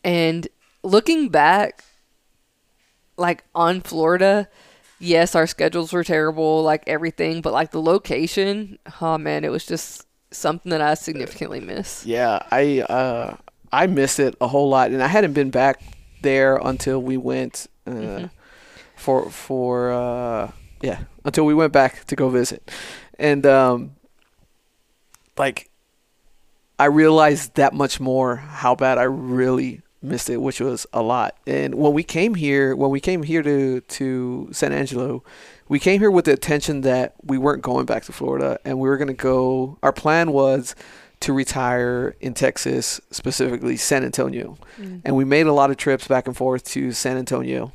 and 0.04 0.48
looking 0.84 1.30
back, 1.30 1.84
like 3.18 3.44
on 3.56 3.82
Florida, 3.82 4.48
yes, 5.00 5.36
our 5.36 5.48
schedules 5.48 5.94
were 5.94 6.04
terrible, 6.04 6.62
like 6.64 6.84
everything, 6.88 7.42
but 7.42 7.54
like 7.54 7.72
the 7.72 7.82
location, 7.82 8.78
oh 9.02 9.18
man, 9.18 9.44
it 9.44 9.52
was 9.52 9.66
just 9.66 10.06
something 10.32 10.70
that 10.70 10.82
I 10.82 10.94
significantly 10.94 11.60
miss. 11.60 12.06
Yeah, 12.06 12.40
I 12.52 12.82
uh, 12.82 13.38
I 13.72 13.88
miss 13.88 14.20
it 14.20 14.36
a 14.42 14.48
whole 14.48 14.70
lot, 14.70 14.92
and 14.92 15.02
I 15.02 15.08
hadn't 15.08 15.34
been 15.34 15.50
back 15.50 15.82
there 16.22 16.58
until 16.58 17.02
we 17.02 17.18
went 17.18 17.68
uh, 17.88 17.92
Mm-hmm. 17.92 18.26
For 18.96 19.30
for 19.30 19.92
uh, 19.92 20.52
yeah 20.82 21.04
until 21.26 21.46
we 21.46 21.54
went 21.54 21.74
back 21.74 22.06
to 22.06 22.16
go 22.16 22.30
visit, 22.30 22.72
and 23.18 23.46
um, 23.46 23.96
like 25.38 25.70
I 26.80 26.86
realized 26.86 27.56
that 27.56 27.74
much 27.74 28.00
more 28.00 28.38
how 28.38 28.76
bad 28.76 28.98
I 28.98 29.04
really 29.04 29.82
missed 30.02 30.30
it, 30.30 30.38
which 30.38 30.60
was 30.60 30.86
a 30.92 31.02
lot. 31.02 31.38
And 31.48 31.76
when 31.76 31.94
we 31.94 32.04
came 32.04 32.36
here, 32.36 32.76
when 32.76 32.92
we 32.92 33.00
came 33.00 33.24
here 33.24 33.42
to 33.42 33.82
to 33.82 34.50
San 34.52 34.74
Angelo, 34.74 35.24
we 35.70 35.80
came 35.80 36.00
here 36.00 36.12
with 36.12 36.26
the 36.26 36.32
intention 36.32 36.82
that 36.82 37.14
we 37.24 37.38
weren't 37.38 37.62
going 37.62 37.86
back 37.86 38.04
to 38.06 38.12
Florida, 38.12 38.60
and 38.66 38.80
we 38.80 38.90
were 38.90 38.98
gonna 38.98 39.14
go. 39.14 39.78
Our 39.82 39.94
plan 39.94 40.32
was 40.32 40.76
to 41.22 41.32
retire 41.32 42.16
in 42.20 42.34
Texas, 42.34 43.00
specifically 43.12 43.78
San 43.78 44.04
Antonio, 44.04 44.58
and 45.06 45.16
we 45.16 45.24
made 45.24 45.48
a 45.48 45.54
lot 45.54 45.72
of 45.72 45.78
trips 45.78 46.06
back 46.06 46.28
and 46.28 46.36
forth 46.36 46.66
to 46.66 46.92
San 46.92 47.16
Antonio. 47.18 47.72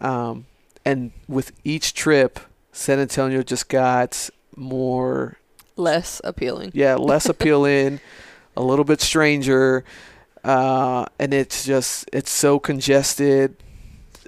Um, 0.00 0.46
and 0.84 1.12
with 1.28 1.52
each 1.64 1.94
trip, 1.94 2.40
San 2.72 2.98
Antonio 2.98 3.42
just 3.42 3.68
got 3.68 4.30
more 4.56 5.38
Less 5.76 6.20
appealing. 6.24 6.70
yeah, 6.74 6.94
less 6.96 7.26
appealing, 7.28 8.00
a 8.56 8.62
little 8.62 8.84
bit 8.84 9.00
stranger, 9.00 9.84
uh, 10.44 11.06
and 11.18 11.32
it's 11.34 11.64
just 11.64 12.08
it's 12.12 12.30
so 12.30 12.58
congested, 12.58 13.56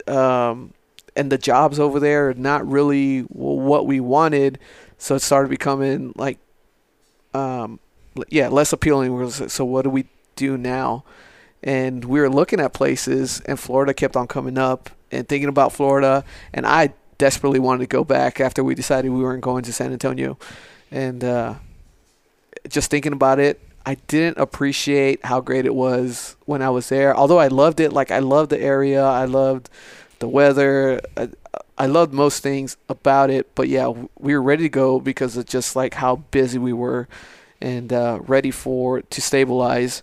um, 0.06 0.72
and 1.16 1.30
the 1.32 1.38
jobs 1.38 1.78
over 1.80 1.98
there 1.98 2.30
are 2.30 2.34
not 2.34 2.66
really 2.68 3.20
what 3.22 3.86
we 3.86 3.98
wanted, 4.00 4.58
so 4.98 5.14
it 5.16 5.20
started 5.22 5.48
becoming 5.48 6.12
like, 6.16 6.38
um, 7.34 7.80
yeah, 8.28 8.48
less 8.48 8.72
appealing. 8.72 9.14
We 9.14 9.24
was 9.24 9.40
like, 9.40 9.50
So 9.50 9.64
what 9.64 9.82
do 9.82 9.90
we 9.90 10.06
do 10.36 10.56
now? 10.58 11.04
And 11.62 12.04
we 12.04 12.20
were 12.20 12.30
looking 12.30 12.60
at 12.60 12.72
places, 12.72 13.40
and 13.46 13.58
Florida 13.58 13.92
kept 13.92 14.16
on 14.16 14.26
coming 14.28 14.56
up, 14.56 14.90
and 15.10 15.28
thinking 15.28 15.48
about 15.48 15.72
Florida, 15.72 16.24
and 16.52 16.66
I 16.66 16.94
desperately 17.18 17.58
wanted 17.58 17.80
to 17.80 17.86
go 17.86 18.04
back 18.04 18.40
after 18.40 18.64
we 18.64 18.74
decided 18.74 19.10
we 19.10 19.22
weren't 19.22 19.42
going 19.42 19.62
to 19.64 19.72
San 19.72 19.92
Antonio 19.92 20.38
and 20.90 21.22
uh, 21.22 21.54
just 22.68 22.90
thinking 22.90 23.12
about 23.12 23.38
it, 23.38 23.60
I 23.86 23.94
didn't 23.94 24.38
appreciate 24.38 25.24
how 25.24 25.40
great 25.40 25.66
it 25.66 25.74
was 25.74 26.36
when 26.44 26.62
I 26.62 26.70
was 26.70 26.88
there. 26.88 27.16
Although 27.16 27.38
I 27.38 27.48
loved 27.48 27.80
it, 27.80 27.92
like 27.92 28.10
I 28.10 28.18
loved 28.18 28.50
the 28.50 28.60
area, 28.60 29.04
I 29.04 29.24
loved 29.24 29.70
the 30.18 30.28
weather, 30.28 31.00
I, 31.16 31.30
I 31.78 31.86
loved 31.86 32.12
most 32.12 32.42
things 32.42 32.76
about 32.88 33.30
it. 33.30 33.54
But 33.54 33.68
yeah, 33.68 33.92
we 34.18 34.34
were 34.34 34.42
ready 34.42 34.64
to 34.64 34.68
go 34.68 35.00
because 35.00 35.36
of 35.36 35.46
just 35.46 35.76
like 35.76 35.94
how 35.94 36.16
busy 36.16 36.58
we 36.58 36.72
were, 36.72 37.08
and 37.60 37.92
uh, 37.92 38.18
ready 38.22 38.50
for 38.50 39.02
to 39.02 39.20
stabilize. 39.22 40.02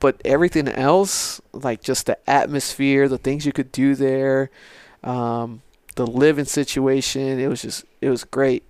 But 0.00 0.20
everything 0.24 0.66
else, 0.66 1.40
like 1.52 1.82
just 1.82 2.06
the 2.06 2.18
atmosphere, 2.28 3.08
the 3.08 3.18
things 3.18 3.46
you 3.46 3.52
could 3.52 3.70
do 3.70 3.94
there, 3.94 4.50
um, 5.04 5.62
the 5.96 6.06
living 6.06 6.46
situation, 6.46 7.38
it 7.38 7.48
was 7.48 7.62
just 7.62 7.84
it 8.00 8.08
was 8.08 8.24
great 8.24 8.64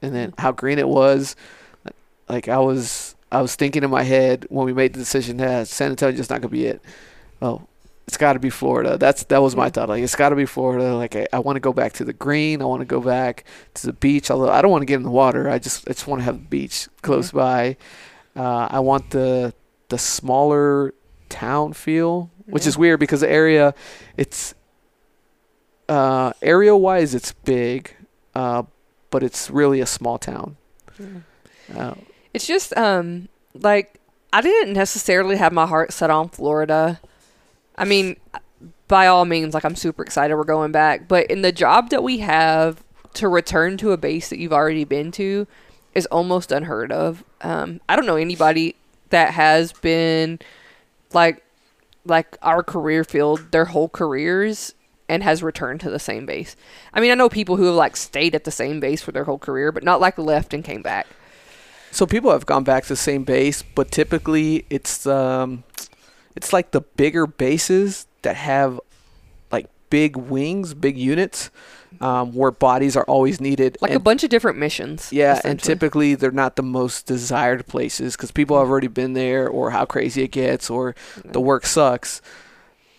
and 0.00 0.14
then 0.14 0.32
how 0.38 0.52
green 0.52 0.78
it 0.78 0.88
was. 0.88 1.36
Like 2.28 2.48
I 2.48 2.58
was, 2.58 3.14
I 3.30 3.42
was 3.42 3.54
thinking 3.56 3.84
in 3.84 3.90
my 3.90 4.02
head 4.02 4.46
when 4.48 4.66
we 4.66 4.72
made 4.72 4.92
the 4.92 4.98
decision 4.98 5.36
that 5.38 5.68
San 5.68 5.90
Antonio's 5.90 6.18
just 6.18 6.30
not 6.30 6.40
gonna 6.40 6.50
be 6.50 6.66
it. 6.66 6.80
Oh, 7.42 7.66
it's 8.06 8.16
got 8.16 8.34
to 8.34 8.38
be 8.38 8.50
Florida. 8.50 8.96
That's 8.96 9.24
that 9.24 9.42
was 9.42 9.56
my 9.56 9.68
thought. 9.68 9.88
Like 9.88 10.02
it's 10.02 10.14
got 10.14 10.28
to 10.28 10.36
be 10.36 10.46
Florida. 10.46 10.94
Like 10.94 11.16
I, 11.16 11.26
I 11.32 11.40
want 11.40 11.56
to 11.56 11.60
go 11.60 11.72
back 11.72 11.92
to 11.94 12.04
the 12.04 12.12
green. 12.12 12.62
I 12.62 12.64
want 12.64 12.80
to 12.80 12.86
go 12.86 13.00
back 13.00 13.44
to 13.74 13.86
the 13.86 13.92
beach. 13.92 14.30
Although 14.30 14.50
I 14.50 14.62
don't 14.62 14.70
want 14.70 14.82
to 14.82 14.86
get 14.86 14.96
in 14.96 15.02
the 15.02 15.10
water. 15.10 15.50
I 15.50 15.58
just 15.58 15.88
I 15.88 15.92
just 15.92 16.06
want 16.06 16.20
to 16.20 16.24
have 16.24 16.38
the 16.38 16.48
beach 16.48 16.88
close 17.02 17.32
by. 17.32 17.76
Uh, 18.36 18.68
I 18.70 18.80
want 18.80 19.10
the 19.10 19.52
the 19.88 19.98
smaller 19.98 20.92
town 21.28 21.72
feel, 21.72 22.30
which 22.46 22.64
Yeah. 22.64 22.68
is 22.68 22.78
weird 22.78 23.00
because 23.00 23.20
the 23.20 23.30
area, 23.30 23.74
it's 24.16 24.54
uh, 25.88 26.32
area 26.42 26.76
wise, 26.76 27.14
it's 27.14 27.32
big, 27.32 27.94
uh, 28.34 28.64
but 29.10 29.22
it's 29.22 29.50
really 29.50 29.80
a 29.80 29.86
small 29.86 30.18
town. 30.18 30.56
Uh, 31.76 31.94
It's 32.34 32.46
just 32.46 32.76
um 32.76 33.28
like 33.54 33.98
I 34.32 34.40
didn't 34.40 34.72
necessarily 34.74 35.36
have 35.36 35.52
my 35.52 35.66
heart 35.66 35.92
set 35.92 36.10
on 36.10 36.28
Florida. 36.28 37.00
I 37.76 37.84
mean, 37.84 38.16
by 38.88 39.06
all 39.06 39.24
means, 39.24 39.54
like 39.54 39.64
I'm 39.64 39.76
super 39.76 40.02
excited 40.02 40.34
we're 40.36 40.44
going 40.44 40.72
back, 40.72 41.06
but 41.08 41.26
in 41.30 41.42
the 41.42 41.52
job 41.52 41.90
that 41.90 42.02
we 42.02 42.18
have 42.18 42.82
to 43.14 43.28
return 43.28 43.76
to 43.78 43.92
a 43.92 43.96
base 43.96 44.28
that 44.28 44.38
you've 44.38 44.52
already 44.52 44.84
been 44.84 45.10
to 45.12 45.46
is 45.94 46.04
almost 46.06 46.52
unheard 46.52 46.92
of. 46.92 47.24
Um, 47.40 47.80
I 47.88 47.96
don't 47.96 48.04
know 48.06 48.16
anybody 48.16 48.74
that 49.10 49.34
has 49.34 49.72
been 49.72 50.38
like 51.12 51.42
like 52.04 52.36
our 52.42 52.62
career 52.62 53.04
field 53.04 53.50
their 53.50 53.66
whole 53.66 53.88
careers 53.88 54.74
and 55.08 55.22
has 55.22 55.42
returned 55.42 55.80
to 55.80 55.90
the 55.90 55.98
same 55.98 56.26
base. 56.26 56.56
I 56.92 57.00
mean, 57.00 57.10
I 57.10 57.14
know 57.14 57.28
people 57.28 57.56
who 57.56 57.64
have 57.64 57.74
like 57.74 57.96
stayed 57.96 58.34
at 58.34 58.44
the 58.44 58.50
same 58.50 58.80
base 58.80 59.02
for 59.02 59.12
their 59.12 59.24
whole 59.24 59.38
career, 59.38 59.70
but 59.72 59.84
not 59.84 60.00
like 60.00 60.18
left 60.18 60.52
and 60.52 60.64
came 60.64 60.82
back. 60.82 61.06
So 61.90 62.06
people 62.06 62.30
have 62.32 62.46
gone 62.46 62.64
back 62.64 62.84
to 62.84 62.88
the 62.90 62.96
same 62.96 63.24
base, 63.24 63.62
but 63.62 63.90
typically 63.90 64.66
it's 64.68 65.06
um, 65.06 65.64
it's 66.34 66.52
like 66.52 66.72
the 66.72 66.80
bigger 66.80 67.26
bases 67.26 68.06
that 68.22 68.36
have 68.36 68.80
like 69.50 69.68
big 69.88 70.16
wings, 70.16 70.74
big 70.74 70.98
units, 70.98 71.50
um, 72.00 72.32
where 72.32 72.50
bodies 72.50 72.96
are 72.96 73.04
always 73.04 73.40
needed. 73.40 73.78
Like 73.80 73.92
a 73.92 74.00
bunch 74.00 74.24
of 74.24 74.30
different 74.30 74.58
missions. 74.58 75.12
yeah, 75.12 75.40
and 75.44 75.60
typically 75.60 76.14
they're 76.14 76.30
not 76.30 76.56
the 76.56 76.62
most 76.62 77.06
desired 77.06 77.66
places 77.66 78.16
because 78.16 78.30
people 78.30 78.58
have 78.58 78.68
already 78.68 78.88
been 78.88 79.12
there, 79.14 79.48
or 79.48 79.70
how 79.70 79.84
crazy 79.84 80.22
it 80.22 80.28
gets, 80.32 80.68
or 80.70 80.94
the 81.24 81.40
work 81.40 81.66
sucks. 81.66 82.20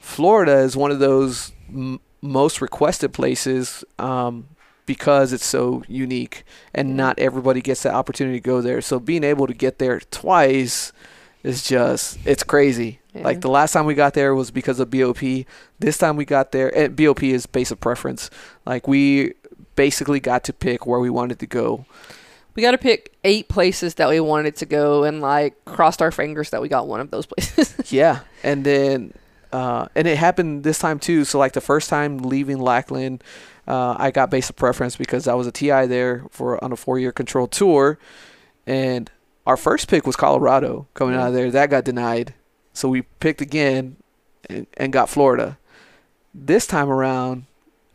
Florida 0.02 0.60
is 0.60 0.78
one 0.78 0.92
of 0.92 1.00
those 1.00 1.52
m- 1.70 2.00
most 2.22 2.62
requested 2.62 3.14
places 3.14 3.84
um, 4.00 4.48
because 4.86 5.34
it's 5.34 5.46
so 5.46 5.84
unique 5.88 6.44
and 6.74 6.96
not 6.96 7.20
everybody 7.20 7.62
gets 7.62 7.84
that 7.84 7.94
opportunity 7.94 8.40
to 8.40 8.44
go 8.44 8.62
there. 8.62 8.82
So 8.82 9.00
being 9.00 9.24
able 9.24 9.48
to 9.48 9.54
get 9.54 9.80
there 9.80 10.00
twice 10.00 10.94
is 11.44 11.68
just 11.68 12.20
it's 12.26 12.44
crazy. 12.44 13.00
Yeah. 13.14 13.24
Like 13.24 13.42
the 13.42 13.50
last 13.50 13.74
time 13.74 13.86
we 13.86 13.96
got 13.96 14.14
there 14.14 14.36
was 14.36 14.52
because 14.52 14.80
of 14.80 14.92
BOP. 14.92 15.46
This 15.80 15.98
time 15.98 16.16
we 16.16 16.26
got 16.26 16.52
there 16.52 16.76
and 16.76 16.96
BOP 16.96 17.24
is 17.24 17.46
base 17.46 17.72
of 17.72 17.80
preference. 17.80 18.30
Like 18.66 18.88
we 18.88 19.34
basically 19.76 20.20
got 20.20 20.44
to 20.46 20.54
pick 20.54 20.86
where 20.86 21.00
we 21.00 21.10
wanted 21.10 21.40
to 21.40 21.48
go. 21.48 21.86
we 22.56 22.62
got 22.64 22.72
to 22.72 22.78
pick 22.78 23.14
eight 23.24 23.48
places 23.48 23.96
that 23.96 24.10
we 24.10 24.20
wanted 24.20 24.56
to 24.58 24.66
go, 24.66 25.04
and 25.04 25.22
like 25.22 25.64
crossed 25.64 26.02
our 26.02 26.12
fingers 26.12 26.50
that 26.50 26.62
we 26.62 26.68
got 26.68 26.88
one 26.88 27.00
of 27.00 27.12
those 27.12 27.26
places. 27.26 27.76
yeah, 27.92 28.22
and 28.44 28.66
then 28.66 29.14
uh, 29.54 29.88
and 29.96 30.08
it 30.08 30.18
happened 30.18 30.64
this 30.64 30.80
time 30.80 31.00
too. 31.00 31.24
So 31.24 31.40
like 31.40 31.54
the 31.54 31.62
first 31.62 31.90
time 31.90 32.18
leaving 32.18 32.60
Lackland, 32.60 33.24
uh, 33.68 33.96
I 33.98 34.12
got 34.12 34.30
base 34.30 34.50
of 34.50 34.56
preference 34.56 34.98
because 34.98 35.28
I 35.28 35.36
was 35.36 35.48
a 35.48 35.52
TI 35.52 35.86
there 35.86 36.26
for 36.32 36.62
on 36.64 36.72
a 36.74 36.76
four 36.76 37.00
year 37.00 37.12
control 37.12 37.48
tour, 37.48 38.00
and 38.66 39.10
our 39.48 39.58
first 39.58 39.88
pick 39.88 40.06
was 40.06 40.18
Colorado 40.18 40.88
coming 40.94 41.16
out 41.16 41.30
of 41.30 41.34
there. 41.34 41.50
That 41.50 41.70
got 41.70 41.86
denied, 41.86 42.34
so 42.74 42.90
we 42.90 43.04
picked 43.04 43.40
again 43.40 43.96
and, 44.50 44.68
and 44.76 44.92
got 44.92 45.10
Florida. 45.10 45.58
This 46.34 46.68
time 46.68 46.90
around, 46.90 47.46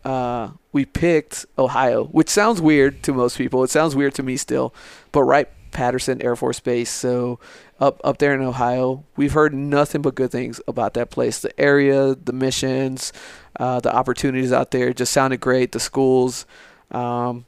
uh, 0.02 0.52
we 0.72 0.86
picked 0.86 1.44
Ohio, 1.58 2.06
which 2.06 2.30
sounds 2.30 2.62
weird 2.62 3.02
to 3.02 3.12
most 3.12 3.36
people. 3.36 3.62
It 3.64 3.70
sounds 3.70 3.94
weird 3.94 4.14
to 4.14 4.22
me 4.22 4.38
still, 4.38 4.74
but 5.12 5.24
right 5.24 5.48
Patterson 5.72 6.22
Air 6.22 6.36
Force 6.36 6.58
Base. 6.58 6.90
So 6.90 7.38
up 7.78 8.00
up 8.02 8.16
there 8.16 8.34
in 8.34 8.40
Ohio, 8.40 9.04
we've 9.16 9.32
heard 9.34 9.52
nothing 9.52 10.00
but 10.00 10.14
good 10.14 10.30
things 10.30 10.58
about 10.66 10.94
that 10.94 11.10
place. 11.10 11.40
The 11.40 11.60
area, 11.60 12.14
the 12.14 12.32
missions, 12.32 13.12
uh, 13.60 13.78
the 13.80 13.94
opportunities 13.94 14.54
out 14.54 14.70
there 14.70 14.94
just 14.94 15.12
sounded 15.12 15.40
great. 15.40 15.72
The 15.72 15.80
schools, 15.80 16.46
um, 16.90 17.44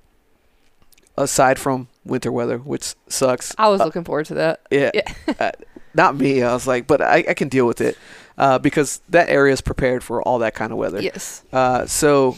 aside 1.17 1.59
from 1.59 1.89
winter 2.05 2.31
weather, 2.33 2.59
which 2.59 2.95
sucks. 3.09 3.55
I 3.59 3.69
was 3.69 3.81
Uh, 3.81 3.85
looking 3.87 4.05
forward 4.05 4.27
to 4.27 4.35
that. 4.35 4.61
yeah, 4.71 4.91
uh, 5.41 5.53
not 5.95 6.17
me. 6.17 6.43
I 6.43 6.53
was 6.53 6.67
like, 6.67 6.87
but 6.87 7.01
I, 7.01 7.25
I 7.29 7.35
can 7.35 7.49
deal 7.49 7.67
with 7.67 7.81
it 7.81 7.97
uh, 8.39 8.59
because 8.59 9.01
that 9.09 9.29
area 9.29 9.53
is 9.53 9.61
prepared 9.61 10.03
for 10.03 10.23
all 10.23 10.39
that 10.41 10.55
kind 10.55 10.73
of 10.73 10.79
weather. 10.79 11.01
Yes. 11.01 11.43
Uh, 11.53 11.87
so 11.87 12.37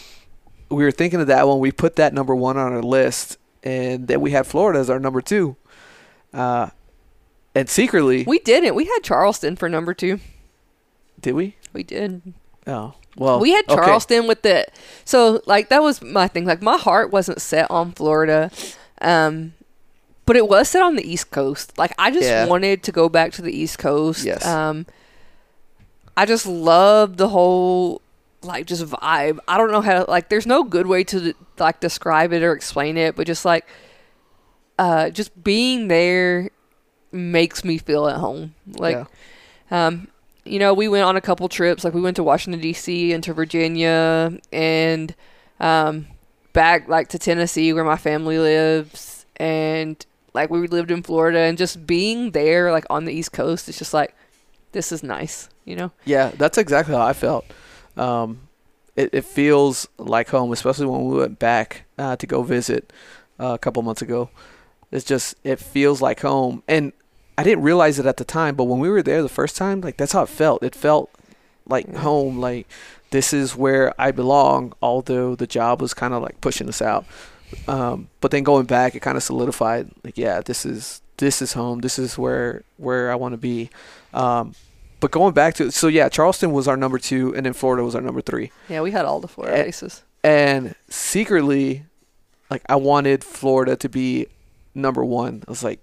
we 0.68 0.84
were 0.84 0.90
thinking 0.92 1.20
of 1.20 1.26
that 1.28 1.46
one. 1.48 1.58
We 1.58 1.72
put 1.72 1.96
that 1.96 2.12
number 2.12 2.34
one 2.34 2.56
on 2.56 2.72
our 2.72 2.82
list, 2.82 3.38
and 3.62 4.06
then 4.08 4.20
we 4.20 4.32
had 4.32 4.46
Florida 4.46 4.78
as 4.78 4.90
our 4.90 4.98
number 5.00 5.20
two. 5.22 5.56
Uh, 6.34 6.68
and 7.54 7.68
secretly, 7.70 8.24
We 8.26 8.38
didn't. 8.40 8.74
We 8.74 8.84
had 8.84 8.98
Charleston 9.02 9.56
for 9.56 9.68
number 9.68 9.94
two. 9.94 10.20
did 11.18 11.34
we? 11.34 11.56
We 11.72 11.82
did. 11.82 12.34
Oh, 12.66 12.94
well, 13.16 13.40
we 13.40 13.50
had 13.52 13.64
okay. 13.68 13.74
Charleston 13.74 14.26
with 14.26 14.42
the 14.42 14.66
so 15.04 15.40
like 15.46 15.68
that 15.70 15.82
was 15.82 16.00
my 16.02 16.28
thing. 16.28 16.44
Like 16.44 16.62
my 16.62 16.76
heart 16.76 17.10
wasn't 17.10 17.40
set 17.40 17.70
on 17.70 17.92
Florida, 17.92 18.50
um, 19.00 19.54
but 20.26 20.36
it 20.36 20.48
was 20.48 20.68
set 20.68 20.82
on 20.82 20.96
the 20.96 21.08
East 21.10 21.30
Coast. 21.30 21.76
Like 21.78 21.92
I 21.98 22.10
just 22.10 22.28
Yeah. 22.28 22.46
wanted 22.46 22.82
to 22.84 22.92
go 22.92 23.08
back 23.08 23.32
to 23.32 23.42
the 23.42 23.52
East 23.56 23.78
Coast. 23.78 24.24
Yes. 24.24 24.44
Um, 24.46 24.86
I 26.16 26.24
just 26.26 26.46
love 26.46 27.16
the 27.16 27.28
whole 27.28 28.00
like 28.42 28.66
just 28.66 28.84
vibe. 28.84 29.38
I 29.48 29.56
don't 29.58 29.70
know 29.72 29.80
how 29.80 30.04
to 30.04 30.10
like. 30.10 30.28
There's 30.28 30.46
no 30.46 30.62
good 30.64 30.86
way 30.86 31.04
to 31.04 31.34
like 31.58 31.80
describe 31.80 32.32
it 32.32 32.42
or 32.42 32.52
explain 32.52 32.96
it, 32.96 33.16
but 33.16 33.26
just 33.26 33.44
like 33.44 33.66
uh, 34.78 35.10
just 35.10 35.42
being 35.42 35.88
there 35.88 36.50
makes 37.12 37.64
me 37.64 37.78
feel 37.78 38.08
at 38.08 38.16
home. 38.16 38.54
Like 38.66 39.06
Yeah. 39.70 39.86
um, 39.86 40.08
you 40.46 40.58
know, 40.58 40.74
we 40.74 40.88
went 40.88 41.04
on 41.04 41.16
a 41.16 41.20
couple 41.20 41.48
trips. 41.48 41.84
Like 41.84 41.94
we 41.94 42.00
went 42.00 42.16
to 42.16 42.22
Washington 42.22 42.60
D.C. 42.60 43.12
and 43.12 43.22
to 43.24 43.32
Virginia, 43.32 44.38
and 44.52 45.14
um, 45.60 46.06
back 46.52 46.88
like 46.88 47.08
to 47.08 47.18
Tennessee 47.18 47.72
where 47.72 47.84
my 47.84 47.96
family 47.96 48.38
lives, 48.38 49.26
and 49.36 50.04
like 50.34 50.50
we 50.50 50.66
lived 50.66 50.90
in 50.90 51.02
Florida, 51.02 51.40
and 51.40 51.58
just 51.58 51.86
being 51.86 52.30
there 52.32 52.72
like 52.72 52.86
on 52.90 53.04
the 53.04 53.12
East 53.12 53.32
Coast, 53.32 53.68
it's 53.68 53.78
just 53.78 53.94
like 53.94 54.14
this 54.72 54.92
is 54.92 55.02
nice, 55.02 55.48
you 55.64 55.76
know. 55.76 55.90
Yeah, 56.04 56.32
that's 56.36 56.58
exactly 56.58 56.94
how 56.94 57.02
I 57.02 57.12
felt. 57.12 57.44
Um, 57.96 58.48
it, 58.94 59.10
it 59.12 59.24
feels 59.24 59.88
like 59.98 60.28
home, 60.28 60.52
especially 60.52 60.86
when 60.86 61.04
we 61.06 61.18
went 61.18 61.38
back 61.38 61.84
uh, 61.98 62.16
to 62.16 62.26
go 62.26 62.42
visit 62.42 62.92
uh, 63.38 63.54
a 63.54 63.58
couple 63.58 63.82
months 63.82 64.02
ago. 64.02 64.30
It's 64.90 65.04
just 65.04 65.34
it 65.44 65.58
feels 65.58 66.00
like 66.00 66.20
home, 66.20 66.62
and 66.68 66.92
I 67.38 67.42
didn't 67.42 67.62
realize 67.64 67.98
it 67.98 68.06
at 68.06 68.16
the 68.16 68.24
time, 68.24 68.54
but 68.56 68.64
when 68.64 68.78
we 68.80 68.88
were 68.88 69.02
there 69.02 69.22
the 69.22 69.28
first 69.28 69.56
time, 69.56 69.80
like 69.80 69.96
that's 69.96 70.12
how 70.12 70.22
it 70.22 70.28
felt. 70.28 70.62
It 70.62 70.74
felt 70.74 71.10
like 71.66 71.86
Yeah. 71.86 72.00
home, 72.00 72.38
like 72.40 72.66
this 73.10 73.32
is 73.32 73.54
where 73.56 73.92
I 74.00 74.10
belong. 74.10 74.72
Although 74.82 75.34
the 75.34 75.46
job 75.46 75.80
was 75.82 75.94
kind 75.94 76.14
of 76.14 76.22
like 76.22 76.40
pushing 76.40 76.68
us 76.68 76.80
out, 76.80 77.04
um, 77.68 78.08
but 78.20 78.30
then 78.30 78.42
going 78.42 78.66
back, 78.66 78.94
it 78.94 79.00
kind 79.00 79.16
of 79.16 79.22
solidified. 79.22 79.90
Like, 80.04 80.16
yeah, 80.18 80.40
this 80.40 80.64
is 80.66 81.02
this 81.18 81.40
is 81.42 81.52
home. 81.54 81.80
This 81.80 81.98
is 81.98 82.16
where 82.18 82.62
where 82.78 83.10
I 83.10 83.14
want 83.14 83.32
to 83.32 83.38
be. 83.38 83.70
Um, 84.14 84.54
but 85.00 85.10
going 85.10 85.34
back 85.34 85.54
to 85.54 85.70
so 85.70 85.88
yeah, 85.88 86.08
Charleston 86.08 86.52
was 86.52 86.66
our 86.66 86.76
number 86.76 86.98
two, 86.98 87.34
and 87.36 87.44
then 87.44 87.52
Florida 87.52 87.84
was 87.84 87.94
our 87.94 88.00
number 88.02 88.22
three. 88.22 88.50
Yeah, 88.68 88.80
we 88.80 88.90
had 88.92 89.04
all 89.04 89.20
the 89.20 89.28
Florida 89.28 89.58
Eh, 89.58 89.62
bases. 89.64 90.02
And 90.24 90.74
secretly, 90.88 91.84
like 92.50 92.62
I 92.68 92.76
wanted 92.76 93.22
Florida 93.22 93.76
to 93.76 93.88
be 93.88 94.26
number 94.74 95.04
one. 95.04 95.44
I 95.46 95.50
was 95.50 95.62
like, 95.62 95.80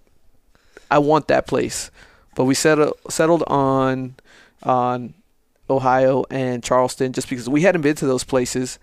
I 0.94 1.00
want 1.00 1.28
that 1.30 1.48
place. 1.48 1.90
But 2.36 2.46
we 2.46 2.54
settled 2.54 2.94
settled 3.10 3.44
on 3.48 4.16
on 4.62 5.14
Ohio 5.70 6.24
and 6.30 6.64
Charleston 6.64 7.14
just 7.14 7.30
because 7.30 7.50
we 7.50 7.62
hadn't 7.62 7.82
been 7.82 7.96
to 7.96 8.06
those 8.06 8.24
places, 8.24 8.80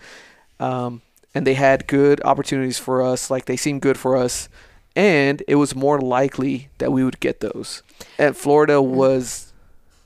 um, 0.58 1.02
and 1.34 1.46
they 1.46 1.54
had 1.54 1.86
good 1.86 2.20
opportunities 2.24 2.78
for 2.78 3.02
us. 3.02 3.30
Like 3.30 3.44
they 3.44 3.56
seemed 3.56 3.82
good 3.82 3.96
for 3.96 4.16
us, 4.16 4.48
and 4.96 5.42
it 5.46 5.54
was 5.54 5.74
more 5.74 6.00
likely 6.00 6.68
that 6.78 6.92
we 6.92 7.04
would 7.04 7.20
get 7.20 7.40
those. 7.40 7.82
And 8.18 8.36
Florida 8.36 8.82
was. 8.82 9.46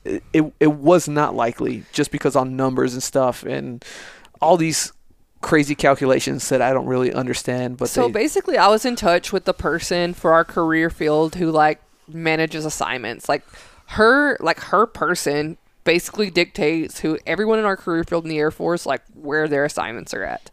It, 0.03 0.21
it, 0.33 0.53
it 0.59 0.71
was 0.71 1.09
not 1.09 1.33
likely 1.33 1.83
just 1.91 2.11
because 2.11 2.35
on 2.35 2.55
numbers 2.55 2.93
and 2.93 3.01
stuff 3.01 3.41
and 3.41 3.83
all 4.39 4.55
these 4.55 4.93
crazy 5.41 5.73
calculations 5.73 6.49
that 6.49 6.61
I 6.61 6.73
don't 6.73 6.85
really 6.85 7.13
understand. 7.13 7.77
But 7.77 7.89
so 7.89 8.07
they, 8.07 8.11
basically, 8.11 8.57
I 8.57 8.67
was 8.67 8.85
in 8.85 8.95
touch 8.95 9.33
with 9.33 9.45
the 9.45 9.53
person 9.53 10.13
for 10.13 10.33
our 10.33 10.43
career 10.43 10.91
field 10.91 11.35
who 11.35 11.51
like 11.51 11.79
manages 12.07 12.65
assignments. 12.65 13.27
Like 13.29 13.43
her, 13.87 14.37
like 14.39 14.59
her 14.59 14.85
person 14.85 15.57
basically 15.85 16.29
dictates 16.29 16.99
who 16.99 17.17
everyone 17.25 17.59
in 17.59 17.65
our 17.65 17.77
career 17.77 18.03
field 18.03 18.25
in 18.25 18.29
the 18.29 18.39
Air 18.39 18.51
Force 18.51 18.85
like 18.85 19.01
where 19.13 19.47
their 19.47 19.63
assignments 19.63 20.13
are 20.13 20.23
at. 20.23 20.49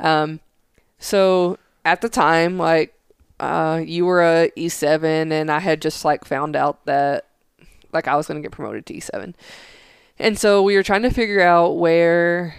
Um, 0.00 0.40
so 0.98 1.58
at 1.84 2.00
the 2.00 2.08
time, 2.08 2.58
like 2.58 2.94
uh, 3.38 3.82
you 3.84 4.06
were 4.06 4.22
a 4.22 4.50
E 4.56 4.68
seven, 4.68 5.30
and 5.30 5.50
I 5.50 5.60
had 5.60 5.82
just 5.82 6.04
like 6.04 6.24
found 6.24 6.56
out 6.56 6.84
that 6.86 7.26
like 7.92 8.08
I 8.08 8.16
was 8.16 8.26
gonna 8.26 8.40
get 8.40 8.52
promoted 8.52 8.86
to 8.86 8.94
E 8.94 9.00
seven, 9.00 9.36
and 10.18 10.38
so 10.38 10.62
we 10.62 10.74
were 10.74 10.82
trying 10.82 11.02
to 11.02 11.10
figure 11.10 11.42
out 11.42 11.76
where 11.76 12.54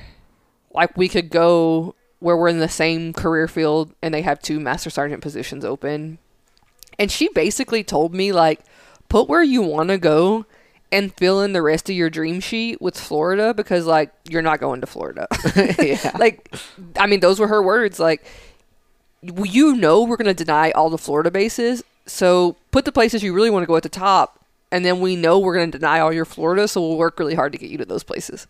like 0.73 0.95
we 0.97 1.07
could 1.07 1.29
go 1.29 1.95
where 2.19 2.37
we're 2.37 2.47
in 2.47 2.59
the 2.59 2.69
same 2.69 3.11
career 3.11 3.47
field 3.49 3.93
and 4.01 4.13
they 4.13 4.21
have 4.21 4.39
two 4.39 4.59
master 4.59 4.89
sergeant 4.89 5.21
positions 5.21 5.65
open. 5.65 6.17
And 6.99 7.11
she 7.11 7.29
basically 7.29 7.83
told 7.83 8.13
me 8.13 8.31
like 8.31 8.61
put 9.09 9.27
where 9.27 9.43
you 9.43 9.61
want 9.61 9.89
to 9.89 9.97
go 9.97 10.45
and 10.91 11.13
fill 11.15 11.41
in 11.41 11.53
the 11.53 11.61
rest 11.61 11.89
of 11.89 11.95
your 11.95 12.09
dream 12.09 12.39
sheet 12.39 12.79
with 12.79 12.97
Florida 12.97 13.53
because 13.53 13.85
like 13.87 14.11
you're 14.29 14.43
not 14.43 14.59
going 14.59 14.79
to 14.81 14.87
Florida. 14.87 15.27
yeah. 15.79 16.11
like 16.19 16.55
I 16.99 17.07
mean 17.07 17.19
those 17.19 17.39
were 17.39 17.47
her 17.47 17.63
words 17.63 17.99
like 17.99 18.25
you 19.21 19.75
know 19.75 20.03
we're 20.03 20.17
going 20.17 20.27
to 20.27 20.33
deny 20.33 20.71
all 20.71 20.89
the 20.89 20.97
Florida 20.97 21.31
bases. 21.31 21.83
So 22.05 22.57
put 22.71 22.85
the 22.85 22.91
places 22.91 23.23
you 23.23 23.33
really 23.33 23.49
want 23.49 23.63
to 23.63 23.67
go 23.67 23.75
at 23.75 23.83
the 23.83 23.89
top 23.89 24.45
and 24.71 24.85
then 24.85 24.99
we 24.99 25.15
know 25.15 25.39
we're 25.39 25.55
going 25.55 25.71
to 25.71 25.77
deny 25.77 25.99
all 25.99 26.13
your 26.13 26.25
Florida 26.25 26.67
so 26.67 26.81
we'll 26.81 26.97
work 26.97 27.17
really 27.17 27.35
hard 27.35 27.53
to 27.53 27.57
get 27.57 27.69
you 27.69 27.77
to 27.79 27.85
those 27.85 28.03
places. 28.03 28.45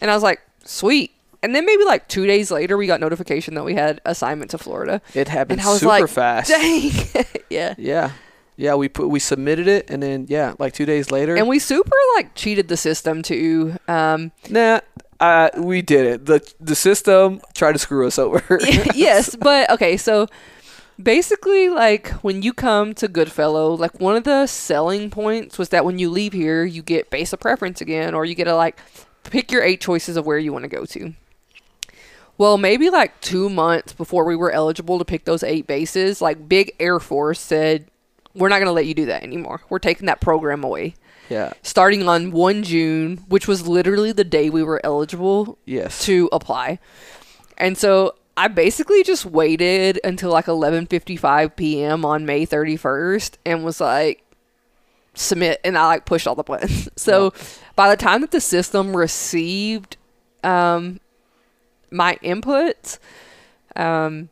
And 0.00 0.10
I 0.10 0.14
was 0.14 0.22
like, 0.22 0.40
"Sweet." 0.64 1.12
And 1.42 1.54
then 1.54 1.64
maybe 1.64 1.84
like 1.84 2.06
2 2.08 2.26
days 2.26 2.50
later 2.50 2.76
we 2.76 2.86
got 2.86 3.00
notification 3.00 3.54
that 3.54 3.64
we 3.64 3.74
had 3.74 4.00
assignment 4.04 4.50
to 4.52 4.58
Florida. 4.58 5.00
it 5.14 5.28
happened 5.28 5.60
And 5.60 5.68
I 5.68 5.70
was 5.72 5.80
super 5.80 5.88
like, 5.88 6.08
fast. 6.08 6.50
Dang. 6.50 6.92
yeah. 7.50 7.74
Yeah. 7.78 8.12
Yeah, 8.56 8.74
we 8.74 8.88
put 8.90 9.08
we 9.08 9.20
submitted 9.20 9.66
it 9.68 9.88
and 9.88 10.02
then 10.02 10.26
yeah, 10.28 10.52
like 10.58 10.74
2 10.74 10.84
days 10.84 11.10
later. 11.10 11.34
And 11.34 11.48
we 11.48 11.58
super 11.58 11.96
like 12.16 12.34
cheated 12.34 12.68
the 12.68 12.76
system 12.76 13.22
too. 13.22 13.76
Um 13.88 14.32
nah, 14.50 14.80
uh, 15.18 15.48
we 15.56 15.80
did 15.82 16.06
it. 16.06 16.26
The 16.26 16.40
the 16.60 16.74
system 16.74 17.40
tried 17.54 17.72
to 17.72 17.78
screw 17.78 18.06
us 18.06 18.18
over. 18.18 18.42
yes, 18.94 19.34
but 19.34 19.70
okay, 19.70 19.96
so 19.96 20.26
basically 21.02 21.68
like 21.70 22.08
when 22.22 22.42
you 22.42 22.52
come 22.52 22.94
to 22.94 23.08
Goodfellow, 23.08 23.74
like 23.74 23.98
one 24.00 24.16
of 24.16 24.24
the 24.24 24.46
selling 24.46 25.10
points 25.10 25.56
was 25.58 25.70
that 25.70 25.84
when 25.84 25.98
you 25.98 26.10
leave 26.10 26.32
here, 26.32 26.64
you 26.64 26.82
get 26.82 27.10
base 27.10 27.32
of 27.32 27.40
preference 27.40 27.80
again 27.80 28.14
or 28.14 28.24
you 28.24 28.34
get 28.34 28.44
to 28.44 28.54
like 28.54 28.78
pick 29.24 29.50
your 29.52 29.62
eight 29.62 29.80
choices 29.80 30.16
of 30.16 30.26
where 30.26 30.38
you 30.38 30.52
want 30.52 30.64
to 30.64 30.68
go 30.68 30.84
to. 30.84 31.14
Well, 32.40 32.56
maybe 32.56 32.88
like 32.88 33.20
2 33.20 33.50
months 33.50 33.92
before 33.92 34.24
we 34.24 34.34
were 34.34 34.50
eligible 34.50 34.98
to 34.98 35.04
pick 35.04 35.26
those 35.26 35.42
eight 35.42 35.66
bases, 35.66 36.22
like 36.22 36.48
Big 36.48 36.74
Air 36.80 36.98
Force 36.98 37.38
said, 37.38 37.84
"We're 38.34 38.48
not 38.48 38.60
going 38.60 38.66
to 38.68 38.72
let 38.72 38.86
you 38.86 38.94
do 38.94 39.04
that 39.06 39.22
anymore. 39.22 39.60
We're 39.68 39.78
taking 39.78 40.06
that 40.06 40.22
program 40.22 40.64
away." 40.64 40.94
yeah. 41.28 41.52
Starting 41.62 42.08
on 42.08 42.30
1 42.30 42.62
June, 42.62 43.18
which 43.28 43.46
was 43.46 43.68
literally 43.68 44.10
the 44.12 44.24
day 44.24 44.48
we 44.48 44.62
were 44.62 44.80
eligible 44.82 45.58
Yes. 45.66 46.02
to 46.06 46.30
apply. 46.32 46.78
And 47.58 47.76
so 47.76 48.14
I 48.38 48.48
basically 48.48 49.02
just 49.02 49.26
waited 49.26 50.00
until 50.02 50.30
like 50.30 50.46
11:55 50.46 51.56
p.m. 51.56 52.06
on 52.06 52.24
May 52.24 52.46
31st 52.46 53.32
and 53.44 53.62
was 53.66 53.82
like 53.82 54.24
submit 55.12 55.60
and 55.62 55.76
I 55.76 55.86
like 55.88 56.06
pushed 56.06 56.26
all 56.26 56.34
the 56.36 56.42
buttons. 56.42 56.88
So 56.96 57.34
by 57.76 57.90
the 57.90 57.96
time 58.02 58.22
that 58.22 58.30
the 58.30 58.40
system 58.40 58.96
received 58.96 59.98
um 60.42 61.00
my 61.90 62.18
inputs 62.22 62.98
um 63.76 64.28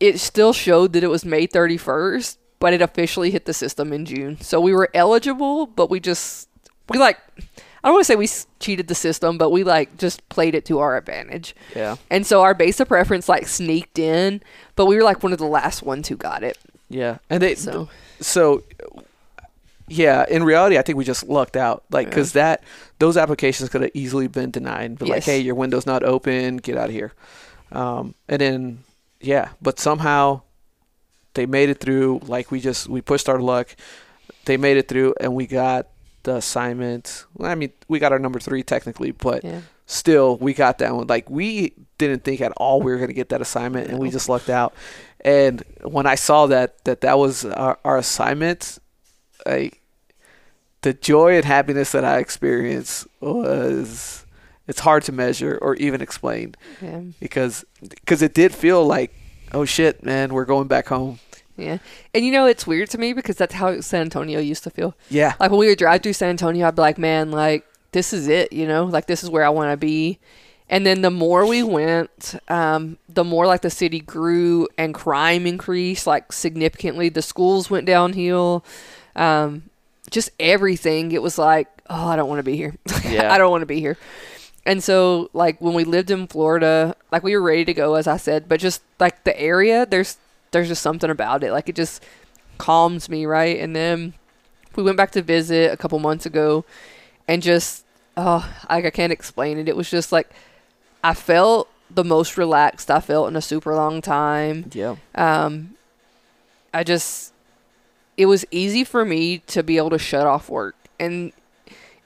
it 0.00 0.20
still 0.20 0.52
showed 0.52 0.92
that 0.92 1.02
it 1.02 1.08
was 1.08 1.24
May 1.24 1.46
31st, 1.46 2.36
but 2.60 2.72
it 2.72 2.82
officially 2.82 3.30
hit 3.30 3.46
the 3.46 3.54
system 3.54 3.92
in 3.92 4.04
June. 4.04 4.40
So 4.40 4.60
we 4.60 4.72
were 4.72 4.90
eligible, 4.94 5.66
but 5.66 5.90
we 5.90 6.00
just 6.00 6.48
we 6.88 6.98
like 6.98 7.18
I 7.82 7.88
don't 7.88 7.94
want 7.94 8.06
to 8.06 8.12
say 8.12 8.16
we 8.16 8.28
cheated 8.58 8.88
the 8.88 8.94
system, 8.94 9.38
but 9.38 9.50
we 9.50 9.64
like 9.64 9.96
just 9.96 10.28
played 10.28 10.54
it 10.54 10.64
to 10.66 10.78
our 10.80 10.96
advantage. 10.96 11.54
yeah. 11.74 11.96
And 12.10 12.26
so 12.26 12.42
our 12.42 12.54
base 12.54 12.80
of 12.80 12.88
preference 12.88 13.28
like 13.28 13.46
sneaked 13.46 13.98
in, 13.98 14.42
but 14.76 14.86
we 14.86 14.96
were 14.96 15.02
like 15.02 15.22
one 15.22 15.32
of 15.32 15.38
the 15.38 15.46
last 15.46 15.82
ones 15.82 16.08
who 16.08 16.16
got 16.16 16.42
it. 16.42 16.58
Yeah. 16.88 17.18
And 17.30 17.42
they 17.42 17.54
So 17.54 17.88
so 18.20 18.62
yeah 19.88 20.24
in 20.28 20.44
reality 20.44 20.78
i 20.78 20.82
think 20.82 20.98
we 20.98 21.04
just 21.04 21.28
lucked 21.28 21.56
out. 21.56 21.84
Like 21.90 22.06
Yeah. 22.06 22.10
because 22.10 22.32
that 22.32 22.64
those 22.98 23.16
applications 23.16 23.68
could 23.68 23.82
have 23.82 23.90
easily 23.94 24.28
been 24.28 24.50
denied. 24.50 24.98
But 24.98 25.08
like 25.08 25.24
hey 25.24 25.40
your 25.40 25.54
window's 25.54 25.86
not 25.86 26.02
open. 26.02 26.58
Get 26.58 26.76
out 26.76 26.88
of 26.88 26.94
here. 26.94 27.12
Um, 27.72 28.14
and 28.28 28.40
then 28.40 28.84
yeah 29.20 29.50
but 29.60 29.78
somehow 29.78 30.42
they 31.34 31.46
made 31.46 31.68
it 31.68 31.80
through. 31.80 32.20
Like 32.24 32.50
we 32.50 32.60
just 32.60 32.88
we 32.88 33.00
pushed 33.00 33.28
our 33.28 33.40
luck. 33.40 33.76
They 34.44 34.56
made 34.56 34.76
it 34.76 34.88
through 34.88 35.14
and 35.20 35.34
we 35.34 35.46
got 35.46 35.88
the 36.24 36.36
assignment. 36.36 37.24
Well, 37.34 37.50
i 37.50 37.54
mean 37.54 37.72
we 37.88 37.98
got 37.98 38.12
our 38.12 38.18
number 38.18 38.40
three 38.40 38.62
technically 38.62 39.12
but 39.12 39.44
yeah. 39.44 39.60
still 39.86 40.36
we 40.38 40.54
got 40.54 40.78
that 40.78 40.94
one. 40.94 41.06
Like 41.06 41.30
we 41.30 41.74
didn't 41.98 42.24
think 42.24 42.40
at 42.40 42.52
all 42.56 42.80
we 42.80 42.92
were 42.92 42.98
going 42.98 43.08
to 43.08 43.14
get 43.14 43.28
that 43.30 43.40
assignment 43.40 43.88
and 43.88 43.98
we 43.98 44.10
just 44.10 44.28
lucked 44.28 44.50
out. 44.50 44.74
And 45.20 45.62
when 45.82 46.06
i 46.06 46.14
saw 46.14 46.46
that 46.46 46.84
that 46.84 47.00
that 47.00 47.18
was 47.18 47.44
our, 47.44 47.78
our 47.84 47.98
assignment 47.98 48.78
like 49.46 49.80
the 50.82 50.92
joy 50.94 51.34
and 51.36 51.44
happiness 51.44 51.92
that 51.92 52.04
i 52.04 52.18
experienced 52.18 53.06
was 53.20 54.24
it's 54.66 54.80
hard 54.80 55.02
to 55.04 55.12
measure 55.12 55.58
or 55.60 55.74
even 55.76 56.00
explain 56.00 56.54
Yeah. 56.80 57.00
because 57.20 57.64
because 57.88 58.22
it 58.22 58.34
did 58.34 58.54
feel 58.54 58.84
like 58.86 59.12
oh 59.52 59.64
shit 59.64 60.04
man 60.04 60.32
we're 60.34 60.44
going 60.44 60.68
back 60.68 60.88
home 60.88 61.18
Yeah. 61.56 61.78
And 62.14 62.24
you 62.24 62.30
know, 62.30 62.46
it's 62.46 62.68
weird 62.68 62.88
to 62.90 62.98
me 62.98 63.12
because 63.12 63.34
that's 63.36 63.54
how 63.54 63.80
San 63.80 64.02
Antonio 64.02 64.38
used 64.38 64.62
to 64.62 64.70
feel. 64.70 64.94
Yeah. 65.10 65.34
Like 65.40 65.50
when 65.50 65.58
we 65.58 65.66
would 65.66 65.78
drive 65.78 66.04
through 66.04 66.12
San 66.12 66.28
Antonio, 66.30 66.68
I'd 66.68 66.76
be 66.76 66.82
like, 66.82 66.98
man, 66.98 67.32
like 67.32 67.64
this 67.90 68.12
is 68.12 68.28
it, 68.28 68.52
you 68.52 68.64
know, 68.64 68.84
like 68.84 69.06
this 69.06 69.24
is 69.24 69.28
where 69.30 69.44
I 69.44 69.48
want 69.48 69.72
to 69.72 69.76
be. 69.76 70.20
And 70.68 70.86
then 70.86 71.02
the 71.02 71.10
more 71.10 71.44
we 71.46 71.64
went, 71.64 72.36
um, 72.46 72.96
the 73.08 73.24
more 73.24 73.44
like 73.44 73.62
the 73.62 73.70
city 73.70 73.98
grew 73.98 74.68
and 74.78 74.94
crime 74.94 75.48
increased 75.48 76.06
like 76.06 76.30
significantly. 76.30 77.08
The 77.08 77.22
schools 77.22 77.68
went 77.68 77.86
downhill. 77.86 78.64
Um, 79.18 79.64
just 80.10 80.30
everything. 80.40 81.12
It 81.12 81.22
was 81.22 81.38
like, 81.38 81.68
oh, 81.90 82.06
I 82.06 82.16
don't 82.16 82.28
want 82.28 82.38
to 82.38 82.44
be 82.44 82.56
here. 82.56 82.74
Yeah. 83.04 83.32
I 83.32 83.38
don't 83.38 83.50
want 83.50 83.62
to 83.62 83.66
be 83.66 83.80
here. 83.80 83.96
And 84.66 84.84
so, 84.84 85.30
like 85.32 85.60
when 85.62 85.72
we 85.72 85.84
lived 85.84 86.10
in 86.10 86.26
Florida, 86.26 86.94
like 87.10 87.22
we 87.22 87.34
were 87.34 87.42
ready 87.42 87.64
to 87.64 87.72
go, 87.72 87.94
as 87.94 88.06
I 88.06 88.18
said, 88.18 88.48
but 88.48 88.60
just 88.60 88.82
like 89.00 89.24
the 89.24 89.38
area, 89.40 89.86
there's 89.86 90.18
there's 90.50 90.68
just 90.68 90.82
something 90.82 91.08
about 91.08 91.42
it. 91.42 91.52
Like 91.52 91.70
it 91.70 91.74
just 91.74 92.04
calms 92.58 93.08
me, 93.08 93.24
right? 93.24 93.58
And 93.58 93.74
then 93.74 94.12
we 94.76 94.82
went 94.82 94.98
back 94.98 95.10
to 95.12 95.22
visit 95.22 95.72
a 95.72 95.76
couple 95.78 95.98
months 96.00 96.26
ago, 96.26 96.66
and 97.26 97.42
just 97.42 97.84
oh, 98.18 98.46
like 98.68 98.84
I 98.84 98.90
can't 98.90 99.12
explain 99.12 99.58
it. 99.58 99.68
It 99.68 99.76
was 99.76 99.90
just 99.90 100.12
like 100.12 100.28
I 101.02 101.14
felt 101.14 101.70
the 101.90 102.04
most 102.04 102.36
relaxed 102.36 102.90
I 102.90 103.00
felt 103.00 103.28
in 103.28 103.36
a 103.36 103.40
super 103.42 103.74
long 103.74 104.02
time. 104.02 104.70
Yeah. 104.74 104.96
Um, 105.14 105.76
I 106.74 106.84
just 106.84 107.32
it 108.18 108.26
was 108.26 108.44
easy 108.50 108.82
for 108.82 109.04
me 109.04 109.38
to 109.46 109.62
be 109.62 109.78
able 109.78 109.90
to 109.90 109.98
shut 109.98 110.26
off 110.26 110.50
work, 110.50 110.74
and 110.98 111.32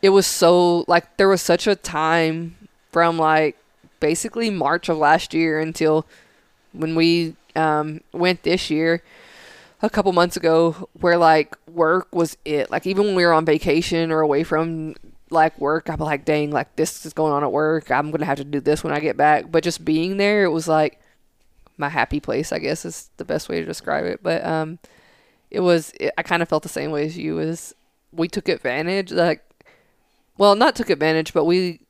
it 0.03 0.11
was 0.11 0.27
so 0.27 0.85
like 0.87 1.17
there 1.17 1.29
was 1.29 1.41
such 1.41 1.67
a 1.67 1.75
time 1.75 2.69
from 2.93 3.17
like 3.17 3.57
basically 3.99 4.51
March 4.51 4.89
of 4.91 4.99
last 4.99 5.33
year 5.33 5.59
until 5.59 6.07
when 6.73 6.95
we 6.95 7.35
um, 7.57 8.03
went 8.13 8.43
this 8.43 8.71
year 8.71 9.03
a 9.81 9.89
couple 9.89 10.13
months 10.13 10.37
ago 10.37 10.89
where 11.01 11.17
like 11.17 11.57
work 11.67 12.09
was 12.15 12.37
it. 12.45 12.71
Like 12.71 12.87
even 12.87 13.07
when 13.07 13.15
we 13.15 13.25
were 13.25 13.33
on 13.33 13.47
vacation 13.47 14.13
or 14.13 14.21
away 14.21 14.45
from 14.45 14.95
like 15.31 15.59
work 15.59 15.89
i'm 15.89 15.99
like 15.99 16.27
dang 16.27 16.51
like 16.51 16.77
this 16.77 17.07
is 17.07 17.15
going 17.15 17.33
on 17.33 17.43
at 17.43 17.51
work. 17.51 17.91
I'm 17.91 18.11
gonna 18.11 18.27
have 18.27 18.37
to 18.37 18.45
do 18.45 18.61
this 18.61 18.85
when 18.85 18.93
i 18.93 19.01
get 19.01 19.17
back. 19.17 19.51
But 19.51 19.65
just 19.65 19.83
being 19.83 20.19
there 20.19 20.45
it 20.45 20.51
was 20.51 20.69
like 20.69 21.01
my 21.79 21.89
happy 21.89 22.21
place 22.21 22.53
i 22.53 22.59
guess 22.59 22.85
is 22.85 23.09
the 23.17 23.25
best 23.25 23.49
way 23.49 23.61
to 23.61 23.67
describe 23.67 24.05
it. 24.05 24.23
But 24.23 24.45
um 24.45 24.79
it 25.53 25.61
was 25.61 25.93
it, 26.01 26.13
i 26.19 26.23
kind 26.23 26.43
of 26.43 26.49
felt 26.49 26.63
the 26.65 26.69
same 26.69 26.91
way 26.91 27.05
as 27.07 27.17
you 27.17 27.39
is 27.39 27.75
we 28.11 28.27
took 28.27 28.49
advantage 28.49 29.13
like 29.13 29.43
well 30.39 30.55
not 30.57 30.75
took 30.75 30.91
advantage 30.91 31.33
but 31.33 31.45
we 31.45 31.81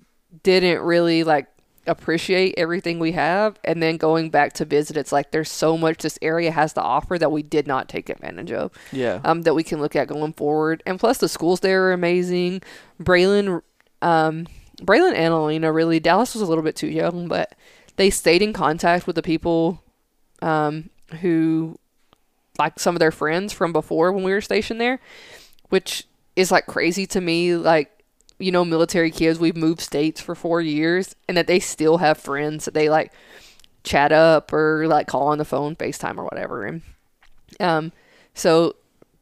didn't 0.43 0.81
really 0.83 1.25
like 1.25 1.47
appreciate 1.87 2.55
everything 2.57 3.01
we 3.01 3.11
have. 3.11 3.59
And 3.65 3.83
then 3.83 3.97
going 3.97 4.31
back 4.31 4.53
to 4.55 4.65
visit 4.65 4.97
it's 4.97 5.11
like 5.11 5.33
there's 5.33 5.51
so 5.51 5.77
much 5.77 5.99
this 6.03 6.17
area 6.23 6.53
has 6.53 6.73
to 6.75 6.81
offer 6.81 7.19
that 7.19 7.33
we 7.33 7.43
did 7.43 7.67
not 7.67 7.89
take 7.89 8.09
advantage 8.09 8.53
of 8.53 8.71
Yeah. 8.93 9.21
um, 9.25 9.43
that 9.43 9.55
we 9.55 9.65
can 9.65 9.81
look 9.81 9.97
at 9.97 10.07
going 10.07 10.33
forward. 10.33 10.83
And 10.87 11.01
plus 11.01 11.19
the 11.19 11.29
schools 11.29 11.59
there 11.59 11.89
are 11.89 11.93
amazing. 11.93 12.63
Braylon 13.03 13.63
um, 14.01 14.47
braylon 14.81 15.15
and 15.15 15.35
alina 15.35 15.73
really 15.73 15.99
dallas 16.01 16.35
was 16.35 16.43
a 16.43 16.47
little 16.47 16.65
bit 16.65 16.77
too 16.77 16.89
young 16.89 17.27
but 17.29 17.55
they 17.97 18.11
stayed 18.11 18.43
in 18.43 18.53
contact 18.53 19.07
with 19.07 19.17
the 19.17 19.23
people 19.23 19.83
um, 20.41 20.89
who 21.21 21.77
like 22.59 22.79
some 22.79 22.95
of 22.95 23.01
their 23.01 23.11
friends 23.13 23.53
from 23.53 23.73
before 23.73 24.13
when 24.13 24.25
we 24.25 24.33
were 24.33 24.41
stationed 24.41 24.81
there 24.81 25.01
which 25.71 26.05
is 26.37 26.51
like 26.51 26.67
crazy 26.67 27.07
to 27.07 27.21
me 27.21 27.55
like 27.57 27.91
you 28.39 28.51
know 28.53 28.65
military 28.65 29.11
kids 29.11 29.39
we've 29.39 29.57
moved 29.57 29.81
states 29.81 30.21
for 30.21 30.35
four 30.35 30.61
years 30.61 31.15
and 31.29 31.37
that 31.37 31.47
they 31.47 31.59
still 31.61 31.99
have 31.99 32.19
friends 32.19 32.65
that 32.65 32.75
they 32.75 32.89
like 32.89 33.13
chat 33.85 34.13
up 34.13 34.53
or 34.53 34.87
like 34.87 35.07
call 35.07 35.29
on 35.29 35.39
the 35.39 35.45
phone 35.45 35.75
facetime 35.77 36.17
or 36.19 36.25
whatever 36.25 36.65
and 36.65 36.83
um 37.61 37.93
so 38.35 38.75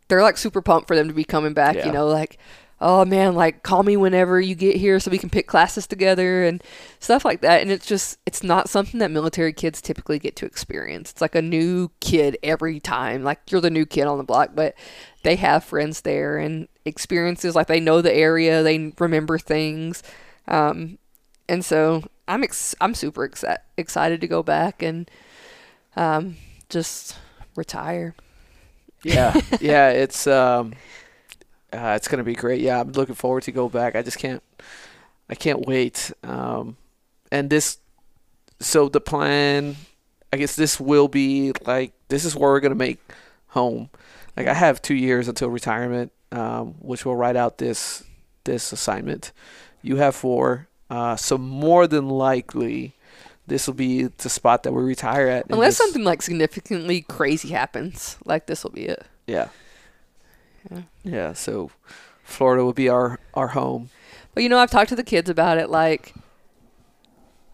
they're 0.09 0.23
like 0.23 0.37
super 0.37 0.61
pumped 0.61 0.87
for 0.89 0.97
them 0.97 1.09
to 1.09 1.15
be 1.15 1.25
coming 1.25 1.53
back 1.55 1.77
Yeah. 1.77 1.87
you 1.87 1.93
know 1.93 2.07
like 2.07 2.39
oh 2.81 3.05
man 3.05 3.35
like 3.35 3.63
call 3.63 3.83
me 3.83 3.97
whenever 3.97 4.41
you 4.41 4.55
get 4.55 4.77
here 4.77 4.99
so 4.99 5.11
we 5.11 5.19
can 5.19 5.29
pick 5.31 5.47
classes 5.47 5.87
together 5.87 6.45
and 6.45 6.63
stuff 6.99 7.25
like 7.25 7.41
that. 7.43 7.61
And 7.63 7.71
it's 7.71 7.87
just 7.87 8.19
it's 8.27 8.43
not 8.43 8.69
something 8.69 9.01
that 9.01 9.11
military 9.11 9.53
kids 9.53 9.83
typically 9.83 10.19
get 10.19 10.37
to 10.37 10.47
experience. 10.47 11.11
It's 11.11 11.21
like 11.21 11.35
a 11.35 11.43
new 11.43 11.91
kid 12.01 12.39
every 12.43 12.81
time. 12.81 13.23
Like 13.23 13.41
you're 13.51 13.61
the 13.61 13.71
new 13.71 13.87
kid 13.87 14.07
on 14.07 14.19
the 14.19 14.25
block 14.25 14.51
but 14.55 14.75
they 15.23 15.37
have 15.37 15.65
friends 15.65 16.01
there 16.03 16.39
and 16.39 16.69
experiences. 16.85 17.55
Like 17.55 17.67
they 17.67 17.81
know 17.81 18.01
the 18.01 18.15
area. 18.15 18.63
They 18.63 18.93
remember 18.99 19.39
things. 19.39 20.03
Um, 20.49 20.99
and 21.49 21.65
so 21.65 22.05
i'm 22.29 22.45
ex- 22.45 22.77
i'm 22.81 22.95
super 22.95 23.29
exci- 23.29 23.59
excited 23.77 24.21
to 24.21 24.29
go 24.29 24.43
back 24.43 24.83
and 24.83 25.11
um, 25.97 26.37
just 26.69 27.17
retire. 27.57 28.15
Yeah. 29.03 29.39
Yeah 29.61 29.91
it's 29.91 30.27
um 30.27 30.75
uh, 31.73 31.95
it's 31.97 32.09
gonna 32.09 32.25
be 32.25 32.35
great. 32.35 32.61
Yeah 32.61 32.81
i'm 32.81 32.93
looking 32.93 33.15
forward 33.15 33.43
to 33.45 33.53
go 33.53 33.69
back. 33.69 33.95
I 33.97 34.03
just 34.03 34.19
can't 34.19 34.43
i 35.29 35.35
can't 35.35 35.67
wait. 35.67 36.13
Um 36.23 36.77
and 37.33 37.49
this 37.51 37.79
so 38.61 38.89
the 38.89 39.01
plan 39.01 39.77
i 40.33 40.37
guess 40.37 40.55
this 40.57 40.79
will 40.81 41.09
be 41.09 41.53
like 41.67 41.93
this 42.09 42.25
is 42.25 42.35
where 42.37 42.51
we're 42.51 42.61
gonna 42.61 42.75
make 42.75 42.99
home. 43.49 43.91
Like 44.37 44.47
i 44.47 44.55
have 44.55 44.83
two 44.83 44.95
years 44.95 45.29
until 45.29 45.49
retirement 45.51 46.13
um 46.33 46.75
which 46.81 47.05
will 47.05 47.17
write 47.17 47.37
out 47.37 47.59
this 47.59 48.05
this 48.45 48.73
assignment. 48.73 49.33
You 49.83 49.97
have 49.97 50.15
four. 50.15 50.69
Uh 50.89 51.17
so 51.17 51.39
more 51.39 51.87
than 51.87 52.09
likely 52.09 52.95
this 53.47 53.67
will 53.67 53.75
be 53.75 54.05
the 54.05 54.29
spot 54.29 54.63
that 54.63 54.73
we 54.73 54.83
retire 54.83 55.27
at 55.29 55.47
unless 55.51 55.71
this- 55.71 55.79
something 55.79 56.05
like 56.05 56.23
significantly 56.23 57.01
crazy 57.03 57.49
happens 57.49 58.17
like 58.25 58.47
this 58.47 58.63
will 58.65 58.71
be 58.71 58.85
it. 58.87 59.05
Yeah 59.27 59.49
Yeah. 60.71 60.83
Yeah, 61.05 61.33
so 61.33 61.71
Florida 62.25 62.65
will 62.65 62.73
be 62.73 62.89
our 62.89 63.19
our 63.35 63.49
home. 63.49 63.91
But 64.35 64.43
you 64.43 64.49
know, 64.49 64.59
I've 64.59 64.71
talked 64.71 64.91
to 64.91 64.97
the 64.97 65.05
kids 65.05 65.31
about 65.31 65.59
it. 65.59 65.71
Like, 65.71 66.15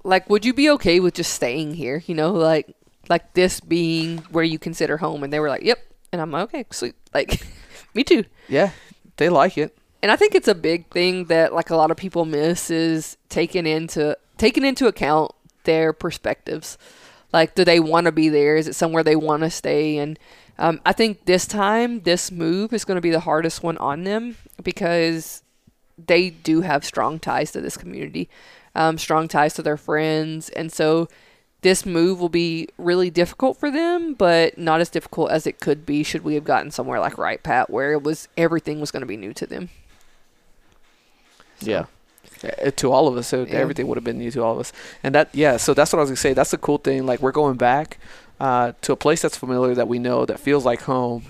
like, 0.04 0.28
would 0.28 0.44
you 0.44 0.52
be 0.54 0.70
okay 0.70 1.00
with 1.00 1.14
just 1.14 1.32
staying 1.32 1.74
here? 1.74 2.02
You 2.06 2.14
know, 2.14 2.32
like, 2.32 2.74
like 3.08 3.34
this 3.34 3.60
being 3.60 4.18
where 4.30 4.44
you 4.44 4.58
consider 4.58 4.96
home? 4.96 5.22
And 5.22 5.32
they 5.32 5.40
were 5.40 5.48
like, 5.48 5.62
"Yep." 5.62 5.78
And 6.12 6.20
I'm 6.20 6.30
like, 6.30 6.44
"Okay, 6.44 6.64
sweet." 6.70 6.94
Like, 7.14 7.40
me 7.94 8.04
too. 8.04 8.24
Yeah, 8.48 8.70
they 9.16 9.28
like 9.28 9.58
it. 9.58 9.76
And 10.02 10.12
I 10.12 10.16
think 10.16 10.34
it's 10.34 10.48
a 10.48 10.54
big 10.54 10.88
thing 10.90 11.24
that 11.24 11.52
like 11.52 11.70
a 11.70 11.76
lot 11.76 11.90
of 11.90 11.96
people 11.96 12.24
miss 12.24 12.70
is 12.70 13.16
taking 13.28 13.66
into 13.66 14.16
taking 14.38 14.64
into 14.64 14.86
account 14.86 15.32
their 15.64 15.92
perspectives. 15.92 16.78
Like, 17.32 17.54
do 17.54 17.64
they 17.64 17.80
want 17.80 18.06
to 18.06 18.12
be 18.12 18.28
there? 18.28 18.56
Is 18.56 18.68
it 18.68 18.74
somewhere 18.74 19.02
they 19.02 19.16
want 19.16 19.42
to 19.42 19.50
stay? 19.50 19.98
And 19.98 20.18
um, 20.58 20.80
I 20.86 20.92
think 20.92 21.24
this 21.26 21.46
time, 21.46 22.00
this 22.02 22.30
move 22.30 22.72
is 22.72 22.84
going 22.84 22.96
to 22.96 23.00
be 23.02 23.10
the 23.10 23.20
hardest 23.20 23.62
one 23.62 23.76
on 23.78 24.04
them 24.04 24.36
because 24.62 25.42
they 25.98 26.30
do 26.30 26.60
have 26.62 26.84
strong 26.84 27.18
ties 27.18 27.52
to 27.52 27.60
this 27.60 27.76
community, 27.76 28.28
um, 28.74 28.98
strong 28.98 29.28
ties 29.28 29.54
to 29.54 29.62
their 29.62 29.76
friends, 29.76 30.48
and 30.50 30.72
so 30.72 31.08
this 31.62 31.84
move 31.86 32.20
will 32.20 32.28
be 32.28 32.68
really 32.78 33.10
difficult 33.10 33.56
for 33.56 33.70
them, 33.70 34.14
but 34.14 34.56
not 34.56 34.80
as 34.80 34.88
difficult 34.90 35.30
as 35.30 35.46
it 35.46 35.58
could 35.58 35.84
be 35.86 36.02
should 36.02 36.22
we 36.22 36.34
have 36.34 36.44
gotten 36.44 36.70
somewhere 36.70 37.00
like 37.00 37.18
Wright-Pat, 37.18 37.70
where 37.70 37.92
it 37.92 38.02
was 38.02 38.28
everything 38.36 38.78
was 38.80 38.90
going 38.90 39.00
to 39.00 39.06
be 39.06 39.16
new 39.16 39.32
to 39.32 39.46
them. 39.46 39.70
So, 41.60 41.70
Yeah. 41.70 41.84
Uh, 42.44 42.70
To 42.70 42.92
all 42.92 43.08
of 43.08 43.16
us, 43.16 43.28
so 43.28 43.44
Yeah. 43.48 43.56
everything 43.56 43.86
would 43.88 43.96
have 43.96 44.04
been 44.04 44.18
new 44.18 44.30
to 44.30 44.42
all 44.42 44.52
of 44.54 44.60
us, 44.60 44.72
and 45.02 45.14
that 45.14 45.30
yeah. 45.32 45.56
So 45.56 45.72
that's 45.72 45.92
what 45.92 46.00
I 46.00 46.02
was 46.02 46.10
gonna 46.10 46.16
say. 46.16 46.34
That's 46.34 46.50
the 46.50 46.58
cool 46.58 46.76
thing. 46.76 47.06
Like 47.06 47.20
we're 47.20 47.32
going 47.32 47.56
back 47.56 47.98
uh, 48.40 48.72
to 48.82 48.92
a 48.92 48.96
place 48.96 49.22
that's 49.22 49.36
familiar, 49.36 49.74
that 49.74 49.88
we 49.88 49.98
know, 49.98 50.26
that 50.26 50.40
feels 50.40 50.64
like 50.64 50.82
home, 50.82 51.24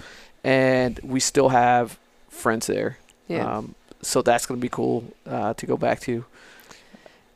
and 0.45 0.99
we 1.03 1.21
still 1.21 1.51
have 1.51 1.99
friends 2.29 2.67
there. 2.67 2.99
Yeah. 3.29 3.59
Um, 3.59 3.75
so 4.03 4.23
that's 4.23 4.47
gonna 4.47 4.61
be 4.61 4.69
cool 4.69 5.05
uh, 5.27 5.55
to 5.55 5.67
go 5.67 5.77
back 5.77 6.01
to. 6.01 6.25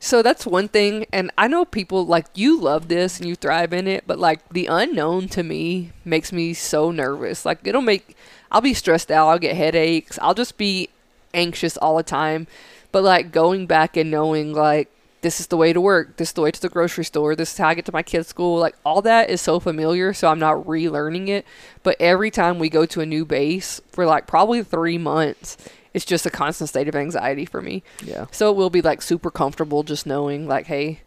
So 0.03 0.23
that's 0.23 0.47
one 0.47 0.67
thing, 0.67 1.05
and 1.13 1.29
I 1.37 1.47
know 1.47 1.63
people 1.63 2.05
like 2.05 2.25
you 2.33 2.59
love 2.59 2.87
this 2.87 3.19
and 3.19 3.29
you 3.29 3.35
thrive 3.35 3.71
in 3.71 3.87
it, 3.87 4.05
but 4.07 4.17
like 4.17 4.47
the 4.49 4.65
unknown 4.65 5.27
to 5.29 5.43
me 5.43 5.91
makes 6.03 6.31
me 6.31 6.55
so 6.55 6.89
nervous. 6.89 7.45
Like 7.45 7.59
it'll 7.67 7.81
make 7.81 8.15
I'll 8.51 8.61
be 8.61 8.73
stressed 8.73 9.11
out, 9.11 9.27
I'll 9.27 9.39
get 9.39 9.55
headaches, 9.55 10.17
I'll 10.21 10.33
just 10.33 10.57
be 10.57 10.89
anxious 11.33 11.77
all 11.77 11.97
the 11.97 12.03
time. 12.03 12.47
But 12.91 13.03
like 13.03 13.31
going 13.31 13.67
back 13.67 13.95
and 13.95 14.09
knowing 14.09 14.53
like 14.53 14.89
this 15.21 15.39
is 15.39 15.47
the 15.47 15.57
way 15.57 15.71
to 15.71 15.79
work, 15.79 16.17
this 16.17 16.29
is 16.29 16.33
the 16.33 16.41
way 16.41 16.51
to 16.51 16.61
the 16.61 16.69
grocery 16.69 17.05
store, 17.05 17.35
this 17.35 17.51
is 17.51 17.57
how 17.57 17.69
I 17.69 17.75
get 17.75 17.85
to 17.85 17.91
my 17.91 18.03
kids' 18.03 18.27
school, 18.27 18.57
like 18.59 18.75
all 18.83 19.01
that 19.03 19.29
is 19.29 19.39
so 19.39 19.59
familiar, 19.59 20.13
so 20.13 20.27
I'm 20.27 20.39
not 20.39 20.65
relearning 20.65 21.27
it. 21.29 21.45
But 21.83 21.95
every 21.99 22.31
time 22.31 22.57
we 22.59 22.69
go 22.69 22.85
to 22.87 23.01
a 23.01 23.05
new 23.05 23.23
base 23.25 23.79
for 23.91 24.05
like 24.05 24.25
probably 24.27 24.63
three 24.63 24.97
months, 24.97 25.57
it's 25.93 26.05
just 26.05 26.25
a 26.25 26.29
constant 26.29 26.69
state 26.69 26.87
of 26.87 26.95
anxiety 26.95 27.45
for 27.45 27.61
me. 27.61 27.83
Yeah. 28.03 28.25
So 28.31 28.49
it 28.51 28.55
will 28.55 28.69
be 28.69 28.81
like 28.81 29.01
super 29.01 29.29
comfortable 29.29 29.83
just 29.83 30.05
knowing 30.05 30.47
like, 30.47 30.65
hey, 30.67 31.01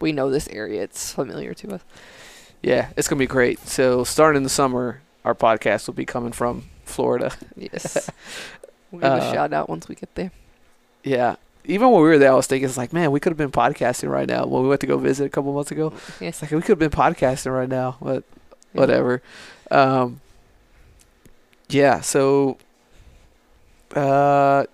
we 0.00 0.12
know 0.12 0.30
this 0.30 0.48
area. 0.48 0.82
It's 0.82 1.12
familiar 1.12 1.54
to 1.54 1.74
us. 1.74 1.82
Yeah, 2.62 2.90
it's 2.96 3.08
gonna 3.08 3.18
be 3.18 3.26
great. 3.26 3.60
So 3.60 4.04
starting 4.04 4.38
in 4.38 4.42
the 4.42 4.48
summer, 4.48 5.00
our 5.24 5.34
podcast 5.34 5.86
will 5.86 5.94
be 5.94 6.04
coming 6.04 6.32
from 6.32 6.64
Florida. 6.84 7.32
Yes. 7.56 8.10
we'll 8.90 9.00
give 9.00 9.10
a 9.10 9.14
Uh, 9.14 9.32
shout 9.32 9.52
out 9.52 9.68
once 9.68 9.88
we 9.88 9.94
get 9.94 10.14
there. 10.16 10.32
Yeah. 11.04 11.36
Even 11.68 11.90
when 11.90 12.02
we 12.02 12.08
were 12.08 12.18
there, 12.18 12.32
I 12.32 12.34
was 12.34 12.46
thinking, 12.46 12.66
it's 12.68 12.76
like, 12.78 12.92
man, 12.92 13.10
we 13.12 13.20
could 13.20 13.30
have 13.30 13.36
been 13.36 13.52
podcasting 13.52 14.08
right 14.10 14.26
now. 14.26 14.46
When 14.46 14.62
we 14.62 14.68
went 14.68 14.80
to 14.80 14.86
go 14.86 14.96
visit 14.98 15.26
a 15.26 15.28
couple 15.28 15.52
months 15.52 15.70
ago, 15.70 15.92
Yes. 16.20 16.36
it's 16.36 16.42
like 16.42 16.50
we 16.50 16.60
could 16.62 16.80
have 16.80 16.90
been 16.90 16.90
podcasting 16.90 17.54
right 17.54 17.68
now, 17.68 17.96
but 18.00 18.24
Yeah. 18.72 18.80
whatever. 18.80 19.22
Um, 19.70 20.20
yeah, 21.68 22.00
so 22.00 22.56
uh 23.94 24.64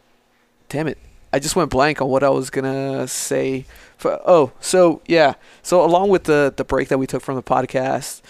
damn 0.69 0.87
it. 0.89 0.99
I 1.33 1.39
just 1.41 1.57
went 1.57 1.71
blank 1.71 2.01
on 2.01 2.09
what 2.09 2.23
I 2.23 2.29
was 2.31 2.51
gonna 2.51 3.07
say. 3.09 3.65
For, 3.97 4.21
oh, 4.27 4.53
so 4.61 5.01
yeah, 5.07 5.35
so 5.63 5.85
along 5.85 6.09
with 6.11 6.25
the 6.25 6.53
the 6.57 6.65
break 6.65 6.89
that 6.89 6.99
we 6.99 7.07
took 7.07 7.23
from 7.23 7.35
the 7.37 7.43
podcast, 7.43 8.23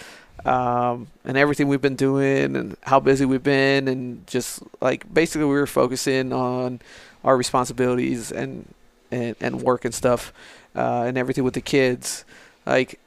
um, 0.46 1.08
and 1.24 1.36
everything 1.36 1.68
we've 1.68 1.80
been 1.82 1.96
doing, 1.96 2.56
and 2.56 2.76
how 2.82 3.00
busy 3.00 3.24
we've 3.26 3.42
been, 3.42 3.88
and 3.88 4.26
just 4.26 4.62
like 4.80 5.12
basically 5.12 5.44
we 5.46 5.54
were 5.54 5.66
focusing 5.66 6.32
on 6.32 6.80
our 7.25 7.37
responsibilities 7.37 8.31
and 8.31 8.66
and, 9.11 9.37
and 9.41 9.62
work 9.62 9.85
and 9.85 9.95
stuff, 9.95 10.33
uh, 10.75 11.05
and 11.07 11.16
everything 11.16 11.45
with 11.45 11.55
the 11.55 11.61
kids, 11.61 12.25
like 12.66 12.99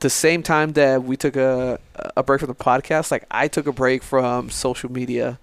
the 0.00 0.10
same 0.10 0.42
time 0.42 0.72
that 0.72 1.02
we 1.02 1.16
took 1.16 1.36
a 1.36 1.78
a 2.16 2.22
break 2.22 2.40
from 2.40 2.48
the 2.48 2.54
podcast, 2.54 3.10
like 3.10 3.24
I 3.30 3.48
took 3.48 3.66
a 3.66 3.72
break 3.72 4.02
from 4.02 4.50
social 4.50 4.90
media, 4.90 5.38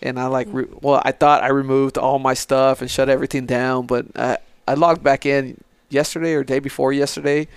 and 0.00 0.18
I 0.18 0.26
like 0.26 0.48
re- 0.50 0.68
well, 0.80 1.02
I 1.04 1.12
thought 1.12 1.42
I 1.42 1.48
removed 1.48 1.98
all 1.98 2.18
my 2.18 2.34
stuff 2.34 2.80
and 2.80 2.90
shut 2.90 3.08
everything 3.08 3.46
down, 3.46 3.86
but 3.86 4.06
I 4.16 4.38
I 4.66 4.74
logged 4.74 5.02
back 5.02 5.26
in 5.26 5.58
yesterday 5.90 6.34
or 6.34 6.44
day 6.44 6.58
before 6.58 6.92
yesterday, 6.92 7.48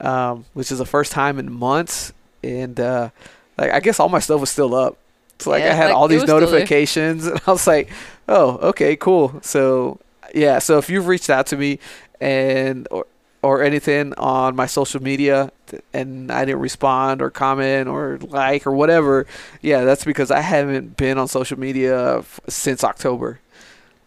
um, 0.00 0.44
which 0.54 0.70
is 0.70 0.78
the 0.78 0.86
first 0.86 1.12
time 1.12 1.38
in 1.38 1.52
months, 1.52 2.12
and 2.42 2.78
uh, 2.78 3.10
like 3.58 3.72
I 3.72 3.80
guess 3.80 3.98
all 4.00 4.08
my 4.08 4.20
stuff 4.20 4.40
was 4.40 4.50
still 4.50 4.74
up. 4.74 4.98
So 5.38 5.50
like 5.50 5.64
I 5.64 5.74
had 5.74 5.86
like, 5.86 5.96
all 5.96 6.06
these 6.06 6.20
was 6.20 6.30
still 6.30 6.40
there. 6.40 6.48
notifications, 6.48 7.26
and 7.28 7.40
I 7.46 7.50
was 7.50 7.66
like, 7.66 7.90
oh, 8.28 8.58
okay, 8.68 8.96
cool. 8.96 9.38
So 9.42 9.98
yeah, 10.34 10.58
so 10.58 10.78
if 10.78 10.88
you've 10.90 11.06
reached 11.06 11.30
out 11.30 11.46
to 11.48 11.56
me 11.56 11.78
and 12.20 12.86
or 12.90 13.06
or 13.42 13.62
anything 13.62 14.14
on 14.14 14.54
my 14.54 14.66
social 14.66 15.02
media 15.02 15.50
and 15.92 16.30
I 16.30 16.44
didn't 16.44 16.60
respond 16.60 17.20
or 17.20 17.28
comment 17.30 17.88
or 17.88 18.18
like 18.22 18.66
or 18.66 18.70
whatever, 18.72 19.26
yeah, 19.62 19.82
that's 19.84 20.04
because 20.04 20.30
I 20.30 20.40
haven't 20.40 20.96
been 20.96 21.18
on 21.18 21.26
social 21.26 21.58
media 21.58 22.18
f- 22.18 22.38
since 22.48 22.84
October 22.84 23.40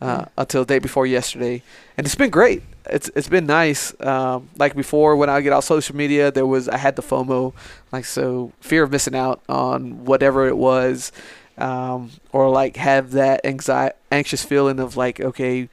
uh, 0.01 0.22
Mm. 0.22 0.28
until 0.38 0.61
the 0.66 0.74
day 0.76 0.80
before 0.80 1.05
yesterday, 1.05 1.63
and 1.97 2.05
it's 2.05 2.16
been 2.16 2.30
great. 2.30 2.63
It's 2.89 3.09
it's 3.16 3.28
been 3.30 3.45
nice. 3.45 3.93
Um, 4.01 4.49
like 4.57 4.76
before, 4.76 5.16
when 5.16 5.30
I 5.30 5.41
get 5.41 5.51
off 5.53 5.63
social 5.66 5.95
media, 5.95 6.32
there 6.32 6.45
was 6.45 6.70
I 6.70 6.78
had 6.78 6.95
the 6.95 7.01
FOMO, 7.01 7.53
like 7.91 8.05
so 8.05 8.51
fear 8.61 8.84
of 8.84 8.91
missing 8.91 9.16
out 9.16 9.41
on 9.49 10.05
whatever 10.05 10.47
it 10.47 10.57
was, 10.57 11.11
um, 11.58 12.12
or 12.32 12.49
like 12.49 12.78
have 12.78 13.12
that 13.12 13.45
anxiety, 13.45 13.95
anxious 14.12 14.43
feeling 14.43 14.80
of 14.80 14.97
like 14.97 15.20
okay, 15.20 15.70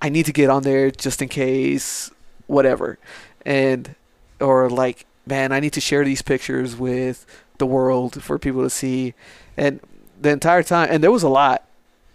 I 0.00 0.08
need 0.08 0.26
to 0.26 0.32
get 0.32 0.50
on 0.50 0.62
there 0.62 0.90
just 0.90 1.22
in 1.22 1.28
case, 1.28 2.10
whatever, 2.46 2.98
and 3.46 3.94
or 4.40 4.68
like 4.70 5.06
man, 5.26 5.52
I 5.52 5.60
need 5.60 5.72
to 5.74 5.80
share 5.80 6.04
these 6.04 6.22
pictures 6.22 6.74
with 6.76 7.24
the 7.58 7.66
world 7.66 8.22
for 8.22 8.38
people 8.38 8.62
to 8.62 8.70
see, 8.70 9.14
and 9.56 9.80
the 10.20 10.30
entire 10.30 10.62
time, 10.64 10.88
and 10.90 11.02
there 11.02 11.12
was 11.12 11.22
a 11.22 11.28
lot 11.28 11.62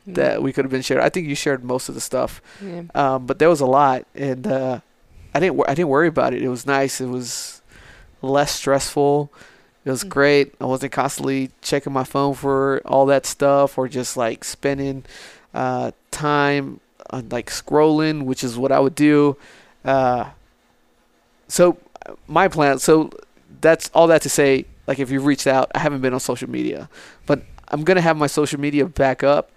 that 0.06 0.42
we 0.42 0.54
could 0.54 0.64
have 0.64 0.72
been 0.72 0.82
shared. 0.82 1.02
I 1.02 1.10
think 1.10 1.28
you 1.28 1.36
shared 1.36 1.64
most 1.66 1.90
of 1.90 1.96
the 1.96 2.02
stuff, 2.02 2.42
Yeah. 2.62 2.84
um, 2.96 3.26
but 3.26 3.40
there 3.40 3.50
was 3.50 3.60
a 3.62 3.66
lot, 3.66 4.06
and 4.16 4.48
uh, 4.48 4.80
I 5.34 5.40
didn't. 5.40 5.62
I 5.68 5.74
didn't 5.74 5.90
worry 5.90 6.08
about 6.08 6.34
it. 6.34 6.42
It 6.42 6.48
was 6.50 6.66
nice. 6.66 7.00
It 7.02 7.08
was 7.08 7.62
less 8.22 8.52
stressful. 8.54 9.32
It 9.88 9.92
was 9.92 10.04
Mm. 10.04 10.10
great. 10.10 10.54
I 10.60 10.66
wasn't 10.66 10.92
constantly 10.92 11.50
checking 11.62 11.94
my 11.94 12.04
phone 12.04 12.34
for 12.34 12.82
all 12.84 13.06
that 13.06 13.26
stuff, 13.26 13.78
or 13.78 13.88
just 13.88 14.18
like 14.18 14.44
spending 14.44 15.06
uh, 15.54 15.92
time 16.12 16.82
on 17.10 17.30
like 17.30 17.50
scrolling, 17.50 18.26
which 18.26 18.44
is 18.44 18.58
what 18.58 18.72
I 18.74 18.80
would 18.82 18.96
do. 18.96 19.38
Uh, 19.86 20.26
so 21.48 21.78
uh, 22.06 22.14
my 22.28 22.48
plan. 22.50 22.80
So 22.80 23.10
that's 23.62 23.90
all 23.94 24.08
that 24.08 24.22
to 24.24 24.30
say. 24.30 24.66
Like 24.88 25.00
if 25.00 25.10
you've 25.10 25.26
reached 25.26 25.48
out, 25.48 25.72
I 25.74 25.80
haven't 25.80 26.02
been 26.02 26.14
on 26.14 26.20
social 26.20 26.50
media, 26.50 26.90
but 27.26 27.44
I'm 27.70 27.84
gonna 27.84 28.02
have 28.02 28.18
my 28.18 28.28
social 28.28 28.60
media 28.60 28.86
back 28.86 29.24
up. 29.24 29.52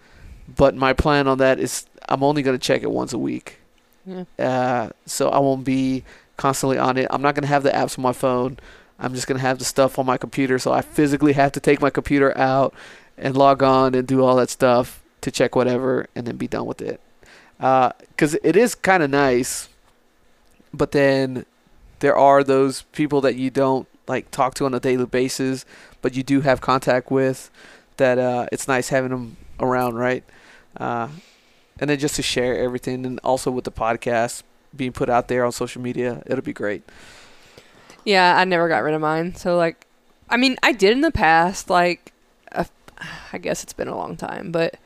But 0.57 0.75
my 0.77 0.93
plan 0.93 1.27
on 1.29 1.39
that 1.39 1.59
is 1.61 1.87
I'm 2.09 2.23
only 2.23 2.43
gonna 2.43 2.59
check 2.59 2.83
it 2.83 2.91
once 2.91 3.13
a 3.13 3.19
week. 3.19 3.59
Yeah. 4.07 4.25
Uh, 4.39 4.91
so 5.07 5.29
I 5.29 5.39
won't 5.41 5.65
be 5.65 6.05
constantly 6.37 6.79
on 6.79 6.97
it. 6.99 7.07
I'm 7.11 7.23
not 7.23 7.35
gonna 7.35 7.47
have 7.49 7.63
the 7.65 7.71
apps 7.71 7.99
on 7.99 8.03
my 8.03 8.13
phone. 8.13 8.59
I'm 9.01 9.15
just 9.15 9.27
gonna 9.27 9.41
have 9.41 9.59
the 9.59 9.65
stuff 9.65 9.99
on 9.99 10.07
my 10.07 10.19
computer. 10.19 10.59
So 10.59 10.73
I 10.73 10.83
physically 10.83 11.33
have 11.33 11.53
to 11.53 11.61
take 11.61 11.81
my 11.81 11.91
computer 11.91 12.37
out 12.37 12.75
and 13.17 13.37
log 13.37 13.63
on 13.63 13.95
and 13.95 14.07
do 14.07 14.25
all 14.25 14.37
that 14.37 14.51
stuff 14.51 15.03
to 15.23 15.31
check 15.31 15.57
whatever 15.57 16.07
and 16.15 16.27
then 16.27 16.37
be 16.37 16.49
done 16.49 16.67
with 16.67 16.81
it. 16.81 17.01
Because 17.59 18.35
it 18.43 18.57
is 18.57 18.75
kind 18.75 19.03
of 19.03 19.11
nice, 19.11 19.69
but 20.73 20.93
then 20.93 21.45
there 21.99 22.17
are 22.17 22.43
those 22.43 22.83
people 22.93 23.21
that 23.23 23.37
you 23.37 23.51
don't 23.51 23.87
like 24.09 24.31
talk 24.31 24.55
to 24.55 24.65
on 24.65 24.75
a 24.75 24.81
daily 24.81 25.07
basis, 25.07 25.65
but 26.03 26.15
you 26.15 26.23
do 26.23 26.41
have 26.41 26.61
contact 26.61 27.11
with. 27.11 27.51
That 27.99 28.19
uh, 28.19 28.47
it's 28.51 28.67
nice 28.67 28.89
having 28.89 29.11
them 29.11 29.37
around, 29.59 29.97
right? 29.97 30.25
Uh, 30.77 31.09
and 31.79 31.91
then 31.91 31.99
just 31.99 32.17
to 32.17 32.23
share 32.23 32.59
everything, 32.59 33.05
and 33.05 33.21
also 33.23 33.51
with 33.51 33.65
the 33.65 33.73
podcast 33.73 34.43
being 34.75 34.93
put 34.93 35.11
out 35.11 35.29
there 35.29 35.45
on 35.45 35.53
social 35.53 35.83
media, 35.83 36.23
it'll 36.27 36.45
be 36.45 36.55
great. 36.55 36.83
Yeah, 38.05 38.37
I 38.37 38.45
never 38.45 38.69
got 38.69 38.79
rid 38.83 38.95
of 38.95 39.01
mine. 39.01 39.35
So 39.35 39.57
like, 39.57 39.87
I 40.29 40.37
mean, 40.37 40.57
I 40.63 40.73
did 40.73 40.93
in 40.93 41.01
the 41.01 41.11
past. 41.11 41.69
Like, 41.71 42.13
a, 42.53 42.67
I 43.33 43.39
guess 43.39 43.63
it's 43.63 43.73
been 43.73 43.89
a 43.89 43.97
long 43.97 44.17
time, 44.17 44.53
but, 44.53 44.77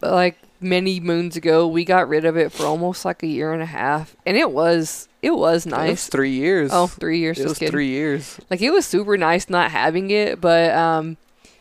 but 0.00 0.12
like 0.12 0.36
many 0.60 1.00
moons 1.00 1.36
ago, 1.36 1.66
we 1.66 1.84
got 1.84 2.08
rid 2.08 2.24
of 2.24 2.36
it 2.36 2.52
for 2.52 2.64
almost 2.64 3.04
like 3.04 3.22
a 3.22 3.26
year 3.26 3.52
and 3.52 3.62
a 3.62 3.66
half, 3.66 4.16
and 4.24 4.36
it 4.36 4.50
was 4.50 5.08
it 5.22 5.30
was 5.30 5.66
It 5.66 5.72
was 5.72 5.78
nice. 5.78 6.06
three 6.08 6.32
years. 6.32 6.70
Oh, 6.72 6.86
three 6.86 7.18
years. 7.18 7.38
it 7.38 7.48
was 7.48 7.58
three 7.58 7.88
years. 7.88 8.38
Like 8.50 8.62
it 8.62 8.70
was 8.70 8.86
super 8.86 9.16
nice 9.16 9.48
not 9.50 9.70
having 9.70 10.10
it, 10.10 10.40
but 10.40 10.72
um, 10.72 11.16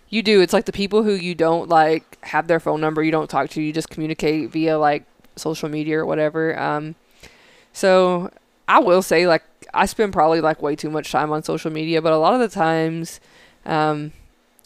you 0.09 0.21
do. 0.21 0.41
It's 0.41 0.53
like 0.53 0.65
the 0.65 0.71
people 0.71 1.03
who 1.03 1.13
you 1.13 1.33
don't 1.35 1.67
like 1.67 2.17
have 2.25 2.47
their 2.47 2.59
phone 2.59 2.79
number, 2.81 3.01
you 3.03 3.11
don't 3.11 3.29
talk 3.29 3.49
to, 3.51 3.61
you 3.61 3.73
just 3.73 3.89
communicate 3.89 4.51
via 4.51 4.77
like 4.77 5.03
social 5.35 5.67
media 5.69 5.99
or 5.99 6.05
whatever. 6.05 6.57
Um, 6.59 6.95
so 7.73 8.29
I 8.67 8.79
will 8.79 9.01
say 9.01 9.27
like 9.27 9.43
I 9.73 9.85
spend 9.85 10.13
probably 10.13 10.41
like 10.41 10.61
way 10.61 10.75
too 10.75 10.89
much 10.89 11.11
time 11.11 11.31
on 11.31 11.43
social 11.43 11.71
media, 11.71 12.01
but 12.01 12.13
a 12.13 12.17
lot 12.17 12.33
of 12.33 12.39
the 12.39 12.47
times, 12.47 13.19
um, 13.65 14.11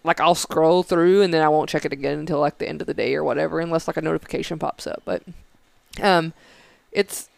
like 0.03 0.19
I'll 0.19 0.35
scroll 0.35 0.83
through 0.83 1.21
and 1.21 1.33
then 1.33 1.41
I 1.41 1.49
won't 1.49 1.69
check 1.69 1.85
it 1.85 1.93
again 1.93 2.19
until 2.19 2.39
like 2.39 2.57
the 2.57 2.69
end 2.69 2.81
of 2.81 2.87
the 2.87 2.93
day 2.93 3.15
or 3.15 3.23
whatever, 3.23 3.59
unless 3.59 3.87
like 3.87 3.97
a 3.97 4.01
notification 4.01 4.59
pops 4.59 4.87
up. 4.87 5.01
But 5.05 5.23
um, 6.01 6.33
it's 6.91 7.29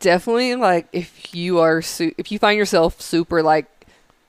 definitely 0.00 0.54
like 0.54 0.86
if 0.92 1.34
you 1.34 1.58
are 1.58 1.80
su- 1.80 2.14
if 2.18 2.30
you 2.30 2.38
find 2.38 2.58
yourself 2.58 3.00
super 3.00 3.42
like 3.42 3.66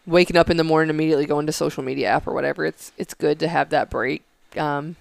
waking 0.06 0.38
up 0.38 0.50
in 0.50 0.58
the 0.58 0.64
morning 0.64 0.90
immediately 0.90 1.26
going 1.26 1.46
to 1.46 1.52
social 1.52 1.84
media 1.84 2.08
app 2.08 2.26
or 2.26 2.34
whatever 2.34 2.66
it's 2.66 2.92
it's 2.98 3.14
good 3.14 3.38
to 3.38 3.48
have 3.48 3.70
that 3.70 3.90
break 3.90 4.24
um 4.58 4.96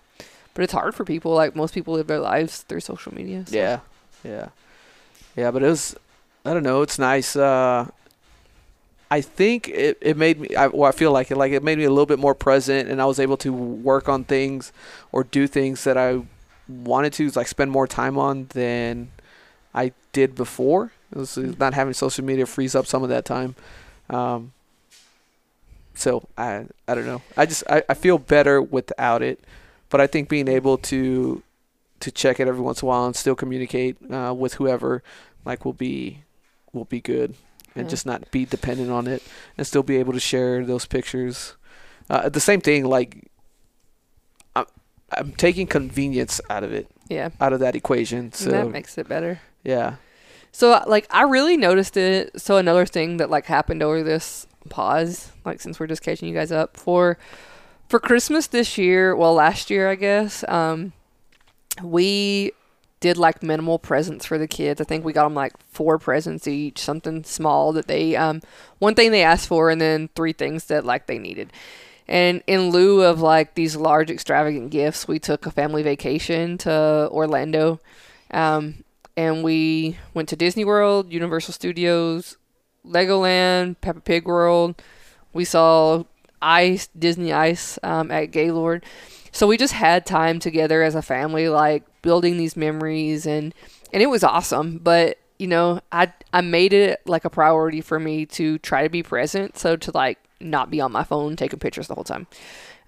but 0.55 0.65
it's 0.65 0.73
hard 0.73 0.95
for 0.95 1.05
people 1.05 1.33
like 1.33 1.55
most 1.55 1.73
people 1.73 1.95
live 1.95 2.09
their 2.09 2.19
lives 2.19 2.63
through 2.63 2.81
social 2.81 3.15
media 3.15 3.45
so. 3.47 3.57
Yeah, 3.57 3.81
yeah, 4.25 4.49
yeah. 5.37 5.53
But 5.53 5.63
it 5.63 5.67
was, 5.69 5.95
I 6.49 6.55
don't 6.55 6.63
know. 6.63 6.81
It's 6.81 6.99
nice. 6.99 7.37
Uh, 7.37 7.91
I 9.11 9.21
think 9.21 9.69
it, 9.69 9.99
it 10.01 10.17
made 10.17 10.41
me. 10.41 10.55
I, 10.57 10.69
well, 10.69 10.89
I 10.89 10.93
feel 10.93 11.13
like 11.13 11.31
it. 11.31 11.37
Like 11.37 11.53
it 11.53 11.63
made 11.63 11.77
me 11.77 11.85
a 11.85 11.91
little 11.91 12.07
bit 12.07 12.19
more 12.19 12.35
present, 12.35 12.89
and 12.89 13.03
I 13.03 13.05
was 13.05 13.21
able 13.21 13.37
to 13.39 13.53
work 13.53 14.09
on 14.09 14.25
things 14.25 14.73
or 15.13 15.25
do 15.25 15.47
things 15.47 15.85
that 15.85 15.99
I 15.99 16.23
wanted 16.67 17.13
to, 17.15 17.29
like 17.31 17.49
spend 17.49 17.71
more 17.71 17.87
time 17.87 18.17
on 18.17 18.47
than 18.51 19.11
I 19.75 19.93
did 20.13 20.35
before. 20.35 20.93
Was 21.13 21.37
not 21.37 21.75
having 21.75 21.93
social 21.93 22.25
media 22.25 22.47
frees 22.47 22.75
up 22.75 22.87
some 22.87 23.03
of 23.03 23.11
that 23.11 23.27
time. 23.27 23.55
Um, 24.09 24.53
so 25.95 26.29
I 26.39 26.65
I 26.87 26.95
don't 26.95 27.07
know. 27.07 27.21
I 27.37 27.45
just 27.45 27.63
I, 27.69 27.83
I 27.91 27.95
feel 27.95 28.17
better 28.17 28.63
without 28.63 29.21
it, 29.21 29.39
but 29.91 30.01
I 30.01 30.07
think 30.07 30.31
being 30.31 30.49
able 30.49 30.79
to 30.79 31.43
to 32.01 32.11
check 32.11 32.41
it 32.41 32.49
every 32.49 32.63
once 32.63 32.81
in 32.81 32.87
a 32.87 32.89
while 32.89 33.05
and 33.05 33.15
still 33.17 33.35
communicate 33.35 33.97
uh, 34.11 34.33
with 34.37 34.55
whoever 34.55 35.03
like 35.45 35.65
will 35.65 35.73
be 35.73 36.23
will 36.73 36.85
be 36.85 37.01
good 37.01 37.35
and 37.75 37.87
Yeah. 37.87 37.91
just 37.91 38.07
not 38.07 38.31
be 38.31 38.45
dependent 38.45 38.91
on 38.91 39.07
it 39.07 39.23
and 39.57 39.67
still 39.67 39.83
be 39.83 39.97
able 39.97 40.13
to 40.13 40.21
share 40.21 40.65
those 40.65 40.87
pictures. 40.87 41.55
Uh, 42.11 42.29
the 42.29 42.41
same 42.41 42.61
thing 42.61 42.85
like 42.85 43.31
I'm 44.57 44.67
I'm 45.13 45.33
taking 45.33 45.67
convenience 45.67 46.41
out 46.51 46.65
of 46.65 46.73
it 46.73 46.89
yeah 47.09 47.31
out 47.41 47.53
of 47.53 47.61
that 47.61 47.75
equation. 47.77 48.19
and 48.19 48.35
So 48.35 48.51
that 48.51 48.69
makes 48.71 48.99
it 48.99 49.09
better 49.09 49.41
yeah. 49.65 49.97
so 50.53 50.83
like 50.87 51.07
i 51.11 51.23
really 51.23 51.57
noticed 51.57 51.97
it 51.97 52.39
so 52.41 52.57
another 52.57 52.85
thing 52.87 53.17
that 53.19 53.29
like 53.31 53.47
happened 53.47 53.83
over 53.83 54.03
this 54.03 54.47
pause 54.71 55.33
like 55.45 55.61
since 55.61 55.79
we're 55.81 55.87
just 55.87 56.03
catching 56.03 56.29
you 56.29 56.35
guys 56.35 56.53
up 56.53 56.77
for 56.77 57.17
for 57.89 57.99
christmas 57.99 58.47
this 58.49 58.77
year 58.79 59.17
well 59.17 59.33
last 59.35 59.71
year 59.71 59.89
i 59.91 59.95
guess 59.95 60.45
um 60.49 60.93
we 61.83 62.53
did 63.01 63.17
like 63.17 63.43
minimal 63.43 63.79
presents 63.79 64.27
for 64.27 64.39
the 64.39 64.49
kids. 64.49 64.81
I 64.81 64.85
think 64.85 65.05
we 65.05 65.13
got 65.13 65.25
them 65.25 65.35
like 65.35 65.53
four 65.69 65.99
presents 65.99 66.49
each, 66.49 66.81
something 66.81 67.25
small 67.25 67.73
that 67.73 67.87
they 67.87 68.17
um 68.17 68.41
one 68.79 68.95
thing 68.95 69.11
they 69.11 69.23
asked 69.23 69.49
for 69.49 69.71
and 69.71 69.81
then 69.81 70.09
three 70.15 70.33
things 70.33 70.65
that 70.67 70.85
like 70.85 71.07
they 71.07 71.19
needed. 71.19 71.53
And 72.07 72.43
in 72.47 72.71
lieu 72.71 73.03
of 73.03 73.21
like 73.21 73.55
these 73.55 73.77
large 73.77 74.11
extravagant 74.11 74.71
gifts, 74.71 75.07
we 75.07 75.19
took 75.19 75.47
a 75.47 75.51
family 75.51 75.83
vacation 75.83 76.59
to 76.59 77.09
Orlando. 77.11 77.81
Um 78.31 78.85
and 79.17 79.43
we 79.43 79.99
went 80.15 80.29
to 80.29 80.37
Disney 80.37 80.65
World, 80.65 81.13
Universal 81.13 81.53
Studios, 81.55 82.37
Legoland, 82.87 83.77
Peppa 83.81 84.01
Pig 84.01 84.27
World. 84.27 84.81
We 85.33 85.45
saw 85.45 86.05
ice, 86.41 86.89
Disney 86.99 87.33
ice 87.33 87.79
um, 87.83 88.11
at 88.11 88.27
Gaylord. 88.27 88.85
So 89.33 89.47
we 89.47 89.57
just 89.57 89.75
had 89.75 90.07
time 90.07 90.39
together 90.39 90.83
as 90.83 90.95
a 90.95 91.03
family, 91.03 91.49
like 91.49 91.85
building 92.03 92.37
these 92.37 92.57
memories, 92.57 93.27
and 93.27 93.55
and 93.93 94.03
it 94.03 94.07
was 94.07 94.25
awesome. 94.25 94.79
But 94.79 95.19
you 95.39 95.47
know, 95.47 95.81
I 95.93 96.13
I 96.33 96.41
made 96.41 96.73
it 96.73 97.01
like 97.07 97.25
a 97.25 97.31
priority 97.31 97.81
for 97.81 97.99
me 97.99 98.27
to 98.27 98.59
try 98.59 98.83
to 98.83 98.89
be 98.89 99.03
present, 99.03 99.59
so 99.59 99.77
to 99.77 99.91
like 99.93 100.19
not 100.41 100.71
be 100.71 100.81
on 100.81 100.93
my 100.93 101.05
phone 101.05 101.37
taking 101.37 101.59
pictures 101.59 101.89
the 101.89 101.95
whole 101.95 102.05
time. 102.05 102.27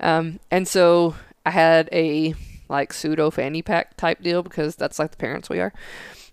Um, 0.01 0.41
and 0.51 0.67
so 0.67 1.15
I 1.45 1.51
had 1.51 1.89
a 1.93 2.35
like 2.69 2.93
pseudo 2.93 3.31
fanny 3.31 3.63
pack 3.63 3.97
type 3.97 4.23
deal 4.23 4.43
because 4.43 4.77
that's 4.77 4.99
like 4.99 5.11
the 5.11 5.17
parents 5.17 5.51
we 5.51 5.61
are. 5.61 5.73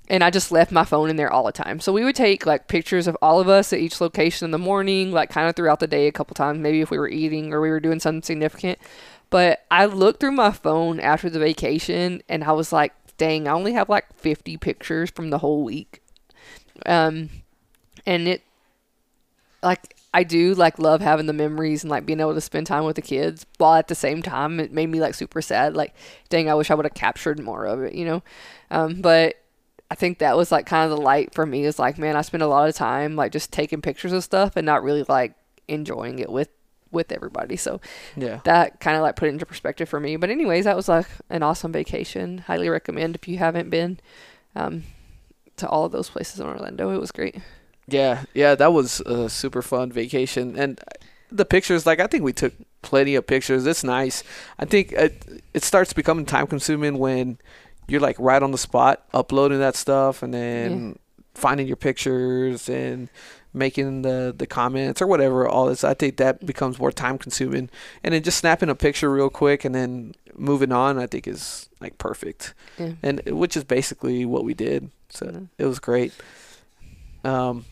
And 0.09 0.23
I 0.23 0.29
just 0.29 0.53
left 0.53 0.71
my 0.71 0.85
phone 0.85 1.09
in 1.09 1.17
there 1.17 1.31
all 1.31 1.43
the 1.43 1.51
time. 1.51 1.81
So 1.81 1.91
we 1.91 2.05
would 2.05 2.15
take 2.15 2.45
like 2.45 2.69
pictures 2.69 3.07
of 3.07 3.17
all 3.21 3.41
of 3.41 3.49
us 3.49 3.73
at 3.73 3.79
each 3.79 3.99
location 3.99 4.45
in 4.45 4.51
the 4.51 4.57
morning, 4.57 5.11
like 5.11 5.29
kind 5.29 5.49
of 5.49 5.55
throughout 5.55 5.81
the 5.81 5.87
day 5.87 6.07
a 6.07 6.13
couple 6.13 6.33
times, 6.33 6.59
maybe 6.59 6.79
if 6.79 6.89
we 6.89 6.97
were 6.97 7.09
eating 7.09 7.53
or 7.53 7.59
we 7.59 7.69
were 7.69 7.81
doing 7.81 7.99
something 7.99 8.21
significant. 8.21 8.79
But 9.29 9.65
I 9.69 9.85
looked 9.85 10.19
through 10.19 10.31
my 10.31 10.51
phone 10.51 10.99
after 10.99 11.29
the 11.29 11.39
vacation 11.39 12.21
and 12.29 12.43
I 12.43 12.53
was 12.53 12.71
like, 12.71 12.93
dang, 13.17 13.47
I 13.47 13.51
only 13.51 13.73
have 13.73 13.89
like 13.89 14.13
50 14.15 14.57
pictures 14.57 15.09
from 15.09 15.29
the 15.29 15.39
whole 15.39 15.63
week. 15.63 16.01
Um, 16.85 17.29
and 18.05 18.27
it, 18.27 18.43
like, 19.61 19.97
I 20.13 20.23
do 20.23 20.55
like 20.55 20.79
love 20.79 21.01
having 21.01 21.25
the 21.25 21.33
memories 21.33 21.83
and 21.83 21.91
like 21.91 22.05
being 22.05 22.19
able 22.19 22.33
to 22.33 22.41
spend 22.41 22.65
time 22.65 22.85
with 22.85 22.95
the 22.95 23.03
kids 23.03 23.45
while 23.57 23.75
at 23.75 23.87
the 23.87 23.95
same 23.95 24.23
time 24.23 24.59
it 24.59 24.71
made 24.71 24.89
me 24.89 24.99
like 24.99 25.13
super 25.13 25.43
sad 25.43 25.75
like 25.75 25.93
dang 26.29 26.49
I 26.49 26.55
wish 26.55 26.71
I 26.71 26.75
would 26.75 26.85
have 26.85 26.95
captured 26.95 27.39
more 27.39 27.65
of 27.65 27.83
it 27.83 27.93
you 27.93 28.05
know 28.05 28.23
um, 28.71 29.01
but 29.01 29.35
I 29.91 29.95
think 29.95 30.17
that 30.17 30.35
was 30.35 30.51
like 30.51 30.65
kind 30.65 30.89
of 30.89 30.97
the 30.97 31.03
light 31.03 31.35
for 31.35 31.45
me 31.45 31.65
is 31.65 31.77
like 31.77 31.99
man 31.99 32.15
I 32.15 32.21
spend 32.21 32.41
a 32.41 32.47
lot 32.47 32.67
of 32.67 32.75
time 32.75 33.15
like 33.15 33.31
just 33.31 33.51
taking 33.51 33.81
pictures 33.81 34.11
of 34.11 34.23
stuff 34.23 34.55
and 34.55 34.65
not 34.65 34.81
really 34.81 35.03
like 35.07 35.33
enjoying 35.67 36.17
it 36.17 36.31
with 36.31 36.49
with 36.91 37.11
everybody 37.11 37.55
so 37.55 37.79
Yeah. 38.15 38.39
that 38.43 38.79
kind 38.79 38.95
of 38.97 39.03
like 39.03 39.15
put 39.15 39.27
it 39.27 39.31
into 39.33 39.45
perspective 39.45 39.87
for 39.89 39.99
me 39.99 40.15
but 40.17 40.29
anyways 40.29 40.65
that 40.65 40.75
was 40.75 40.87
like 40.87 41.07
an 41.29 41.43
awesome 41.43 41.71
vacation 41.71 42.39
highly 42.39 42.69
recommend 42.69 43.15
if 43.15 43.27
you 43.27 43.37
haven't 43.37 43.69
been 43.69 43.99
um, 44.55 44.83
to 45.57 45.67
all 45.67 45.85
of 45.85 45.91
those 45.91 46.09
places 46.09 46.39
in 46.39 46.47
Orlando 46.47 46.89
it 46.91 46.99
was 46.99 47.11
great 47.11 47.37
Yeah, 47.89 48.23
yeah, 48.33 48.53
that 48.55 48.73
was 48.73 48.99
a 49.01 49.29
super 49.29 49.61
fun 49.61 49.91
vacation, 49.93 50.57
and 50.57 50.77
the 51.31 51.45
pictures. 51.45 51.85
Like, 51.85 52.01
I 52.01 52.07
think 52.07 52.21
we 52.23 52.33
took 52.33 52.53
plenty 52.81 53.15
of 53.15 53.25
pictures. 53.25 53.65
It's 53.65 53.81
nice. 53.83 54.23
I 54.59 54.65
think 54.65 54.91
it, 54.91 55.41
it 55.53 55.63
starts 55.63 55.93
becoming 55.93 56.25
time 56.25 56.47
consuming 56.47 56.97
when 56.99 57.37
you're 57.87 58.01
like 58.01 58.17
right 58.19 58.43
on 58.43 58.51
the 58.51 58.57
spot 58.57 59.05
uploading 59.13 59.59
that 59.59 59.77
stuff, 59.77 60.21
and 60.21 60.33
then 60.33 60.99
finding 61.33 61.65
your 61.65 61.77
pictures 61.77 62.67
and 62.67 63.07
making 63.57 64.03
the 64.03 64.33
the 64.37 64.47
comments 64.47 65.01
or 65.01 65.07
whatever. 65.07 65.47
All 65.47 65.65
this, 65.67 65.83
I 65.83 65.93
think 65.93 66.17
that 66.17 66.45
becomes 66.45 66.79
more 66.79 66.91
time 66.91 67.17
consuming, 67.17 67.69
and 68.03 68.13
then 68.13 68.23
just 68.23 68.37
snapping 68.37 68.69
a 68.69 68.75
picture 68.75 69.11
real 69.11 69.29
quick 69.29 69.65
and 69.65 69.73
then 69.75 70.13
moving 70.35 70.71
on. 70.71 70.97
I 70.99 71.07
think 71.07 71.27
is 71.27 71.67
like 71.81 71.97
perfect, 71.97 72.53
yeah 72.77 72.93
and 73.03 73.21
which 73.25 73.57
is 73.57 73.63
basically 73.63 74.25
what 74.25 74.43
we 74.43 74.53
did. 74.53 74.89
So 75.09 75.25
Mhm. 75.27 75.47
it 75.57 75.65
was 75.65 75.79
great. 75.79 76.13
Um, 77.23 77.65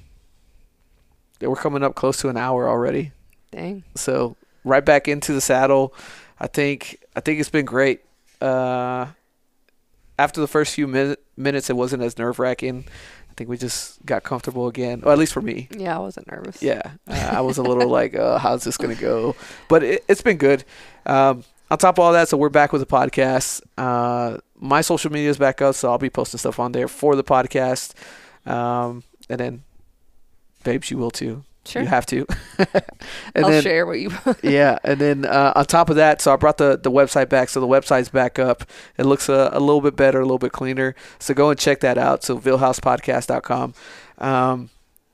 yeah, 1.40 1.48
we're 1.50 1.56
coming 1.56 1.84
up 1.84 1.96
close 1.96 2.18
to 2.22 2.30
an 2.30 2.38
hour 2.38 2.68
already, 2.68 3.12
dang 3.52 3.84
so 3.96 4.36
right 4.64 4.84
back 4.84 5.08
into 5.08 5.34
the 5.34 5.42
saddle. 5.42 5.94
I 6.40 6.48
think 6.48 7.00
I 7.16 7.20
think 7.22 7.40
it's 7.40 7.50
been 7.50 7.66
great. 7.66 8.02
Uh, 8.42 9.08
after 10.18 10.40
the 10.42 10.48
first 10.48 10.74
few 10.76 10.88
min- 10.88 11.18
minutes, 11.38 11.70
it 11.70 11.76
wasn't 11.76 12.02
as 12.04 12.18
nerve 12.18 12.40
wracking. 12.40 12.86
I 13.36 13.38
think 13.38 13.50
we 13.50 13.58
just 13.58 14.06
got 14.06 14.24
comfortable 14.24 14.68
again, 14.68 15.02
or 15.04 15.12
at 15.12 15.18
least 15.18 15.34
for 15.34 15.42
me. 15.42 15.68
yeah 15.78 15.98
I 15.98 16.00
wasn't 16.00 16.32
nervous 16.32 16.64
Yeah, 16.64 16.82
uh, 17.06 17.32
I 17.34 17.42
was 17.42 17.58
a 17.58 17.64
little 17.64 17.90
like, 17.90 18.16
uh, 18.16 18.38
"How's 18.38 18.64
this 18.64 18.78
gonna 18.78 18.96
go?" 18.96 19.36
But 19.68 19.84
it, 19.84 20.06
it's 20.08 20.22
been 20.22 20.38
good. 20.38 20.64
Um, 21.06 21.44
on 21.70 21.78
top 21.78 21.98
of 21.98 22.06
all 22.06 22.14
that, 22.14 22.30
so 22.30 22.38
we're 22.38 22.48
back 22.48 22.72
with 22.72 22.80
the 22.80 22.86
podcast. 22.88 23.62
Uh, 23.78 24.38
my 24.58 24.80
social 24.80 25.12
media 25.12 25.30
is 25.30 25.38
back 25.38 25.62
up, 25.62 25.76
so 25.76 25.92
I'll 25.92 25.98
be 25.98 26.10
posting 26.10 26.38
stuff 26.38 26.62
on 26.62 26.72
there 26.72 26.88
for 26.88 27.18
the 27.18 27.26
podcast. 27.26 27.94
Um, 28.50 29.04
and 29.30 29.38
then, 29.38 29.64
babes, 30.64 30.90
you 30.90 30.98
will 30.98 31.12
too. 31.12 31.44
Sure 31.66 31.82
You 31.82 31.88
have 31.88 32.06
to. 32.08 32.28
and 32.60 33.44
I'll 33.44 33.50
then, 33.50 33.64
share 33.64 33.86
what 33.86 34.00
you 34.00 34.12
yeah, 34.44 34.78
and 34.84 35.00
then 35.00 35.26
uh, 35.26 35.54
on 35.56 35.66
top 35.66 35.90
of 35.90 35.96
that, 35.96 36.22
so 36.22 36.32
I 36.34 36.36
brought 36.36 36.58
the, 36.58 36.78
the 36.78 36.92
website 36.92 37.30
back. 37.30 37.50
So 37.50 37.60
the 37.60 37.68
website's 37.68 38.10
back 38.10 38.38
up. 38.38 38.64
It 38.98 39.06
looks 39.06 39.30
a, 39.30 39.50
a 39.52 39.60
little 39.60 39.82
bit 39.82 39.96
better, 39.96 40.20
a 40.20 40.24
little 40.24 40.38
bit 40.38 40.52
cleaner. 40.52 40.96
So 41.20 41.34
go 41.34 41.50
and 41.50 41.60
check 41.60 41.80
that 41.80 41.98
out. 41.98 42.24
So 42.24 42.38
VillHousePodcast.com. 42.38 43.74
Um, 44.20 44.70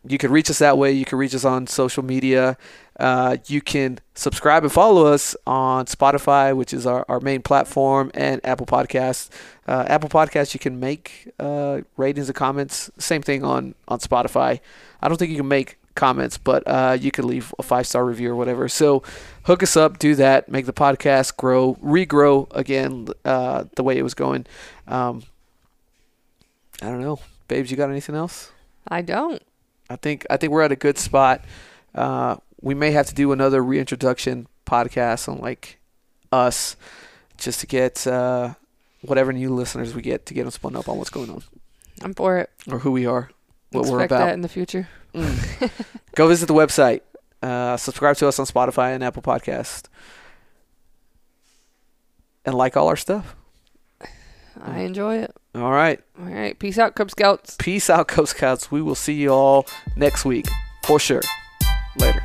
you 0.07 0.17
can 0.17 0.31
reach 0.31 0.49
us 0.49 0.59
that 0.59 0.77
way. 0.77 0.91
You 0.91 1.05
can 1.05 1.17
reach 1.17 1.35
us 1.35 1.45
on 1.45 1.67
social 1.67 2.03
media. 2.03 2.57
Uh, 2.99 3.37
you 3.47 3.61
can 3.61 3.99
subscribe 4.15 4.63
and 4.63 4.71
follow 4.71 5.05
us 5.05 5.35
on 5.45 5.85
Spotify, 5.85 6.55
which 6.55 6.73
is 6.73 6.85
our, 6.85 7.05
our 7.07 7.19
main 7.19 7.41
platform, 7.41 8.11
and 8.13 8.41
Apple 8.43 8.65
Podcasts. 8.65 9.29
Uh, 9.67 9.85
Apple 9.87 10.09
Podcasts, 10.09 10.53
you 10.53 10.59
can 10.59 10.79
make 10.79 11.31
uh, 11.39 11.81
ratings 11.97 12.29
and 12.29 12.35
comments. 12.35 12.89
Same 12.97 13.21
thing 13.21 13.43
on, 13.43 13.75
on 13.87 13.99
Spotify. 13.99 14.59
I 15.01 15.07
don't 15.07 15.17
think 15.17 15.31
you 15.31 15.37
can 15.37 15.47
make 15.47 15.77
comments, 15.95 16.37
but 16.37 16.63
uh, 16.65 16.97
you 16.99 17.11
can 17.11 17.27
leave 17.27 17.53
a 17.59 17.63
five 17.63 17.87
star 17.87 18.05
review 18.05 18.31
or 18.31 18.35
whatever. 18.35 18.67
So 18.69 19.03
hook 19.43 19.63
us 19.63 19.75
up, 19.75 19.99
do 19.99 20.15
that, 20.15 20.49
make 20.49 20.65
the 20.65 20.73
podcast 20.73 21.37
grow, 21.37 21.75
regrow 21.75 22.47
again 22.55 23.07
uh, 23.25 23.65
the 23.75 23.83
way 23.83 23.97
it 23.97 24.03
was 24.03 24.13
going. 24.13 24.45
Um, 24.87 25.23
I 26.81 26.87
don't 26.87 27.01
know, 27.01 27.19
babes. 27.47 27.69
You 27.69 27.77
got 27.77 27.89
anything 27.89 28.15
else? 28.15 28.51
I 28.87 29.01
don't 29.03 29.41
I 29.91 29.97
think 29.97 30.25
I 30.29 30.37
think 30.37 30.51
we're 30.53 30.61
at 30.61 30.71
a 30.71 30.77
good 30.77 30.97
spot. 30.97 31.43
Uh, 31.93 32.37
we 32.61 32.73
may 32.73 32.91
have 32.91 33.07
to 33.07 33.15
do 33.15 33.31
another 33.33 33.61
reintroduction 33.61 34.47
podcast 34.65 35.27
on 35.27 35.39
like 35.39 35.79
us, 36.31 36.77
just 37.37 37.59
to 37.59 37.67
get 37.67 38.07
uh, 38.07 38.53
whatever 39.01 39.33
new 39.33 39.53
listeners 39.53 39.93
we 39.93 40.01
get 40.01 40.25
to 40.27 40.33
get 40.33 40.43
them 40.43 40.51
spun 40.51 40.75
up 40.77 40.87
on 40.87 40.97
what's 40.97 41.09
going 41.09 41.29
on 41.29 41.43
I'm 42.01 42.13
for 42.13 42.37
it 42.37 42.49
or 42.71 42.79
who 42.79 42.91
we 42.91 43.05
are, 43.05 43.29
what 43.71 43.81
expect 43.81 43.91
we're 43.91 44.05
about. 44.05 44.25
that 44.27 44.33
in 44.33 44.41
the 44.41 44.47
future 44.49 44.87
Mm. 45.13 45.69
Go 46.15 46.27
visit 46.27 46.47
the 46.47 46.53
website. 46.53 47.01
Uh, 47.41 47.75
subscribe 47.77 48.15
to 48.17 48.27
us 48.27 48.37
on 48.39 48.45
Spotify 48.45 48.93
and 48.93 49.03
Apple 49.03 49.21
Podcast, 49.23 49.87
and 52.45 52.55
like 52.55 52.77
all 52.77 52.87
our 52.87 52.95
stuff. 52.95 53.35
I 54.63 54.81
enjoy 54.81 55.17
it 55.19 55.33
All 55.55 55.71
right. 55.71 55.99
all 56.19 56.25
right 56.25 56.59
peace 56.59 56.77
out 56.77 56.93
Cub 56.93 57.09
Scouts 57.09 57.55
Peace 57.57 57.89
out, 57.89 58.07
Cub 58.09 58.27
Scouts. 58.27 58.69
We 58.69 58.81
will 58.81 58.95
see 58.95 59.13
you 59.13 59.29
all 59.29 59.65
next 59.95 60.23
week 60.23 60.45
for 60.85 60.99
sure. 60.99 61.21
Later. 61.97 62.21